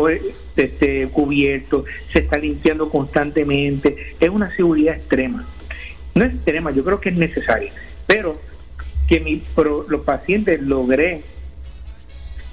este, 0.57 1.09
cubierto, 1.09 1.85
se 2.12 2.20
está 2.20 2.39
limpiando 2.39 2.89
constantemente. 2.89 4.14
Es 4.20 4.31
una 4.31 4.55
seguridad 4.57 4.97
extrema. 4.97 5.47
No 6.14 6.24
es 6.24 6.35
extrema, 6.35 6.70
yo 6.70 6.85
creo 6.85 7.01
que 7.01 7.11
es 7.11 7.16
necesaria. 7.16 7.72
Pero 8.07 8.41
que 9.09 9.21
mi, 9.21 9.43
los 9.89 10.03
pacientes 10.03 10.61
logré, 10.63 11.23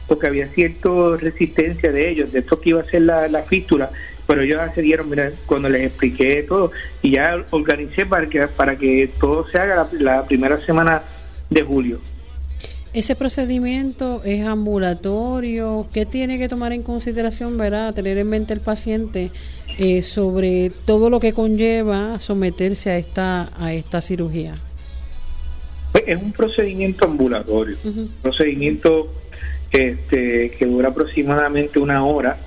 porque 0.08 0.28
había 0.28 0.48
cierta 0.48 0.90
resistencia 1.20 1.92
de 1.92 2.10
ellos, 2.10 2.32
de 2.32 2.40
esto 2.40 2.60
que 2.60 2.70
iba 2.70 2.82
a 2.82 2.86
ser 2.86 3.02
la, 3.02 3.28
la 3.28 3.44
fístula, 3.44 3.92
pero 4.28 4.42
ellos 4.42 4.60
accedieron 4.60 5.10
mira, 5.10 5.32
cuando 5.46 5.70
les 5.70 5.84
expliqué 5.84 6.44
todo 6.44 6.72
y 7.02 7.12
ya 7.12 7.44
organicé 7.52 8.06
para 8.06 8.28
que, 8.28 8.48
para 8.48 8.78
que 8.78 9.10
todo 9.20 9.48
se 9.48 9.58
haga 9.58 9.90
la, 9.94 10.24
primera 10.24 10.64
semana 10.66 11.04
de 11.50 11.62
julio. 11.62 12.00
Ese 12.94 13.16
procedimiento 13.16 14.22
es 14.24 14.46
ambulatorio. 14.46 15.86
¿Qué 15.92 16.06
tiene 16.06 16.40
que 16.40 16.48
tomar 16.48 16.72
en 16.72 16.82
consideración, 16.82 17.58
verdad, 17.58 17.94
tener 17.94 18.18
en 18.18 18.30
mente 18.30 18.54
el 18.54 18.62
paciente 18.62 19.32
eh, 19.78 20.02
sobre 20.02 20.72
todo 20.86 21.10
lo 21.10 21.20
que 21.20 21.34
conlleva 21.34 22.18
someterse 22.20 22.92
a 22.92 22.98
esta 22.98 23.50
a 23.60 23.74
esta 23.74 24.02
cirugía? 24.02 24.56
Es 26.06 26.22
un 26.22 26.32
procedimiento 26.32 27.06
ambulatorio, 27.06 27.78
un 27.84 28.12
procedimiento 28.22 29.12
este, 29.72 30.52
que 30.52 30.66
dura 30.66 30.90
aproximadamente 30.90 31.80
una 31.80 32.06
hora. 32.06 32.38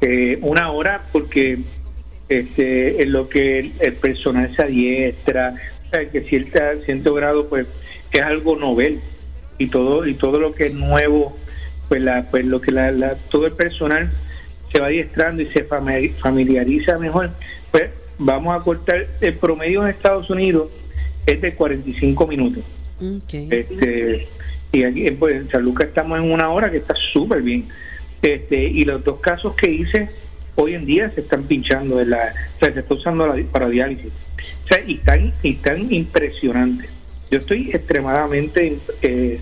Eh, 0.00 0.38
una 0.42 0.70
hora 0.70 1.06
porque 1.12 1.60
este, 2.28 3.02
en 3.02 3.12
lo 3.12 3.28
que 3.28 3.72
el, 3.78 3.94
personal 3.94 4.54
se 4.54 4.62
adiestra, 4.62 5.54
que 6.12 6.22
cierta, 6.22 6.76
cierto 6.84 7.14
grado 7.14 7.48
pues 7.48 7.66
es 8.12 8.22
algo 8.22 8.56
novel. 8.56 9.00
Y 9.56 9.68
todo 9.68 10.04
y 10.04 10.14
todo 10.14 10.40
lo 10.40 10.52
que 10.52 10.66
es 10.66 10.74
nuevo 10.74 11.36
pues 11.88 12.02
la 12.02 12.28
pues 12.28 12.44
lo 12.44 12.60
que 12.60 12.72
la, 12.72 13.16
todo 13.30 13.46
el 13.46 13.52
personal 13.52 14.10
se 14.72 14.80
va 14.80 14.86
adiestrando 14.86 15.42
y 15.42 15.46
se 15.46 15.64
familiariza 15.64 16.98
mejor. 16.98 17.30
Pues 17.70 17.90
vamos 18.18 18.60
a 18.60 18.64
cortar 18.64 19.06
el 19.20 19.34
promedio 19.34 19.82
en 19.82 19.90
Estados 19.90 20.28
Unidos 20.30 20.70
es 21.26 21.40
de 21.40 21.54
45 21.54 22.26
minutos. 22.26 22.64
Este, 23.32 24.28
y 24.72 24.84
aquí 24.84 25.10
pues, 25.12 25.36
en 25.36 25.50
San 25.50 25.62
Lucas 25.62 25.88
estamos 25.88 26.18
en 26.18 26.30
una 26.30 26.48
hora 26.50 26.70
que 26.70 26.78
está 26.78 26.94
súper 26.94 27.42
bien. 27.42 27.66
Este, 28.22 28.62
y 28.62 28.84
los 28.84 29.04
dos 29.04 29.20
casos 29.20 29.54
que 29.54 29.70
hice 29.70 30.08
hoy 30.56 30.74
en 30.74 30.86
día 30.86 31.10
se 31.10 31.20
están 31.20 31.44
pinchando, 31.44 31.96
de 31.96 32.06
la, 32.06 32.34
o 32.56 32.58
sea, 32.58 32.72
se 32.72 32.80
está 32.80 32.94
usando 32.94 33.26
la, 33.26 33.42
para 33.50 33.68
diálisis. 33.68 34.12
O 34.64 34.68
sea, 34.68 34.82
y 34.86 34.94
están, 34.94 35.32
y 35.42 35.54
tan 35.54 35.92
impresionantes. 35.92 36.90
Yo 37.30 37.38
estoy 37.38 37.70
extremadamente 37.70 38.78
eh, 39.02 39.40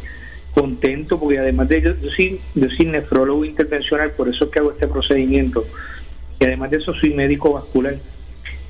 contento 0.55 1.19
porque 1.19 1.39
además 1.39 1.69
de 1.69 1.83
yo, 1.83 1.95
yo, 2.01 2.11
soy, 2.11 2.41
yo 2.55 2.71
soy 2.71 2.87
nefrólogo 2.87 3.45
intervencional, 3.45 4.13
por 4.13 4.29
eso 4.29 4.45
es 4.45 4.51
que 4.51 4.59
hago 4.59 4.73
este 4.73 4.89
procedimiento. 4.89 5.65
Y 6.41 6.45
además 6.45 6.71
de 6.71 6.79
eso 6.79 6.93
soy 6.93 7.15
médico 7.15 7.53
vascular. 7.53 7.97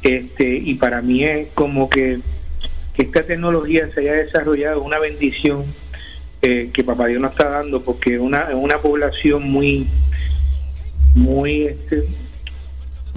Este, 0.02 0.56
y 0.56 0.74
para 0.74 1.00
mí 1.00 1.24
es 1.24 1.48
como 1.54 1.88
que 1.88 2.18
que 2.94 3.02
esta 3.02 3.22
tecnología 3.22 3.88
se 3.88 4.00
haya 4.00 4.12
desarrollado 4.14 4.82
una 4.82 4.98
bendición 4.98 5.64
eh, 6.42 6.70
que 6.72 6.84
Papá 6.84 7.06
Dios 7.06 7.20
nos 7.20 7.32
está 7.32 7.48
dando, 7.48 7.82
porque 7.82 8.18
una, 8.18 8.48
una 8.54 8.78
población 8.78 9.44
muy, 9.44 9.86
muy, 11.14 11.66
este, 11.66 12.04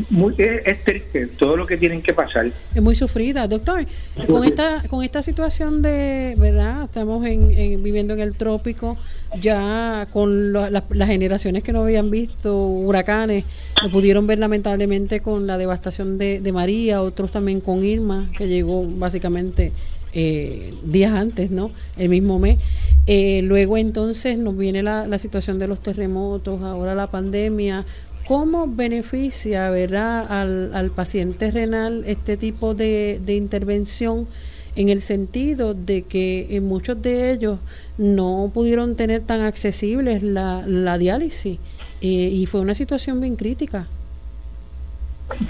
muy 0.09 0.35
es, 0.37 0.83
triste 0.83 1.27
todo 1.27 1.57
lo 1.57 1.65
que 1.65 1.77
tienen 1.77 2.01
que 2.01 2.13
pasar. 2.13 2.51
Es 2.73 2.81
muy 2.81 2.95
sufrida, 2.95 3.47
doctor. 3.47 3.85
Con 4.27 4.43
esta, 4.43 4.83
con 4.89 5.03
esta 5.03 5.21
situación 5.21 5.81
de, 5.81 6.35
¿verdad? 6.37 6.83
Estamos 6.83 7.25
en, 7.25 7.81
viviendo 7.81 8.13
en 8.13 8.19
el 8.19 8.35
trópico, 8.35 8.97
ya 9.41 10.07
con 10.11 10.53
las 10.53 11.07
generaciones 11.07 11.63
que 11.63 11.73
no 11.73 11.81
habían 11.83 12.09
visto 12.09 12.55
huracanes, 12.67 13.45
lo 13.83 13.91
pudieron 13.91 14.27
ver 14.27 14.39
lamentablemente 14.39 15.19
con 15.19 15.47
la 15.47 15.57
devastación 15.57 16.17
de, 16.17 16.39
de 16.39 16.51
María, 16.51 17.01
otros 17.01 17.31
también 17.31 17.61
con 17.61 17.83
Irma, 17.83 18.29
que 18.37 18.47
llegó 18.47 18.85
básicamente 18.85 19.71
eh, 20.13 20.73
días 20.83 21.11
antes, 21.13 21.51
¿no? 21.51 21.71
El 21.97 22.09
mismo 22.09 22.39
mes. 22.39 22.57
Eh, 23.07 23.41
luego 23.43 23.77
entonces 23.77 24.39
nos 24.39 24.57
viene 24.57 24.81
la, 24.81 25.07
la 25.07 25.17
situación 25.17 25.59
de 25.59 25.67
los 25.67 25.81
terremotos, 25.81 26.61
ahora 26.61 26.95
la 26.95 27.07
pandemia. 27.07 27.85
¿Cómo 28.27 28.65
beneficia 28.67 29.69
¿verdad? 29.69 30.25
Al, 30.73 30.89
paciente 30.89 31.51
renal 31.51 32.03
este 32.07 32.37
tipo 32.37 32.73
de 32.73 33.21
intervención 33.27 34.27
en 34.75 34.89
el 34.89 35.01
sentido 35.01 35.73
de 35.73 36.03
que 36.03 36.47
en 36.55 36.65
muchos 36.65 37.01
de 37.01 37.31
ellos 37.31 37.59
no 37.97 38.51
pudieron 38.53 38.95
tener 38.95 39.21
tan 39.21 39.41
accesibles 39.41 40.21
la, 40.21 40.63
la 40.67 40.97
diálisis 40.97 41.59
eh, 42.01 42.07
y 42.07 42.45
fue 42.45 42.61
una 42.61 42.75
situación 42.75 43.21
bien 43.21 43.35
crítica? 43.35 43.87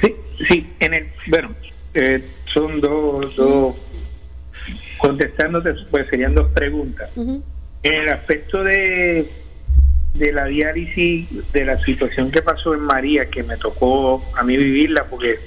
Sí, 0.02 0.16
sí, 0.50 0.68
en 0.80 0.94
el, 0.94 1.08
bueno, 1.28 1.56
eh, 1.94 2.24
son 2.54 2.80
dos, 2.80 3.36
dos 3.36 3.76
contestándote, 4.98 5.74
pues 5.92 6.08
serían 6.10 6.34
dos 6.34 6.50
preguntas. 6.52 7.10
En 7.18 7.44
el 7.84 8.10
aspecto 8.10 8.64
de, 8.64 9.30
de 10.14 10.32
la 10.32 10.46
diálisis, 10.46 11.28
de 11.52 11.66
la 11.66 11.84
situación 11.84 12.32
que 12.32 12.42
pasó 12.42 12.74
en 12.74 12.82
María, 12.82 13.30
que 13.30 13.44
me 13.44 13.58
tocó 13.58 14.24
a 14.36 14.44
mí 14.44 14.56
vivirla, 14.56 15.06
porque 15.06 15.40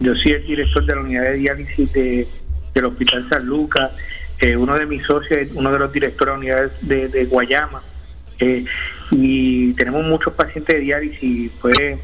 yo 0.00 0.14
soy 0.14 0.32
el 0.32 0.46
director 0.46 0.84
de 0.84 0.94
la 0.94 1.00
unidad 1.00 1.22
de 1.22 1.34
diálisis 1.34 1.92
de, 1.92 2.28
del 2.80 2.92
Hospital 2.92 3.28
San 3.28 3.46
Lucas, 3.46 3.90
eh, 4.40 4.56
uno 4.56 4.76
de 4.76 4.86
mis 4.86 5.04
socios 5.04 5.48
uno 5.54 5.72
de 5.72 5.78
los 5.78 5.92
directores 5.92 6.34
de 6.34 6.38
unidades 6.38 6.72
de, 6.82 7.08
de 7.08 7.24
Guayama, 7.24 7.82
eh, 8.38 8.64
y 9.10 9.72
tenemos 9.74 10.04
muchos 10.04 10.32
pacientes 10.34 10.76
de 10.76 10.80
diálisis, 10.82 11.52
fue 11.60 11.98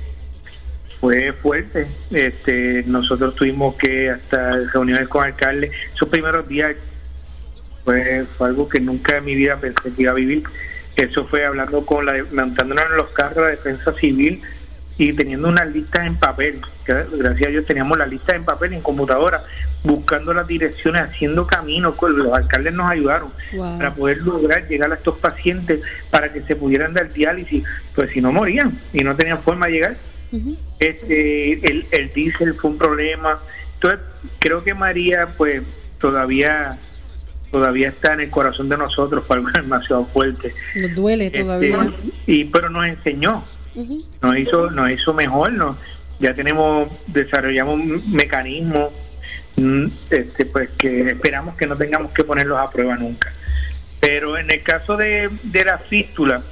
fue 1.05 1.33
fuerte. 1.35 1.87
Este, 2.11 2.83
nosotros 2.87 3.35
tuvimos 3.35 3.75
que 3.75 4.09
hasta 4.09 4.57
reuniones 4.73 5.07
con 5.09 5.23
alcaldes, 5.23 5.71
esos 5.95 6.09
primeros 6.09 6.49
días 6.49 6.77
fue, 7.85 8.27
algo 8.41 8.67
que 8.67 8.81
nunca 8.81 9.19
en 9.19 9.27
mi 9.27 9.35
vida 9.35 9.59
pensé 9.59 9.93
que 9.95 10.03
iba 10.03 10.13
a 10.13 10.15
vivir. 10.15 10.45
Eso 10.97 11.27
fue 11.27 11.45
hablando 11.45 11.85
con 11.85 12.07
la, 12.07 12.25
montándonos 12.33 12.85
en 12.91 12.97
los 12.97 13.09
carros 13.09 13.45
de 13.45 13.51
defensa 13.51 13.93
civil 13.93 14.41
y 14.97 15.13
teniendo 15.13 15.49
una 15.49 15.67
lista 15.67 16.07
en 16.07 16.17
papel. 16.17 16.63
Gracias 16.87 17.49
a 17.49 17.51
Dios 17.51 17.67
teníamos 17.67 17.99
la 17.99 18.07
lista 18.07 18.35
en 18.35 18.45
papel, 18.45 18.73
en 18.73 18.81
computadora, 18.81 19.45
buscando 19.85 20.35
las 20.35 20.49
direcciones, 20.49 21.03
haciendo 21.03 21.47
caminos. 21.47 21.95
Los 22.01 22.33
alcaldes 22.33 22.73
nos 22.73 22.91
ayudaron 22.91 23.31
para 23.79 23.95
poder 23.95 24.19
lograr 24.19 24.67
llegar 24.67 24.91
a 24.91 24.97
estos 24.97 25.21
pacientes 25.21 25.81
para 26.11 26.33
que 26.33 26.43
se 26.43 26.57
pudieran 26.57 26.93
dar 26.93 27.13
diálisis, 27.13 27.63
pues 27.95 28.11
si 28.11 28.21
no 28.21 28.33
morían 28.33 28.73
y 28.93 29.05
no 29.05 29.15
tenían 29.15 29.41
forma 29.41 29.67
de 29.67 29.73
llegar 29.73 29.97
este, 30.79 31.53
el, 31.71 31.87
el 31.91 32.13
diésel 32.13 32.55
fue 32.55 32.71
un 32.71 32.79
problema. 32.79 33.41
Entonces, 33.75 34.01
creo 34.39 34.63
que 34.63 34.75
María, 34.75 35.29
pues, 35.37 35.63
todavía 35.99 36.79
todavía 37.51 37.89
está 37.89 38.15
en 38.15 38.21
el 38.23 38.31
corazón 38.31 38.69
de 38.69 38.77
nosotros, 38.77 39.25
fue 39.25 39.37
algo 39.37 39.49
demasiado 39.55 40.05
fuerte. 40.07 40.53
Nos 40.75 40.95
duele 40.97 41.27
este, 41.27 41.43
todavía. 41.43 41.93
y 42.27 42.45
pero 42.47 42.69
nos 42.69 42.87
enseñó, 42.87 43.45
nos 44.21 44.39
hizo 44.39 44.71
nos 44.73 44.91
hizo 44.91 45.15
mejor, 45.15 45.53
ya 46.19 46.35
tenemos 46.35 46.89
desarrollamos 47.07 47.77
un 47.77 48.13
mecanismo 48.13 48.91
mm, 48.91 49.04
este, 50.11 50.47
pues 50.47 50.71
que 50.71 51.11
esperamos 51.11 51.57
que 51.57 51.67
no 51.67 51.77
tengamos 51.77 52.13
que 52.13 52.25
ponerlos 52.25 52.61
a 52.61 52.71
prueba 52.71 52.97
nunca. 52.97 53.33
Pero 54.01 54.37
en 54.37 54.51
el 54.51 54.63
caso 54.63 54.97
de, 54.97 55.31
de 55.43 55.65
la 55.65 55.79
fístula, 55.79 56.43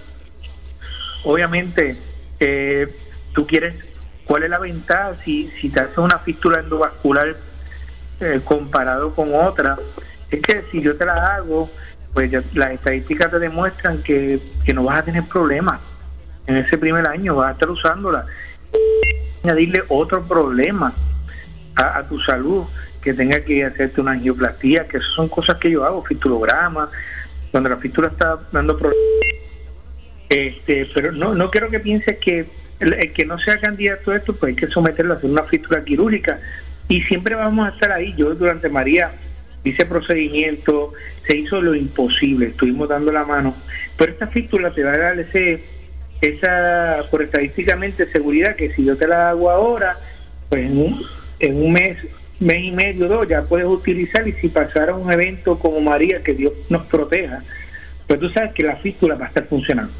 obviamente 1.24 1.96
eh, 2.40 2.94
tú 3.32 3.46
quieres, 3.46 3.74
¿cuál 4.24 4.44
es 4.44 4.50
la 4.50 4.59
ventaja 4.59 5.16
si, 5.24 5.50
si 5.61 5.68
te 5.68 5.80
haces 5.80 5.98
una 5.98 6.18
fístula 6.18 6.61
endovascular 6.61 7.36
eh, 8.20 8.40
comparado 8.44 9.14
con 9.14 9.34
otra? 9.34 9.76
Es 10.30 10.40
que 10.40 10.64
si 10.70 10.80
yo 10.80 10.96
te 10.96 11.05
la 11.05 11.36
hago, 11.36 11.70
pues 12.14 12.32
las 12.55 12.72
estadísticas 12.72 13.30
te 13.30 13.38
demuestran 13.38 14.03
que, 14.03 14.40
no 14.74 14.84
vas 14.84 14.98
a 14.98 15.05
tener 15.05 15.24
problemas 15.28 15.80
en 16.46 16.57
ese 16.57 16.76
primer 16.78 17.07
año, 17.07 17.36
vas 17.36 17.50
a 17.50 17.53
estar 17.53 17.70
usándola. 17.70 18.26
Añadirle 19.44 19.84
otro 19.88 20.22
problema 20.26 20.94
a, 21.76 22.03
tu 22.05 22.20
salud, 22.20 22.64
que 23.03 23.14
tenga 23.14 23.40
que 23.40 23.64
hacerte 23.64 24.00
una 24.00 24.12
angioplastía, 24.12 24.86
que 24.86 25.00
son 25.00 25.28
cosas 25.28 25.59
que 25.59 25.70
yo 25.70 25.84
hago, 25.84 26.05
fistulograma, 26.05 26.90
cuando 27.50 27.68
la 27.68 27.76
fístula 27.76 28.09
está 28.09 28.38
dando 28.53 28.78
problemas. 28.78 29.05
Este, 30.28 30.88
pero 30.94 31.12
no, 31.12 31.34
no 31.34 31.50
quiero 31.50 31.68
que 31.68 31.80
pienses 31.80 32.16
que 32.18 32.46
el, 32.80 33.12
que 33.12 33.24
no 33.24 33.38
sea 33.38 33.61
candidato 33.61 34.11
a 34.11 34.16
esto, 34.16 34.34
pues 34.34 34.50
hay 34.50 34.57
que 34.57 34.66
someterlo 34.66 35.14
a 35.14 35.16
hacer 35.18 35.30
una 35.30 35.42
fístula 35.44 35.82
quirúrgica. 35.82 36.40
Y 36.88 37.03
siempre 37.03 37.34
vamos 37.34 37.66
a 37.66 37.70
estar 37.70 37.92
ahí. 37.92 38.14
Yo 38.16 38.34
durante 38.34 38.68
María 38.68 39.12
hice 39.64 39.86
procedimiento, 39.86 40.92
se 41.26 41.36
hizo 41.36 41.61
lo 41.61 41.74
imposible, 41.74 42.46
estuvimos 42.46 42.88
dando 42.88 43.12
la 43.12 43.24
mano. 43.24 43.55
Pero 43.96 44.12
esta 44.12 44.26
fístula 44.26 44.72
te 44.72 44.82
va 44.82 44.92
a 44.92 44.98
dar 44.98 45.18
ese, 45.18 45.62
esa, 46.20 47.05
por 47.11 47.22
estadísticamente, 47.22 48.11
seguridad 48.11 48.57
que 48.57 48.72
si 48.74 48.84
yo 48.84 48.96
te 48.96 49.07
la 49.07 49.30
hago 49.30 49.50
ahora, 49.50 49.98
pues 50.48 50.64
en 50.64 50.78
un, 50.78 51.07
en 51.38 51.62
un 51.62 51.72
mes, 51.72 51.98
mes 52.43 52.64
y 52.64 52.72
medio, 52.72 53.09
dos, 53.09 53.26
ya 53.28 53.43
puedes 53.43 53.66
utilizar. 53.66 54.26
Y 54.26 54.32
si 54.34 54.49
pasara 54.49 54.95
un 54.95 55.11
evento 55.11 55.59
como 55.59 55.80
María, 55.80 56.22
que 56.22 56.34
Dios 56.34 56.53
nos 56.68 56.82
proteja, 56.86 57.43
pues 58.07 58.20
tú 58.20 58.28
sabes 58.30 58.53
que 58.53 58.62
la 58.62 58.76
fístula 58.76 59.14
va 59.14 59.26
a 59.26 59.28
estar 59.28 59.47
funcionando. 59.47 59.93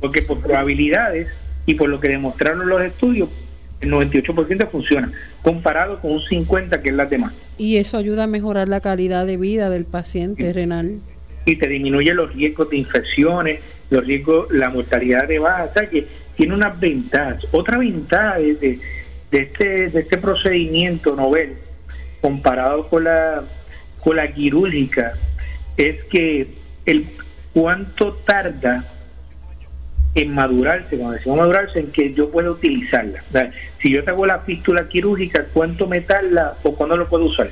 Porque 0.00 0.20
por 0.20 0.40
probabilidades 0.40 1.28
y 1.64 1.74
por 1.74 1.88
lo 1.88 1.98
que 1.98 2.08
demostraron 2.08 2.68
los 2.68 2.82
estudios, 2.82 3.30
el 3.80 3.90
98% 3.90 4.70
funciona, 4.70 5.12
comparado 5.42 6.00
con 6.00 6.12
un 6.12 6.20
50% 6.20 6.82
que 6.82 6.90
es 6.90 6.94
la 6.94 7.06
demás. 7.06 7.32
Y 7.56 7.76
eso 7.76 7.96
ayuda 7.96 8.24
a 8.24 8.26
mejorar 8.26 8.68
la 8.68 8.80
calidad 8.80 9.26
de 9.26 9.36
vida 9.36 9.70
del 9.70 9.84
paciente 9.84 10.52
renal. 10.52 10.98
Y 11.46 11.56
te 11.56 11.68
disminuye 11.68 12.12
los 12.14 12.34
riesgos 12.34 12.70
de 12.70 12.78
infecciones, 12.78 13.60
los 13.90 14.04
riesgos, 14.06 14.50
la 14.50 14.70
mortalidad 14.70 15.28
de 15.28 15.38
baja, 15.38 15.64
o 15.64 15.72
sea 15.72 15.88
que 15.88 16.06
tiene 16.36 16.54
unas 16.54 16.78
ventajas. 16.78 17.46
Otra 17.52 17.78
ventaja 17.78 18.38
de, 18.38 18.80
de, 19.34 19.40
este, 19.42 19.90
de 19.90 20.00
este 20.00 20.18
procedimiento 20.18 21.16
novel, 21.16 21.54
comparado 22.20 22.88
con 22.88 23.02
la, 23.02 23.42
con 23.98 24.14
la 24.16 24.32
quirúrgica, 24.32 25.14
es 25.76 26.04
que 26.04 26.46
el 26.86 27.08
cuánto 27.52 28.12
tarda 28.24 28.84
en 30.14 30.32
madurarse, 30.32 30.96
cuando 30.96 31.16
decimos 31.16 31.38
madurarse, 31.38 31.80
en 31.80 31.90
que 31.90 32.14
yo 32.14 32.30
pueda 32.30 32.48
utilizarla. 32.52 33.24
si 33.82 33.90
yo 33.90 34.04
te 34.04 34.12
hago 34.12 34.24
la 34.24 34.38
fístula 34.38 34.88
quirúrgica, 34.88 35.46
¿cuánto 35.52 35.88
me 35.88 36.00
tarda 36.00 36.56
o 36.62 36.76
cuándo 36.76 36.96
lo 36.96 37.08
puedo 37.08 37.24
usar? 37.24 37.50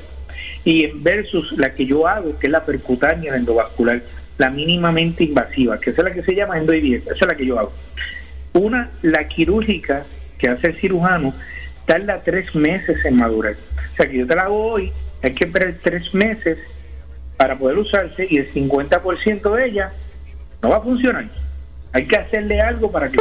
Y 0.63 0.87
versus 0.87 1.51
la 1.57 1.73
que 1.73 1.85
yo 1.85 2.07
hago, 2.07 2.39
que 2.39 2.47
es 2.47 2.51
la 2.51 2.63
percutánea, 2.63 3.31
la 3.31 3.39
endovascular, 3.39 4.01
la 4.37 4.49
mínimamente 4.49 5.25
invasiva, 5.25 5.77
que 5.81 5.89
es 5.89 5.97
la 5.97 6.13
que 6.13 6.23
se 6.23 6.33
llama 6.33 6.57
endoidieta, 6.57 7.13
esa 7.13 7.25
es 7.25 7.27
la 7.27 7.35
que 7.35 7.45
yo 7.45 7.59
hago. 7.59 7.73
Una, 8.53 8.89
la 9.01 9.27
quirúrgica, 9.27 10.05
que 10.37 10.47
hace 10.47 10.67
el 10.67 10.79
cirujano, 10.79 11.33
tarda 11.85 12.21
tres 12.23 12.53
meses 12.55 13.03
en 13.05 13.17
madurar. 13.17 13.55
O 13.93 13.95
sea, 13.95 14.09
que 14.09 14.17
yo 14.17 14.27
te 14.27 14.35
la 14.35 14.43
hago 14.43 14.73
hoy, 14.73 14.91
hay 15.21 15.33
que 15.33 15.45
esperar 15.45 15.75
tres 15.81 16.13
meses 16.13 16.57
para 17.37 17.57
poder 17.57 17.77
usarse 17.77 18.27
y 18.29 18.37
el 18.37 18.53
50% 18.53 19.55
de 19.55 19.65
ella 19.65 19.93
no 20.61 20.69
va 20.69 20.77
a 20.77 20.81
funcionar. 20.81 21.27
Hay 21.91 22.05
que 22.07 22.17
hacerle 22.17 22.61
algo 22.61 22.91
para 22.91 23.09
que... 23.09 23.19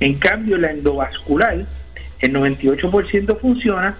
En 0.00 0.18
cambio, 0.18 0.56
la 0.56 0.70
endovascular, 0.70 1.64
el 2.20 2.32
98% 2.32 3.38
funciona 3.38 3.96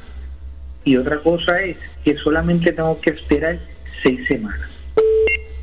y 0.85 0.97
otra 0.97 1.19
cosa 1.19 1.63
es 1.63 1.77
que 2.05 2.17
solamente 2.17 2.73
tengo 2.73 3.01
que 3.01 3.11
esperar 3.11 3.59
seis 4.03 4.27
semanas. 4.27 4.69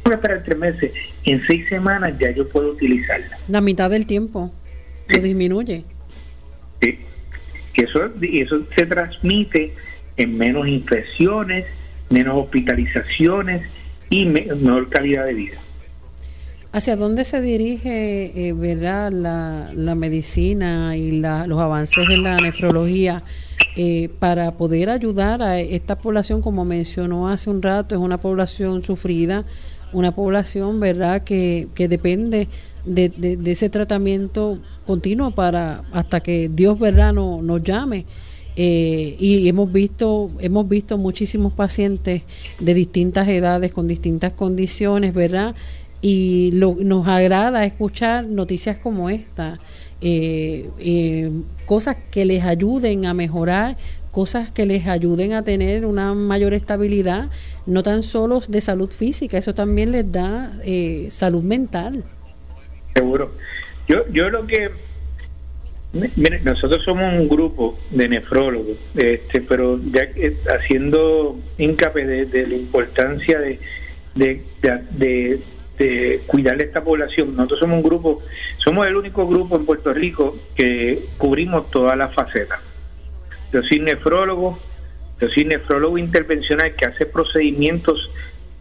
Voy 0.03 0.13
a 0.13 0.15
esperar 0.15 0.43
tres 0.43 0.57
meses. 0.57 0.91
En 1.25 1.45
seis 1.45 1.67
semanas 1.67 2.13
ya 2.19 2.31
yo 2.31 2.47
puedo 2.47 2.71
utilizarla. 2.71 3.37
La 3.47 3.61
mitad 3.61 3.89
del 3.89 4.05
tiempo 4.05 4.51
lo 5.07 5.21
disminuye. 5.21 5.83
Eso, 7.79 8.09
eso 8.21 8.61
se 8.75 8.85
transmite 8.85 9.73
en 10.17 10.37
menos 10.37 10.67
infecciones, 10.67 11.65
menos 12.09 12.37
hospitalizaciones 12.43 13.61
y 14.09 14.25
mejor 14.25 14.89
calidad 14.89 15.25
de 15.25 15.33
vida. 15.33 15.57
¿Hacia 16.71 16.95
dónde 16.95 17.23
se 17.23 17.41
dirige 17.41 18.31
eh, 18.35 18.53
verdad, 18.53 19.11
la, 19.11 19.95
medicina 19.95 20.95
y 20.95 21.19
los 21.19 21.59
avances 21.59 22.07
en 22.09 22.21
la 22.23 22.37
nefrología 22.37 23.23
eh, 23.75 24.09
para 24.19 24.51
poder 24.51 24.89
ayudar 24.89 25.41
a 25.41 25.59
esta 25.59 25.97
población, 25.97 26.41
como 26.41 26.65
mencionó 26.65 27.27
hace 27.29 27.49
un 27.49 27.61
rato, 27.61 27.95
es 27.95 28.01
una 28.01 28.19
población 28.19 28.83
sufrida, 28.83 29.45
una 29.93 30.11
población, 30.11 30.79
¿verdad?, 30.79 31.23
que, 31.23 31.67
que 31.73 31.87
depende 31.87 32.47
de, 32.85 33.39
ese 33.45 33.69
tratamiento 33.69 34.59
continuo 34.85 35.31
para 35.31 35.83
hasta 35.91 36.19
que 36.19 36.49
Dios, 36.49 36.79
¿verdad?, 36.79 37.13
no, 37.13 37.41
nos 37.41 37.63
llame. 37.63 38.05
Eh, 38.55 39.15
y 39.19 39.47
hemos 39.47 39.71
visto 39.71 40.31
hemos 40.41 40.67
visto 40.67 40.97
muchísimos 40.97 41.53
pacientes 41.53 42.23
de 42.59 42.73
distintas 42.73 43.25
edades 43.29 43.71
con 43.71 43.87
distintas 43.87 44.33
condiciones 44.33 45.13
verdad 45.13 45.55
y 46.01 46.51
lo, 46.55 46.75
nos 46.75 47.07
agrada 47.07 47.63
escuchar 47.63 48.27
noticias 48.27 48.77
como 48.77 49.09
esta 49.09 49.59
eh, 50.01 50.69
eh, 50.79 51.31
cosas 51.65 51.95
que 52.11 52.25
les 52.25 52.43
ayuden 52.43 53.05
a 53.05 53.13
mejorar 53.13 53.77
cosas 54.11 54.51
que 54.51 54.65
les 54.65 54.87
ayuden 54.87 55.31
a 55.33 55.43
tener 55.43 55.85
una 55.85 56.13
mayor 56.13 56.53
estabilidad 56.53 57.29
no 57.65 57.81
tan 57.81 58.03
solo 58.03 58.41
de 58.45 58.59
salud 58.59 58.89
física 58.89 59.37
eso 59.37 59.53
también 59.53 59.91
les 59.91 60.11
da 60.11 60.51
salud 61.09 61.43
mental 61.43 62.03
seguro. 62.99 63.31
Yo 63.87 64.05
yo 64.11 64.29
lo 64.29 64.45
que 64.45 64.71
Mire, 65.91 66.39
nosotros 66.43 66.83
somos 66.83 67.11
un 67.15 67.27
grupo 67.27 67.79
de 67.89 68.07
nefrólogos, 68.07 68.77
este, 68.95 69.41
pero 69.41 69.79
ya 69.91 70.07
haciendo 70.55 71.39
hincapié 71.57 72.05
de, 72.05 72.47
la 72.47 72.53
importancia 72.53 73.39
de, 73.39 73.59
de, 74.13 74.43
de, 74.91 75.41
de 75.79 76.21
esta 76.59 76.83
población, 76.83 77.35
nosotros 77.35 77.61
somos 77.61 77.77
un 77.77 77.83
grupo, 77.83 78.21
somos 78.57 78.85
el 78.85 78.97
único 78.97 79.25
grupo 79.25 79.55
en 79.55 79.65
Puerto 79.65 79.91
Rico 79.91 80.37
que 80.53 81.05
cubrimos 81.17 81.71
todas 81.71 81.97
las 81.97 82.13
facetas. 82.13 82.59
Yo 83.51 83.63
soy 83.63 83.79
nefrólogo, 83.79 84.59
yo 85.19 85.27
soy 85.27 85.45
nefrólogo 85.45 85.97
intervencional 85.97 86.75
que 86.75 86.85
hace 86.85 87.07
procedimientos 87.07 88.11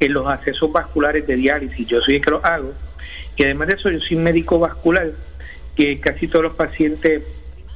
en 0.00 0.14
los 0.14 0.26
accesos 0.26 0.72
vasculares 0.72 1.26
de 1.26 1.36
diálisis, 1.36 1.86
yo 1.86 2.00
soy 2.00 2.16
el 2.16 2.22
que 2.22 2.30
los 2.30 2.42
hago, 2.42 2.72
y 3.38 3.44
además 3.44 3.68
de 3.68 3.74
eso 3.74 3.90
yo 3.90 4.00
soy 4.00 4.16
médico 4.16 4.58
vascular 4.58 5.12
que 5.76 6.00
casi 6.00 6.26
todos 6.26 6.44
los 6.44 6.54
pacientes 6.54 7.22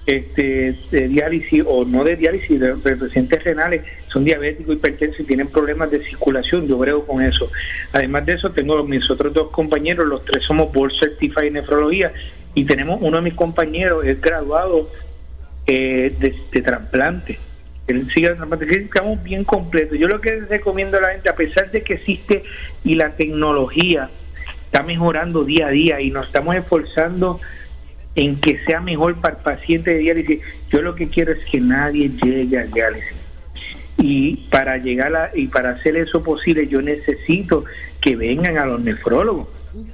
este, 0.05 0.77
de 0.91 1.09
diálisis 1.09 1.63
o 1.65 1.85
no 1.85 2.03
de 2.03 2.17
diálisis, 2.17 2.59
de, 2.59 2.75
pacientes 2.75 3.45
renales, 3.45 3.83
son 4.09 4.25
diabéticos, 4.25 4.75
hipertensos 4.75 5.21
y 5.21 5.25
tienen 5.25 5.47
problemas 5.47 5.93
de 5.93 6.05
circulación. 6.05 6.67
Yo 6.67 6.77
creo 6.81 7.07
con 7.07 7.23
eso. 7.23 7.51
Además 7.93 8.27
de 8.27 8.35
eso, 8.35 8.51
tengo 8.51 8.83
mis 8.83 9.09
otros 9.09 9.33
dos 9.33 9.51
compañeros, 9.51 10.07
los 10.07 10.25
tres 10.25 10.43
somos 10.43 10.73
Board 10.73 10.93
Certified 10.99 11.45
en 11.45 11.53
nefrología 11.55 12.13
y 12.55 12.65
tenemos 12.65 12.99
uno 13.01 13.19
de 13.19 13.23
mis 13.23 13.35
compañeros, 13.35 14.05
es 14.05 14.21
graduado 14.21 14.91
eh, 15.69 16.13
de, 16.19 16.63
trasplante. 16.63 17.39
Él 17.87 18.09
sigue 18.13 18.31
trasplante, 18.31 18.67
estamos 18.77 19.23
bien 19.23 19.45
completos. 19.45 19.97
Yo 19.97 20.09
lo 20.09 20.21
que 20.21 20.41
recomiendo 20.41 20.99
a 20.99 21.03
la 21.03 21.09
gente, 21.11 21.29
a 21.29 21.37
pesar 21.37 21.71
de 21.71 21.83
que 21.83 21.95
existe 21.95 22.43
y 22.83 22.97
la 22.97 23.11
tecnología 23.11 24.11
está 24.73 24.83
mejorando 24.83 25.45
día 25.45 25.67
a 25.67 25.71
día 25.71 26.01
y 26.01 26.11
nos 26.11 26.27
estamos 26.29 26.57
esforzando 26.57 27.39
en 28.15 28.41
que 28.41 28.59
sea 28.65 28.81
mejor 28.81 29.17
para 29.17 29.37
el 29.37 29.43
paciente 29.43 29.91
de 29.91 29.99
diálisis. 29.99 30.41
Yo 30.71 30.81
lo 30.81 30.95
que 30.95 31.09
quiero 31.09 31.33
es 31.33 31.45
que 31.45 31.61
nadie 31.61 32.11
llegue 32.23 32.59
al 32.59 32.71
diálisis. 32.71 33.13
Y 33.99 34.49
para 34.51 34.79
llegar 34.79 35.15
a, 35.15 35.31
y 35.35 35.49
para 35.49 35.73
hacer 35.73 35.97
eso 35.97 36.23
posible, 36.23 36.67
yo 36.69 36.81
necesito 36.81 37.67
que 38.01 38.17
vengan 38.17 38.57
a 38.57 38.65
los 38.65 38.81
nefrólogos, 38.81 39.49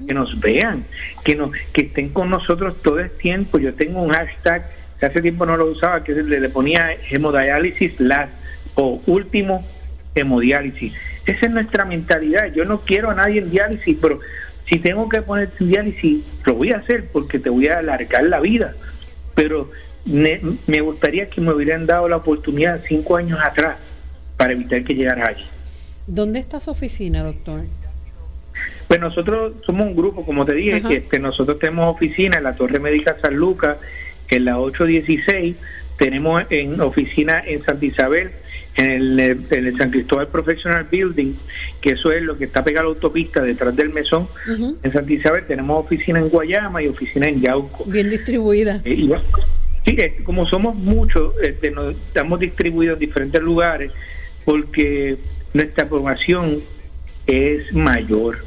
que 0.07 0.15
nos 0.15 0.39
vean, 0.39 0.85
que 1.25 1.35
nos, 1.35 1.51
que 1.73 1.87
estén 1.87 2.11
con 2.11 2.31
nosotros 2.31 2.81
todo 2.81 3.01
el 3.01 3.11
tiempo. 3.11 3.59
Yo 3.59 3.75
tengo 3.75 4.01
un 4.01 4.11
hashtag 4.11 4.71
que 5.01 5.07
hace 5.07 5.21
tiempo 5.21 5.45
no 5.45 5.57
lo 5.57 5.67
usaba, 5.67 6.05
que 6.05 6.15
le, 6.15 6.41
le 6.41 6.49
ponía 6.51 6.97
hemodiálisis 7.11 7.99
last 7.99 8.33
o 8.77 9.03
último 9.07 9.67
hemodiálisis. 10.15 10.93
Esa 11.27 11.47
es 11.47 11.53
nuestra 11.53 11.85
mentalidad. 11.85 12.53
Yo 12.55 12.65
no 12.65 12.81
quiero 12.83 13.11
a 13.11 13.15
nadie 13.15 13.41
en 13.41 13.51
diálisis, 13.51 13.99
pero 14.01 14.21
si 14.69 14.79
tengo 14.79 15.09
que 15.09 15.23
poner 15.23 15.51
diálisis, 15.59 16.23
lo 16.45 16.55
voy 16.55 16.73
a 16.73 16.79
hacer 16.79 17.07
porque 17.11 17.39
te 17.39 17.49
voy 17.49 17.69
a 17.69 17.79
alargar 17.79 18.25
la 18.25 18.41
vida. 18.41 18.75
Pero 19.35 19.71
me, 20.05 20.81
gustaría 20.81 21.29
que 21.31 21.41
me 21.41 21.55
hubieran 21.55 21.87
dado 21.87 22.09
la 22.09 22.17
oportunidad 22.17 22.83
cinco 22.87 23.17
años 23.17 23.39
atrás 23.43 23.77
para 24.37 24.53
evitar 24.53 24.85
que 24.85 24.95
llegara 24.95 25.29
allí. 25.29 25.45
¿Dónde 26.07 26.39
está 26.39 26.61
su 26.61 26.71
oficina, 26.71 27.23
doctor? 27.23 27.63
Pues 28.87 29.01
nosotros 29.01 29.55
somos 29.67 29.87
un 29.87 29.97
grupo, 29.97 30.25
como 30.25 30.47
te 30.47 30.55
dije, 30.55 30.83
que 30.83 30.97
este, 30.97 31.19
nosotros 31.19 31.59
tenemos 31.59 31.95
oficina 31.95 32.39
en 32.39 32.45
la 32.45 32.55
Torre 32.55 32.81
Médica 32.81 33.17
San 33.21 33.37
Lucas, 33.37 33.77
en 34.29 34.47
la 34.47 34.59
816, 34.59 35.57
tenemos 35.99 36.45
en 36.49 36.81
oficina 36.81 37.43
en 37.45 37.63
Santa 37.65 37.85
Isabel, 37.85 38.31
en 38.77 38.91
el, 38.91 39.21
en 39.21 39.67
el, 39.67 39.77
San 39.77 39.91
Cristóbal 39.91 40.29
Professional 40.29 40.87
Building, 40.91 41.35
que 41.81 41.91
eso 41.91 42.13
es 42.13 42.23
lo 42.23 42.39
que 42.39 42.45
está 42.45 42.63
pegado 42.63 42.89
a 42.89 42.91
la 42.91 42.95
autopista 42.95 43.43
detrás 43.43 43.75
del 43.75 43.91
mesón. 43.91 44.29
En 44.83 44.93
Santa 44.93 45.13
Isabel 45.13 45.45
tenemos 45.47 45.85
oficina 45.85 46.19
en 46.19 46.29
Guayama 46.29 46.83
y 46.83 46.89
oficina 46.89 47.29
en 47.29 47.41
Yauco. 47.41 47.85
Bien 47.87 48.09
distribuida. 48.09 48.81
Eh, 48.85 49.09
sí, 49.85 49.97
como 50.25 50.47
somos 50.47 50.77
muchos, 50.77 51.35
este, 51.43 51.71
nos, 51.71 51.97
estamos 51.97 52.39
distribuidos 52.39 52.95
en 52.95 53.01
diferentes 53.01 53.43
lugares 53.43 53.93
porque 54.45 55.17
nuestra 55.55 55.89
población 55.89 56.63
es 57.27 57.73
mayor. 57.73 58.45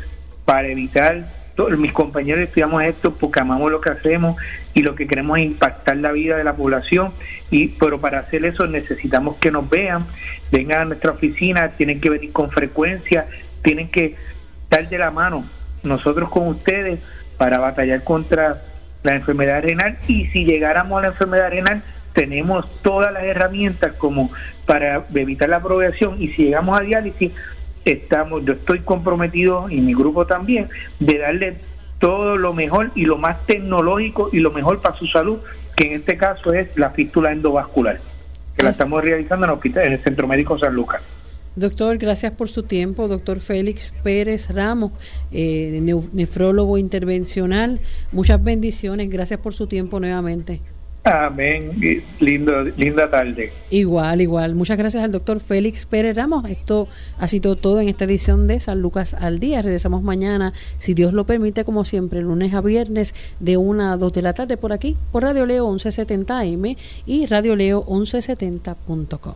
para 0.45 0.68
evitar 0.68 1.39
mis 1.68 1.92
compañeros 1.92 2.42
estudiamos 2.42 2.82
esto 2.84 3.14
porque 3.14 3.40
amamos 3.40 3.70
lo 3.70 3.80
que 3.80 3.90
hacemos 3.90 4.36
y 4.74 4.82
lo 4.82 4.94
que 4.94 5.06
queremos 5.06 5.38
es 5.38 5.46
impactar 5.46 5.96
la 5.96 6.12
vida 6.12 6.36
de 6.36 6.44
la 6.44 6.54
población 6.54 7.12
y 7.50 7.68
pero 7.68 8.00
para 8.00 8.20
hacer 8.20 8.44
eso 8.44 8.66
necesitamos 8.66 9.36
que 9.36 9.50
nos 9.50 9.68
vean, 9.68 10.06
vengan 10.50 10.80
a 10.80 10.84
nuestra 10.86 11.12
oficina, 11.12 11.70
tienen 11.70 12.00
que 12.00 12.11
venir 12.11 12.32
con 12.32 12.50
frecuencia, 12.50 13.26
tienen 13.62 13.88
que 13.88 14.16
estar 14.64 14.88
de 14.88 14.98
la 14.98 15.11
mano 15.11 15.44
nosotros 15.82 16.28
con 16.30 16.48
ustedes 16.48 17.00
para 17.38 17.58
batallar 17.58 18.04
contra 18.04 18.62
la 19.02 19.14
enfermedad 19.14 19.62
renal 19.62 19.96
y 20.06 20.26
si 20.26 20.44
llegáramos 20.44 20.98
a 20.98 21.02
la 21.02 21.08
enfermedad 21.08 21.50
renal 21.50 21.82
tenemos 22.12 22.66
todas 22.82 23.12
las 23.12 23.22
herramientas 23.22 23.92
como 23.96 24.30
para 24.66 25.04
evitar 25.14 25.48
la 25.48 25.62
progresión 25.62 26.20
y 26.20 26.28
si 26.28 26.44
llegamos 26.44 26.78
a 26.78 26.82
diálisis 26.82 27.32
estamos, 27.85 28.45
yo 28.45 28.55
estoy 28.55 28.81
comprometido 28.81 29.68
y 29.70 29.81
mi 29.81 29.95
grupo 29.95 30.26
también 30.26 30.68
de 30.99 31.18
darle 31.18 31.57
todo 31.99 32.37
lo 32.37 32.55
mejor 32.55 32.91
y 32.95 33.05
lo 33.05 33.18
más 33.18 33.47
tecnológico 33.47 34.31
y 34.33 34.41
lo 34.41 34.51
mejor 34.51 34.81
para 34.81 34.97
su 34.97 35.07
salud 35.07 35.39
que 35.76 35.87
en 35.87 36.01
este 36.01 36.16
caso 36.16 36.53
es 36.53 36.68
la 36.76 36.91
fístula 36.91 37.33
endovascular, 37.33 38.01
que 38.57 38.62
la 38.62 38.70
estamos 38.70 39.03
realizando 39.03 39.47
en 39.47 39.51
el, 39.51 39.57
hospital, 39.57 39.87
en 39.87 39.93
el 39.95 40.03
Centro 40.03 40.26
Médico 40.26 40.59
San 40.59 40.74
Lucas. 40.74 41.01
Doctor, 41.57 41.99
gracias 41.99 42.33
por 42.33 42.49
su 42.49 42.62
tiempo. 42.62 43.09
Doctor 43.09 43.41
Félix 43.41 43.93
Pérez 44.03 44.55
Ramos, 44.55 44.93
eh, 45.33 45.81
nefrólogo 46.12 46.78
intervencional. 46.78 47.81
Muchas 48.12 48.43
bendiciones. 48.43 49.11
Gracias 49.11 49.41
por 49.41 49.53
su 49.53 49.66
tiempo 49.66 49.99
nuevamente. 49.99 50.61
Amén. 51.03 52.03
Lindo, 52.20 52.62
linda 52.76 53.09
tarde. 53.09 53.53
Igual, 53.70 54.20
igual. 54.20 54.55
Muchas 54.55 54.76
gracias 54.76 55.03
al 55.03 55.12
doctor 55.12 55.40
Félix 55.40 55.86
Pérez 55.86 56.14
Ramos. 56.14 56.48
Esto 56.51 56.88
ha 57.18 57.26
sido 57.26 57.57
todo 57.57 57.80
en 57.80 57.88
esta 57.88 58.05
edición 58.05 58.46
de 58.46 58.61
San 58.61 58.82
Lucas 58.82 59.14
al 59.14 59.40
Día. 59.40 59.62
Regresamos 59.62 60.03
mañana, 60.03 60.53
si 60.78 60.92
Dios 60.92 61.14
lo 61.14 61.24
permite, 61.24 61.64
como 61.64 61.86
siempre, 61.86 62.20
lunes 62.20 62.53
a 62.53 62.61
viernes 62.61 63.14
de 63.40 63.57
1 63.57 63.92
a 63.92 63.96
2 63.96 64.12
de 64.12 64.22
la 64.22 64.34
tarde 64.34 64.59
por 64.59 64.74
aquí, 64.74 64.96
por 65.11 65.22
Radio 65.22 65.46
Leo 65.46 65.66
1170M 65.70 66.76
y 67.07 67.26
Radio 67.26 67.57
Leo 67.57 67.82
1170.com. 67.86 69.34